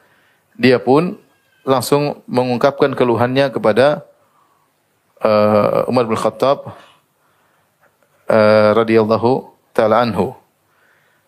dia 0.57 0.81
pun 0.81 1.19
langsung 1.67 2.23
mengungkapkan 2.25 2.95
keluhannya 2.95 3.51
kepada 3.53 4.07
uh, 5.21 5.85
Umar 5.91 6.07
bin 6.09 6.17
Khattab 6.17 6.73
uh, 8.27 8.69
radhiyallahu 8.73 9.51
taala 9.75 10.01
anhu. 10.01 10.33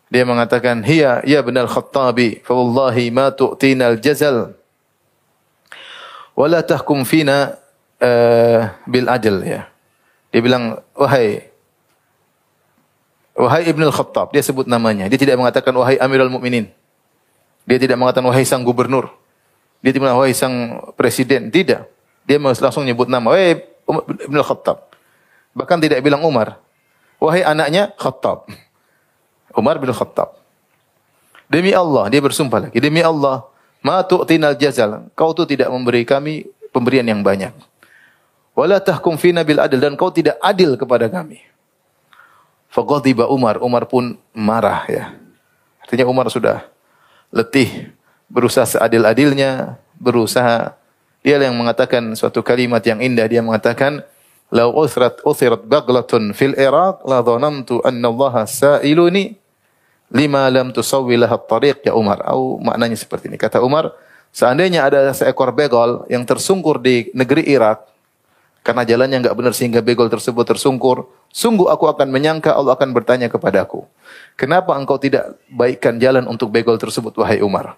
Dia 0.09 0.25
mengatakan, 0.25 0.81
"Hiya 0.81 1.21
ya 1.21 1.45
bin 1.45 1.53
al-Khattabi, 1.53 2.41
fa 2.41 2.57
wallahi 2.57 3.13
ma 3.13 3.29
tu'tina 3.29 3.93
al-jazal." 3.93 4.58
Wala 6.39 6.63
tahkum 6.63 7.03
fina 7.03 7.59
uh, 7.99 8.71
bil 8.87 9.11
ajal 9.11 9.43
ya. 9.43 9.67
Dia 10.31 10.39
bilang 10.39 10.79
wahai 10.95 11.51
wahai 13.35 13.67
Ibnu 13.67 13.83
Al-Khattab, 13.91 14.31
dia 14.31 14.39
sebut 14.39 14.63
namanya. 14.63 15.11
Dia 15.11 15.19
tidak 15.19 15.35
mengatakan 15.35 15.75
wahai 15.75 15.99
Amirul 15.99 16.31
Mukminin. 16.31 16.71
Dia 17.67 17.75
tidak 17.75 17.99
mengatakan 17.99 18.31
wahai 18.31 18.47
sang 18.47 18.63
gubernur. 18.63 19.11
Dia 19.83 19.91
tidak 19.91 20.07
mengatakan 20.07 20.23
wahai 20.23 20.35
sang 20.35 20.55
presiden, 20.95 21.51
tidak. 21.51 21.91
Dia 22.23 22.39
langsung 22.39 22.87
nyebut 22.87 23.11
nama, 23.11 23.35
wahai 23.35 23.59
Ibnu 24.27 24.37
Al-Khattab. 24.39 24.95
Bahkan 25.55 25.77
tidak 25.83 25.99
bilang 26.05 26.23
Umar. 26.23 26.61
Wahai 27.19 27.43
anaknya 27.43 27.91
Khattab. 27.99 28.47
Umar 29.57 29.75
bin 29.81 29.91
Khattab. 29.91 30.39
Demi 31.49 31.73
Allah, 31.73 32.07
dia 32.13 32.21
bersumpah 32.21 32.69
lagi. 32.69 32.77
Demi 32.77 33.01
Allah, 33.01 33.48
Ma 33.79 34.03
tu'tinal 34.03 34.59
jazal. 34.59 35.07
Kau 35.15 35.31
tu 35.31 35.47
tidak 35.47 35.71
memberi 35.71 36.03
kami 36.03 36.47
pemberian 36.75 37.07
yang 37.07 37.23
banyak. 37.23 37.55
Wala 38.53 38.83
tahkum 38.83 39.15
fina 39.15 39.45
bil 39.47 39.59
adil 39.63 39.79
dan 39.79 39.95
kau 39.95 40.11
tidak 40.11 40.35
adil 40.43 40.75
kepada 40.75 41.07
kami. 41.07 41.39
Faghadiba 42.69 43.25
Umar, 43.31 43.57
Umar 43.63 43.87
pun 43.87 44.19
marah 44.35 44.83
ya. 44.91 45.15
Artinya 45.81 46.05
Umar 46.05 46.27
sudah 46.29 46.67
letih 47.33 47.89
berusaha 48.29 48.67
seadil-adilnya, 48.67 49.79
berusaha 49.97 50.77
dia 51.25 51.35
yang 51.41 51.57
mengatakan 51.57 52.13
suatu 52.13 52.39
kalimat 52.45 52.79
yang 52.85 53.01
indah 53.01 53.27
dia 53.27 53.43
mengatakan 53.43 54.05
lau 54.53 54.71
usrat 54.75 55.19
usirat 55.27 55.65
baglatun 55.67 56.31
fil 56.31 56.55
Iraq 56.55 57.03
la 57.03 57.19
dhanantu 57.19 57.83
anna 57.83 58.07
Allah 58.07 58.47
sa'iluni 58.47 59.35
lima 60.09 60.49
lam 60.49 60.73
tusawwilah 60.73 61.29
at-tariq 61.29 61.85
ya 61.85 61.93
Umar. 61.93 62.21
Au 62.25 62.57
maknanya 62.61 62.97
seperti 62.97 63.29
ini. 63.29 63.37
Kata 63.37 63.61
Umar, 63.61 63.93
seandainya 64.33 64.85
ada 64.85 65.13
seekor 65.13 65.53
begol 65.53 66.05
yang 66.09 66.25
tersungkur 66.25 66.81
di 66.81 67.13
negeri 67.13 67.45
Irak, 67.45 67.85
karena 68.65 68.83
jalannya 68.85 69.23
enggak 69.25 69.35
benar 69.37 69.53
sehingga 69.55 69.79
begol 69.81 70.09
tersebut 70.09 70.45
tersungkur. 70.45 71.07
Sungguh 71.29 71.69
aku 71.69 71.85
akan 71.85 72.09
menyangka 72.09 72.57
Allah 72.57 72.73
akan 72.73 72.89
bertanya 72.89 73.29
kepadaku. 73.29 73.85
Kenapa 74.33 74.73
engkau 74.73 74.97
tidak 74.97 75.37
baikkan 75.53 76.01
jalan 76.01 76.25
untuk 76.25 76.49
begol 76.49 76.81
tersebut 76.81 77.13
wahai 77.21 77.45
Umar? 77.45 77.77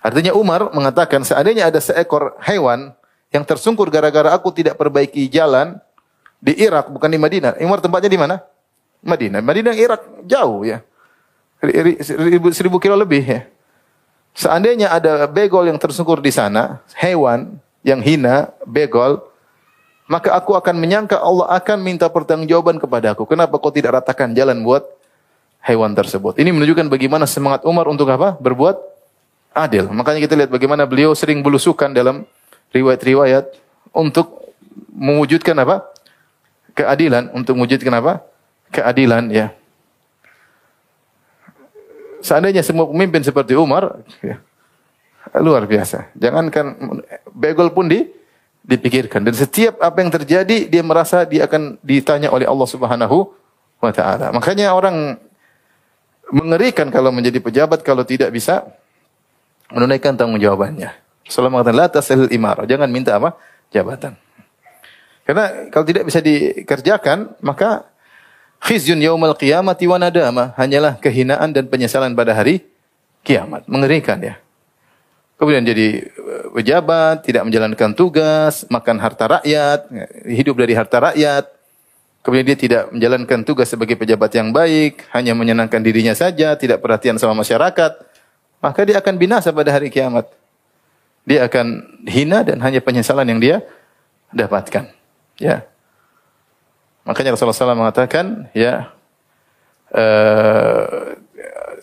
Artinya 0.00 0.32
Umar 0.32 0.72
mengatakan 0.72 1.20
seandainya 1.26 1.68
ada 1.68 1.82
seekor 1.82 2.38
hewan 2.40 2.96
yang 3.28 3.44
tersungkur 3.44 3.92
gara-gara 3.92 4.32
aku 4.32 4.48
tidak 4.56 4.80
perbaiki 4.80 5.28
jalan 5.28 5.76
di 6.40 6.56
Irak 6.56 6.88
bukan 6.88 7.10
di 7.12 7.18
Madinah. 7.20 7.60
Umar 7.60 7.82
tempatnya 7.84 8.08
di 8.08 8.16
mana? 8.16 8.40
Madinah. 9.04 9.42
Madinah 9.44 9.74
Irak 9.76 10.00
jauh 10.24 10.64
ya. 10.64 10.80
Seribu, 11.58 12.78
kilo 12.78 12.94
lebih 12.94 13.22
ya. 13.26 13.40
Seandainya 14.38 14.94
ada 14.94 15.26
begol 15.26 15.66
yang 15.66 15.78
tersungkur 15.82 16.22
di 16.22 16.30
sana, 16.30 16.78
hewan 16.94 17.58
yang 17.82 17.98
hina, 17.98 18.54
begol, 18.62 19.18
maka 20.06 20.30
aku 20.38 20.54
akan 20.54 20.78
menyangka 20.78 21.18
Allah 21.18 21.50
akan 21.58 21.82
minta 21.82 22.06
pertanggungjawaban 22.06 22.78
kepada 22.78 23.18
aku. 23.18 23.26
Kenapa 23.26 23.58
kau 23.58 23.74
tidak 23.74 23.98
ratakan 23.98 24.30
jalan 24.38 24.62
buat 24.62 24.86
hewan 25.66 25.98
tersebut? 25.98 26.38
Ini 26.38 26.54
menunjukkan 26.54 26.86
bagaimana 26.86 27.26
semangat 27.26 27.66
Umar 27.66 27.90
untuk 27.90 28.06
apa? 28.06 28.38
Berbuat 28.38 28.78
adil. 29.50 29.90
Makanya 29.90 30.22
kita 30.22 30.38
lihat 30.38 30.50
bagaimana 30.54 30.86
beliau 30.86 31.10
sering 31.18 31.42
belusukan 31.42 31.90
dalam 31.90 32.22
riwayat-riwayat 32.70 33.50
untuk 33.90 34.54
mewujudkan 34.94 35.58
apa? 35.58 35.82
Keadilan, 36.78 37.34
untuk 37.34 37.58
mewujudkan 37.58 37.90
apa? 37.98 38.22
Keadilan 38.70 39.34
ya. 39.34 39.57
Seandainya 42.24 42.66
semua 42.66 42.88
pemimpin 42.90 43.22
seperti 43.22 43.54
Umar, 43.54 44.02
ya, 44.22 44.42
luar 45.38 45.68
biasa. 45.68 46.10
Jangankan 46.18 46.66
begol 47.30 47.70
pun 47.70 47.86
di, 47.86 48.08
dipikirkan. 48.64 49.22
Dan 49.22 49.34
setiap 49.36 49.78
apa 49.80 50.02
yang 50.02 50.10
terjadi, 50.10 50.66
dia 50.66 50.82
merasa 50.82 51.22
dia 51.24 51.46
akan 51.46 51.78
ditanya 51.80 52.28
oleh 52.32 52.44
Allah 52.44 52.68
Subhanahu 52.68 53.30
wa 53.78 53.92
taala. 53.94 54.34
Makanya 54.34 54.74
orang 54.74 55.16
mengerikan 56.28 56.92
kalau 56.92 57.08
menjadi 57.08 57.40
pejabat 57.40 57.80
kalau 57.80 58.04
tidak 58.04 58.34
bisa 58.34 58.68
menunaikan 59.72 60.16
tanggung 60.16 60.40
jawabannya. 60.40 60.92
Rasulullah 61.24 61.60
mengatakan 61.60 61.76
la 61.76 61.88
tasil 61.88 62.28
imara, 62.32 62.64
jangan 62.64 62.88
minta 62.88 63.16
apa? 63.20 63.36
jabatan. 63.68 64.16
Karena 65.28 65.68
kalau 65.68 65.84
tidak 65.84 66.08
bisa 66.08 66.24
dikerjakan, 66.24 67.36
maka 67.44 67.84
Khizyun 68.58 68.98
yaumal 69.00 69.38
qiyamati 69.38 69.86
wa 69.86 69.96
nadama. 69.96 70.52
Hanyalah 70.58 70.98
kehinaan 70.98 71.54
dan 71.54 71.70
penyesalan 71.70 72.12
pada 72.12 72.34
hari 72.34 72.66
kiamat. 73.22 73.64
Mengerikan 73.70 74.18
ya. 74.18 74.36
Kemudian 75.38 75.62
jadi 75.62 76.02
eh, 76.10 76.46
pejabat, 76.50 77.22
tidak 77.22 77.46
menjalankan 77.46 77.94
tugas, 77.94 78.66
makan 78.66 78.98
harta 78.98 79.38
rakyat, 79.38 79.86
hidup 80.26 80.58
dari 80.58 80.74
harta 80.74 80.98
rakyat. 80.98 81.46
Kemudian 82.26 82.44
dia 82.44 82.58
tidak 82.58 82.82
menjalankan 82.90 83.46
tugas 83.46 83.70
sebagai 83.70 83.94
pejabat 83.94 84.34
yang 84.34 84.50
baik, 84.50 85.06
hanya 85.14 85.32
menyenangkan 85.38 85.78
dirinya 85.80 86.12
saja, 86.12 86.58
tidak 86.58 86.82
perhatian 86.82 87.16
sama 87.16 87.32
masyarakat. 87.38 87.92
Maka 88.58 88.80
dia 88.82 88.98
akan 88.98 89.14
binasa 89.14 89.54
pada 89.54 89.70
hari 89.70 89.88
kiamat. 89.88 90.26
Dia 91.22 91.46
akan 91.46 91.86
hina 92.10 92.42
dan 92.42 92.58
hanya 92.58 92.82
penyesalan 92.82 93.30
yang 93.30 93.38
dia 93.38 93.56
dapatkan. 94.34 94.90
Ya. 95.38 95.64
Makanya 97.08 97.32
Rasulullah 97.32 97.56
SAW 97.56 97.72
mengatakan 97.72 98.52
ya 98.52 98.92
uh, 99.96 101.16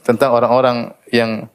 tentang 0.05 0.37
orang-orang 0.37 0.93
yang 1.09 1.49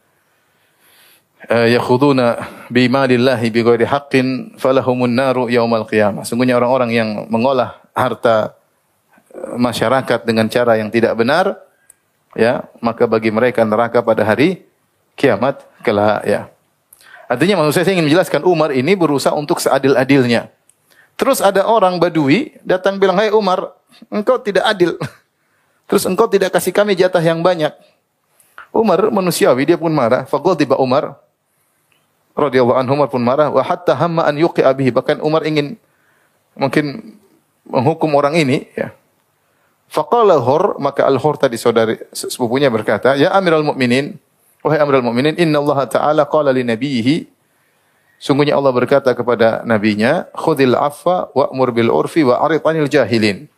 uh, 1.47 1.69
yakhuduna 1.71 2.51
bi 2.67 2.91
malillahi 2.91 3.47
bi 3.55 3.63
ghairi 3.63 3.87
haqqin 3.87 4.59
falahumun 4.59 5.15
naru 5.15 5.47
yaumal 5.47 5.87
qiyamah. 5.87 6.27
Sungguhnya 6.27 6.59
orang-orang 6.59 6.91
yang 6.91 7.09
mengolah 7.31 7.79
harta 7.95 8.59
eh, 9.31 9.55
masyarakat 9.55 10.27
dengan 10.27 10.51
cara 10.51 10.75
yang 10.75 10.91
tidak 10.91 11.15
benar 11.15 11.63
ya, 12.35 12.67
maka 12.83 13.07
bagi 13.07 13.31
mereka 13.31 13.63
neraka 13.63 14.03
pada 14.03 14.27
hari 14.27 14.67
kiamat 15.15 15.63
kelak 15.87 16.27
ya. 16.27 16.51
Artinya 17.31 17.63
maksud 17.63 17.79
saya, 17.79 17.87
saya 17.87 17.95
ingin 17.95 18.11
menjelaskan 18.11 18.43
Umar 18.43 18.75
ini 18.75 18.99
berusaha 18.99 19.31
untuk 19.39 19.63
seadil-adilnya. 19.63 20.51
Terus 21.21 21.45
ada 21.45 21.69
orang 21.69 22.01
Badui 22.01 22.57
datang 22.65 22.97
bilang, 22.97 23.21
"Hai 23.21 23.29
Umar, 23.29 23.77
engkau 24.09 24.41
tidak 24.41 24.65
adil. 24.65 24.97
Terus 25.89 26.09
engkau 26.09 26.25
tidak 26.25 26.49
kasih 26.57 26.73
kami 26.73 26.97
jatah 26.97 27.21
yang 27.21 27.45
banyak." 27.45 27.77
Umar 28.73 29.13
manusiawi, 29.13 29.69
dia 29.69 29.77
pun 29.77 29.93
marah. 29.93 30.25
Faqul 30.25 30.57
tiba 30.57 30.81
Umar 30.81 31.21
radhiyallahu 32.33 32.79
anhu 32.81 32.93
Umar 32.97 33.09
pun 33.13 33.21
marah 33.21 33.53
wa 33.53 33.61
hatta 33.61 33.93
hamma 33.93 34.25
an 34.25 34.41
yuqi 34.41 34.65
abihi. 34.65 34.89
Bahkan 34.95 35.21
Umar 35.21 35.45
ingin 35.45 35.77
mungkin 36.57 37.19
menghukum 37.69 38.09
orang 38.17 38.41
ini 38.41 38.71
ya. 38.73 38.95
Faqala 39.91 40.39
Hur, 40.39 40.79
maka 40.79 41.03
Al-Hur 41.03 41.35
tadi 41.35 41.59
saudari 41.59 41.99
sepupunya 42.15 42.71
berkata, 42.71 43.19
"Ya 43.19 43.35
Amirul 43.35 43.67
Mukminin, 43.67 44.15
wahai 44.63 44.79
Amirul 44.79 45.03
Mukminin, 45.03 45.35
inna 45.35 45.59
Allah 45.59 45.83
Ta'ala 45.91 46.23
qala 46.31 46.55
li 46.55 46.63
Sungguhnya 48.21 48.53
Allah 48.53 48.69
berkata 48.77 49.17
kepada 49.17 49.65
nabinya, 49.65 50.29
"Khudil 50.37 50.77
afwa 50.77 51.33
wa'mur 51.33 51.73
bil 51.73 51.89
urfi 51.89 52.21
wa 52.21 52.37
anil 52.45 52.85
jahilin." 52.85 53.49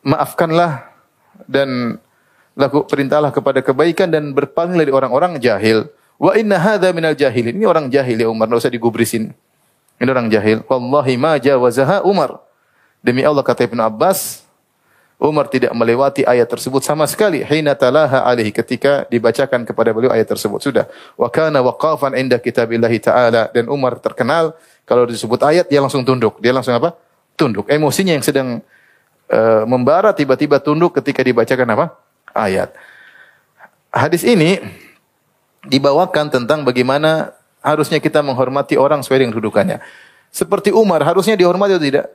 Maafkanlah 0.00 0.88
dan 1.44 2.00
laku 2.56 2.88
perintahlah 2.88 3.28
kepada 3.28 3.60
kebaikan 3.60 4.08
dan 4.08 4.32
berpaling 4.32 4.80
dari 4.80 4.88
orang-orang 4.88 5.36
jahil. 5.36 5.92
Wa 6.16 6.32
inna 6.40 6.56
hadza 6.56 6.88
minal 6.96 7.12
jahilin. 7.12 7.52
Ini 7.52 7.68
orang 7.68 7.92
jahil 7.92 8.16
ya 8.16 8.32
Umar, 8.32 8.48
enggak 8.48 8.64
usah 8.64 8.72
digubrisin. 8.72 9.36
Ini 10.00 10.08
orang 10.08 10.32
jahil. 10.32 10.64
Wallahi 10.64 11.20
ma 11.20 11.36
jawazaha 11.36 12.00
Umar. 12.08 12.40
Demi 13.04 13.28
Allah 13.28 13.44
kata 13.44 13.68
Ibn 13.68 13.92
Abbas, 13.92 14.45
Umar 15.16 15.48
tidak 15.48 15.72
melewati 15.72 16.28
ayat 16.28 16.44
tersebut 16.44 16.84
sama 16.84 17.08
sekali. 17.08 17.40
Hina 17.40 17.72
talaha 17.72 18.20
alaihi 18.28 18.52
ketika 18.52 19.08
dibacakan 19.08 19.64
kepada 19.64 19.96
beliau 19.96 20.12
ayat 20.12 20.28
tersebut. 20.28 20.60
Sudah. 20.60 20.84
Wa 21.16 21.32
kana 21.32 21.64
waqafan 21.64 22.12
inda 22.20 22.36
kitabillahi 22.36 23.00
ta'ala. 23.00 23.48
Dan 23.48 23.72
Umar 23.72 23.96
terkenal 23.96 24.52
kalau 24.84 25.08
disebut 25.08 25.40
ayat 25.40 25.72
dia 25.72 25.80
langsung 25.80 26.04
tunduk. 26.04 26.36
Dia 26.44 26.52
langsung 26.52 26.76
apa? 26.76 26.92
Tunduk. 27.32 27.64
Emosinya 27.72 28.12
yang 28.12 28.20
sedang 28.20 28.60
uh, 29.32 29.64
membara 29.64 30.12
tiba-tiba 30.12 30.60
tunduk 30.60 31.00
ketika 31.00 31.24
dibacakan 31.24 31.68
apa? 31.72 31.96
Ayat. 32.36 32.76
Hadis 33.88 34.20
ini 34.20 34.60
dibawakan 35.64 36.28
tentang 36.28 36.60
bagaimana 36.60 37.32
harusnya 37.64 38.04
kita 38.04 38.20
menghormati 38.20 38.76
orang 38.76 39.00
sesuai 39.00 39.24
dengan 39.24 39.32
kedudukannya. 39.32 39.80
Seperti 40.28 40.76
Umar 40.76 41.00
harusnya 41.08 41.40
dihormati 41.40 41.72
atau 41.72 41.86
tidak? 41.88 42.06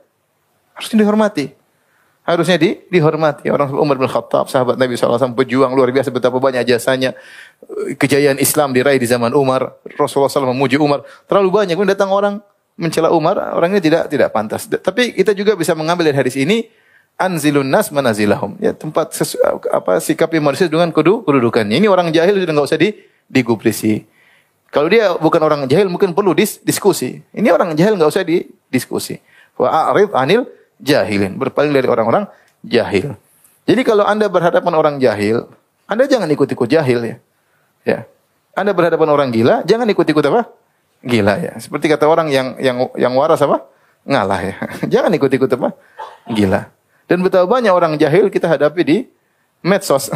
Harusnya 0.78 1.02
dihormati 1.02 1.61
harusnya 2.22 2.58
di, 2.62 2.78
dihormati. 2.88 3.50
Orang 3.50 3.74
Umar 3.74 3.98
bin 3.98 4.06
Khattab, 4.06 4.48
sahabat 4.48 4.78
Nabi 4.78 4.94
SAW, 4.94 5.34
pejuang 5.34 5.74
luar 5.74 5.90
biasa 5.90 6.14
betapa 6.14 6.38
banyak 6.38 6.64
jasanya. 6.70 7.18
Kejayaan 7.98 8.38
Islam 8.38 8.72
diraih 8.72 9.02
di 9.02 9.08
zaman 9.10 9.34
Umar. 9.34 9.82
Rasulullah 9.98 10.30
SAW 10.30 10.54
memuji 10.54 10.78
Umar. 10.78 11.02
Terlalu 11.26 11.50
banyak. 11.50 11.74
Kemudian 11.74 11.98
datang 11.98 12.14
orang 12.14 12.40
mencela 12.78 13.14
Umar, 13.14 13.38
orangnya 13.58 13.82
tidak 13.82 14.10
tidak 14.10 14.30
pantas. 14.34 14.66
Tapi 14.70 15.14
kita 15.18 15.34
juga 15.38 15.58
bisa 15.58 15.74
mengambil 15.74 16.10
dari 16.10 16.18
hadis 16.18 16.38
ini, 16.38 16.70
anzilun 17.20 17.68
nas 17.68 17.94
manazilahum. 17.94 18.58
Ya, 18.58 18.74
tempat 18.74 19.14
sesu, 19.14 19.38
apa 19.70 20.02
sikap 20.02 20.32
manusia 20.38 20.70
dengan 20.70 20.90
kudu, 20.90 21.26
kedudukannya. 21.26 21.78
Ini 21.78 21.88
orang 21.90 22.10
jahil 22.10 22.38
sudah 22.42 22.54
nggak 22.54 22.68
usah 22.70 22.80
di, 22.80 22.90
digubrisi. 23.30 24.06
Kalau 24.72 24.88
dia 24.88 25.12
bukan 25.20 25.42
orang 25.44 25.62
jahil 25.68 25.92
mungkin 25.92 26.16
perlu 26.16 26.32
dis, 26.32 26.64
diskusi. 26.64 27.20
Ini 27.36 27.52
orang 27.52 27.76
jahil 27.76 28.00
nggak 28.00 28.08
usah 28.08 28.24
didiskusi. 28.24 29.20
Wa 29.60 29.92
a'rid 29.92 30.16
anil 30.16 30.48
jahilin, 30.82 31.38
berpaling 31.38 31.72
dari 31.72 31.88
orang-orang 31.88 32.28
jahil. 32.66 33.16
Jadi 33.70 33.82
kalau 33.86 34.04
Anda 34.04 34.28
berhadapan 34.28 34.74
orang 34.74 34.96
jahil, 34.98 35.46
Anda 35.86 36.10
jangan 36.10 36.28
ikut-ikut 36.34 36.68
jahil 36.68 37.00
ya. 37.06 37.16
Ya. 37.86 38.00
Anda 38.58 38.76
berhadapan 38.76 39.08
orang 39.08 39.30
gila, 39.32 39.64
jangan 39.64 39.88
ikut-ikut 39.88 40.26
apa? 40.28 40.52
Gila 41.02 41.34
ya. 41.40 41.54
Seperti 41.58 41.90
kata 41.90 42.06
orang 42.06 42.30
yang 42.30 42.58
yang 42.62 42.78
yang 42.94 43.14
waras 43.16 43.42
apa? 43.42 43.66
Ngalah 44.06 44.42
ya. 44.42 44.56
Jangan 44.98 45.14
ikut-ikut 45.14 45.50
apa? 45.58 45.78
Gila. 46.30 46.70
Dan 47.06 47.22
betapa 47.22 47.46
banyak 47.46 47.74
orang 47.74 47.94
jahil 48.02 48.34
kita 48.34 48.50
hadapi 48.50 48.82
di 48.82 48.98
medsos. 49.62 50.10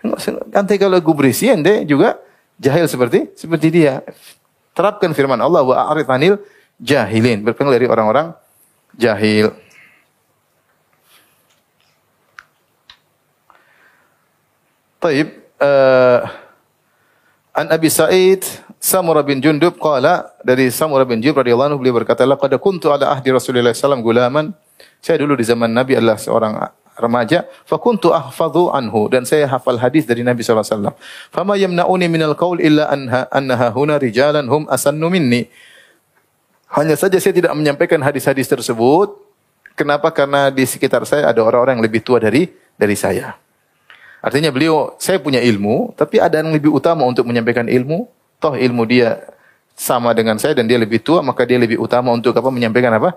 Nanti 0.56 0.74
kalau 0.80 1.00
gubrisi 1.00 1.48
ente 1.48 1.84
juga 1.84 2.20
jahil 2.60 2.88
seperti 2.88 3.32
seperti 3.36 3.68
dia. 3.72 4.04
Terapkan 4.76 5.12
firman 5.12 5.40
Allah 5.40 5.64
wa 5.64 5.76
a'rid 5.92 6.08
anil 6.08 6.40
jahilin. 6.80 7.44
Berpengaruh 7.44 7.76
dari 7.76 7.88
orang-orang 7.88 8.32
jahil. 8.96 9.52
Taib, 15.00 15.32
uh, 15.64 16.28
An 17.56 17.66
Abi 17.72 17.88
Sa'id 17.88 18.44
Samurah 18.80 19.24
bin 19.24 19.40
Jundub 19.40 19.76
qala 19.80 20.32
dari 20.40 20.68
Samurah 20.68 21.08
bin 21.08 21.24
Jundub 21.24 21.40
radhiyallahu 21.40 21.72
anhu 21.72 21.80
beliau 21.80 22.00
berkata 22.00 22.24
laqad 22.24 22.52
kuntu 22.56 22.88
ala 22.92 23.12
ahdi 23.12 23.28
Rasulillah 23.28 23.72
sallallahu 23.72 24.04
gulaman 24.04 24.46
saya 25.04 25.20
dulu 25.20 25.36
di 25.36 25.44
zaman 25.44 25.68
Nabi 25.68 25.96
adalah 25.96 26.16
seorang 26.16 26.56
remaja 26.96 27.48
fa 27.64 27.76
kuntu 27.76 28.12
ahfadhu 28.12 28.72
anhu 28.72 29.08
dan 29.08 29.28
saya 29.28 29.48
hafal 29.48 29.76
hadis 29.76 30.04
dari 30.04 30.24
Nabi 30.24 30.40
wasallam 30.44 30.96
fama 31.28 31.56
yamna'uni 31.56 32.08
minal 32.08 32.36
qaul 32.36 32.60
illa 32.60 32.88
anha 32.88 33.28
annaha 33.28 33.68
huna 33.72 34.00
rijalan 34.00 34.48
hum 34.48 34.64
asannu 34.68 35.08
minni 35.12 35.48
Hanya 36.70 36.94
saja 36.94 37.18
saya 37.18 37.34
tidak 37.34 37.50
menyampaikan 37.58 37.98
hadis-hadis 37.98 38.46
tersebut. 38.46 39.10
Kenapa? 39.74 40.14
Karena 40.14 40.54
di 40.54 40.62
sekitar 40.62 41.02
saya 41.02 41.26
ada 41.26 41.42
orang-orang 41.42 41.82
yang 41.82 41.82
lebih 41.82 41.98
tua 41.98 42.22
dari 42.22 42.46
dari 42.78 42.94
saya. 42.94 43.34
Artinya 44.20 44.52
beliau, 44.52 44.94
saya 45.00 45.16
punya 45.16 45.40
ilmu, 45.40 45.96
tapi 45.96 46.20
ada 46.20 46.44
yang 46.44 46.52
lebih 46.52 46.68
utama 46.68 47.08
untuk 47.08 47.24
menyampaikan 47.24 47.64
ilmu. 47.64 48.04
Toh 48.40 48.56
ilmu 48.56 48.84
dia 48.84 49.20
sama 49.72 50.12
dengan 50.12 50.36
saya 50.36 50.52
dan 50.52 50.68
dia 50.68 50.76
lebih 50.76 51.00
tua, 51.00 51.24
maka 51.24 51.48
dia 51.48 51.56
lebih 51.56 51.80
utama 51.80 52.12
untuk 52.12 52.36
apa? 52.36 52.48
Menyampaikan 52.52 52.92
apa? 52.92 53.16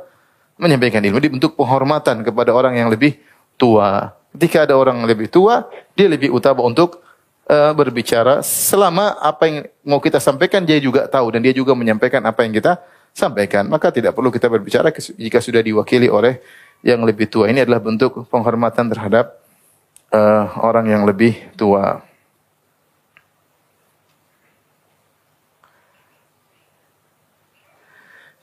Menyampaikan 0.56 1.04
ilmu. 1.04 1.20
Dibentuk 1.20 1.60
penghormatan 1.60 2.24
kepada 2.24 2.56
orang 2.56 2.80
yang 2.80 2.88
lebih 2.88 3.20
tua. 3.60 4.16
Ketika 4.32 4.64
ada 4.64 4.80
orang 4.80 5.04
yang 5.04 5.08
lebih 5.12 5.28
tua, 5.28 5.68
dia 5.92 6.08
lebih 6.08 6.32
utama 6.32 6.64
untuk 6.64 7.04
uh, 7.52 7.76
berbicara 7.76 8.40
selama 8.40 9.20
apa 9.20 9.44
yang 9.46 9.58
mau 9.84 10.00
kita 10.00 10.24
sampaikan 10.24 10.64
dia 10.64 10.80
juga 10.80 11.06
tahu 11.12 11.36
dan 11.36 11.44
dia 11.44 11.52
juga 11.52 11.76
menyampaikan 11.76 12.24
apa 12.24 12.48
yang 12.48 12.56
kita 12.56 12.80
sampaikan. 13.12 13.68
Maka 13.68 13.92
tidak 13.92 14.16
perlu 14.16 14.32
kita 14.32 14.48
berbicara 14.48 14.88
jika 14.96 15.44
sudah 15.44 15.60
diwakili 15.60 16.08
oleh 16.08 16.40
yang 16.80 17.04
lebih 17.04 17.28
tua. 17.28 17.52
Ini 17.52 17.68
adalah 17.68 17.84
bentuk 17.84 18.24
penghormatan 18.32 18.88
terhadap 18.88 19.43
uh, 20.14 20.44
orang 20.62 20.86
yang 20.88 21.04
lebih 21.04 21.36
tua. 21.58 22.06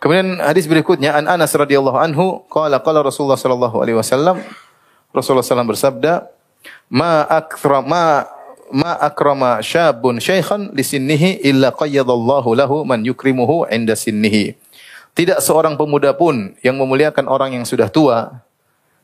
Kemudian 0.00 0.40
hadis 0.40 0.64
berikutnya 0.64 1.12
an 1.12 1.28
Anas 1.28 1.52
radhiyallahu 1.52 1.98
anhu 2.00 2.40
qala 2.48 2.80
qala 2.80 3.04
Rasulullah 3.04 3.36
sallallahu 3.36 3.84
alaihi 3.84 4.00
wasallam 4.00 4.40
Rasulullah 5.12 5.44
SAW 5.44 5.68
bersabda 5.68 6.24
ma 6.88 7.28
akthra 7.28 7.84
ma 7.84 8.24
ma 8.72 8.96
akrama 8.96 9.60
syabun 9.60 10.22
syaikhan 10.22 10.72
li 10.72 10.80
sinnihi 10.80 11.44
illa 11.44 11.74
qayyadallahu 11.74 12.48
lahu 12.54 12.76
man 12.86 13.02
yukrimuhu 13.02 13.66
inda 13.68 13.98
sinnihi 13.98 14.56
tidak 15.12 15.42
seorang 15.42 15.74
pemuda 15.74 16.14
pun 16.14 16.54
yang 16.62 16.78
memuliakan 16.78 17.26
orang 17.26 17.60
yang 17.60 17.66
sudah 17.66 17.90
tua 17.90 18.40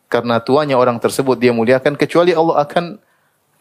karena 0.06 0.38
tuanya 0.38 0.78
orang 0.78 1.02
tersebut 1.02 1.34
dia 1.38 1.50
muliakan 1.50 1.98
kecuali 1.98 2.30
Allah 2.30 2.62
akan 2.62 2.98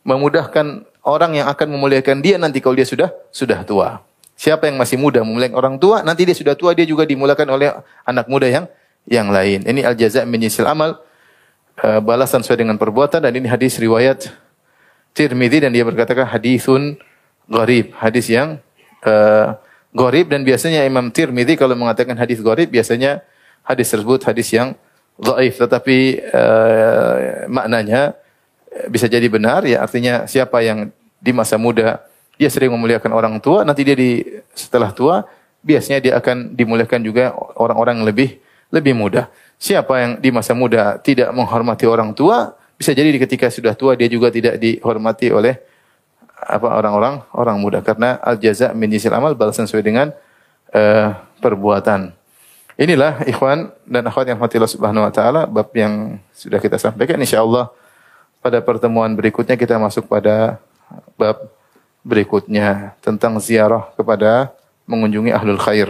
memudahkan 0.06 0.86
orang 1.06 1.32
yang 1.41 1.48
akan 1.50 1.68
memuliakan 1.74 2.22
dia 2.22 2.38
nanti 2.38 2.62
kalau 2.62 2.78
dia 2.78 2.86
sudah 2.86 3.10
sudah 3.34 3.66
tua. 3.66 4.02
Siapa 4.36 4.68
yang 4.68 4.76
masih 4.76 5.00
muda 5.00 5.24
memuliakan 5.24 5.56
orang 5.56 5.76
tua, 5.80 6.04
nanti 6.04 6.28
dia 6.28 6.36
sudah 6.36 6.54
tua 6.60 6.76
dia 6.76 6.84
juga 6.84 7.08
dimuliakan 7.08 7.48
oleh 7.50 7.72
anak 8.04 8.28
muda 8.28 8.46
yang 8.46 8.66
yang 9.08 9.32
lain. 9.32 9.64
Ini 9.64 9.82
al 9.86 9.96
jaza 9.96 10.22
min 10.28 10.43
amal 10.43 11.02
uh, 11.82 12.00
balasan 12.04 12.43
sesuai 12.43 12.66
dengan 12.68 12.78
perbuatan 12.78 13.26
dan 13.26 13.34
ini 13.34 13.48
hadis 13.50 13.80
riwayat 13.80 14.30
Tirmidzi 15.16 15.64
dan 15.64 15.72
dia 15.72 15.88
berkatakan 15.88 16.28
hadisun 16.28 17.00
gharib, 17.48 17.96
hadis 17.96 18.28
yang 18.28 18.60
uh, 19.08 19.56
gharib 19.96 20.28
dan 20.28 20.43
biasanya 20.43 20.84
Imam 20.84 21.08
Tirmidzi 21.08 21.56
kalau 21.56 21.74
mengatakan 21.80 22.20
hadis 22.20 22.43
gharib 22.43 22.68
biasanya 22.68 23.24
hadis 23.64 23.88
tersebut 23.88 24.28
hadis 24.28 24.52
yang 24.52 24.76
dhaif 25.16 25.55
tetapi 25.59 26.20
uh, 26.32 27.47
maknanya 27.47 28.16
bisa 28.91 29.07
jadi 29.07 29.26
benar 29.32 29.63
ya 29.63 29.80
artinya 29.80 30.28
siapa 30.28 30.59
yang 30.59 30.91
di 31.20 31.32
masa 31.32 31.55
muda 31.55 32.03
dia 32.36 32.51
sering 32.51 32.72
memuliakan 32.76 33.11
orang 33.16 33.36
tua 33.39 33.63
nanti 33.63 33.88
dia 33.88 33.95
di 33.95 34.20
setelah 34.51 34.91
tua 34.91 35.24
biasanya 35.66 35.99
dia 36.03 36.13
akan 36.22 36.53
dimuliakan 36.53 37.01
juga 37.01 37.34
orang-orang 37.57 38.05
lebih 38.05 38.38
lebih 38.70 38.93
muda. 38.93 39.32
Siapa 39.57 39.93
yang 39.97 40.11
di 40.22 40.30
masa 40.30 40.53
muda 40.53 41.01
tidak 41.01 41.34
menghormati 41.34 41.89
orang 41.89 42.13
tua 42.13 42.53
bisa 42.76 42.91
jadi 42.91 43.07
ketika 43.16 43.47
sudah 43.47 43.74
tua 43.74 43.95
dia 43.95 44.05
juga 44.11 44.30
tidak 44.30 44.59
dihormati 44.59 45.32
oleh 45.32 45.57
apa 46.36 46.68
orang-orang 46.76 47.24
orang 47.32 47.57
muda 47.57 47.80
karena 47.80 48.20
al 48.20 48.36
jaza 48.36 48.76
min 48.76 48.91
amal 48.91 49.34
balasan 49.34 49.66
sesuai 49.66 49.84
dengan 49.84 50.07
uh, 50.76 51.09
perbuatan. 51.39 52.13
Inilah 52.76 53.23
ikhwan 53.23 53.71
dan 53.88 54.03
akhwat 54.03 54.28
yang 54.28 54.36
Allah 54.36 54.67
Subhanahu 54.67 55.07
wa 55.07 55.13
taala 55.13 55.47
bab 55.47 55.71
yang 55.71 56.19
sudah 56.36 56.59
kita 56.59 56.76
sampaikan 56.76 57.15
insyaallah 57.15 57.71
pada 58.43 58.59
pertemuan 58.59 59.15
berikutnya 59.15 59.55
kita 59.55 59.80
masuk 59.80 60.11
pada 60.11 60.59
bab 61.15 61.39
berikutnya 62.03 62.93
tentang 62.99 63.39
ziarah 63.39 63.89
kepada 63.95 64.51
mengunjungi 64.86 65.32
ahlul 65.32 65.57
khair. 65.57 65.89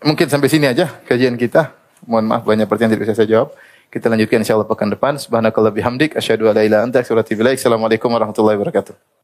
Mungkin 0.00 0.30
sampai 0.30 0.48
sini 0.48 0.70
aja 0.70 0.86
kajian 1.04 1.34
kita. 1.34 1.74
Mohon 2.06 2.24
maaf 2.30 2.42
banyak 2.46 2.70
pertanyaan 2.70 2.94
tidak 2.94 3.04
bisa 3.10 3.14
saya 3.18 3.28
jawab. 3.28 3.48
Kita 3.90 4.06
lanjutkan 4.06 4.38
insyaallah 4.46 4.70
pekan 4.70 4.88
depan. 4.94 5.18
Subhanakallah 5.18 5.74
bihamdik 5.74 6.14
asyhadu 6.14 6.46
an 6.46 6.56
la 6.56 6.62
ilaha 6.62 6.82
anta. 6.86 7.02
Assalamualaikum 7.02 8.06
warahmatullahi 8.06 8.54
wabarakatuh. 8.54 9.17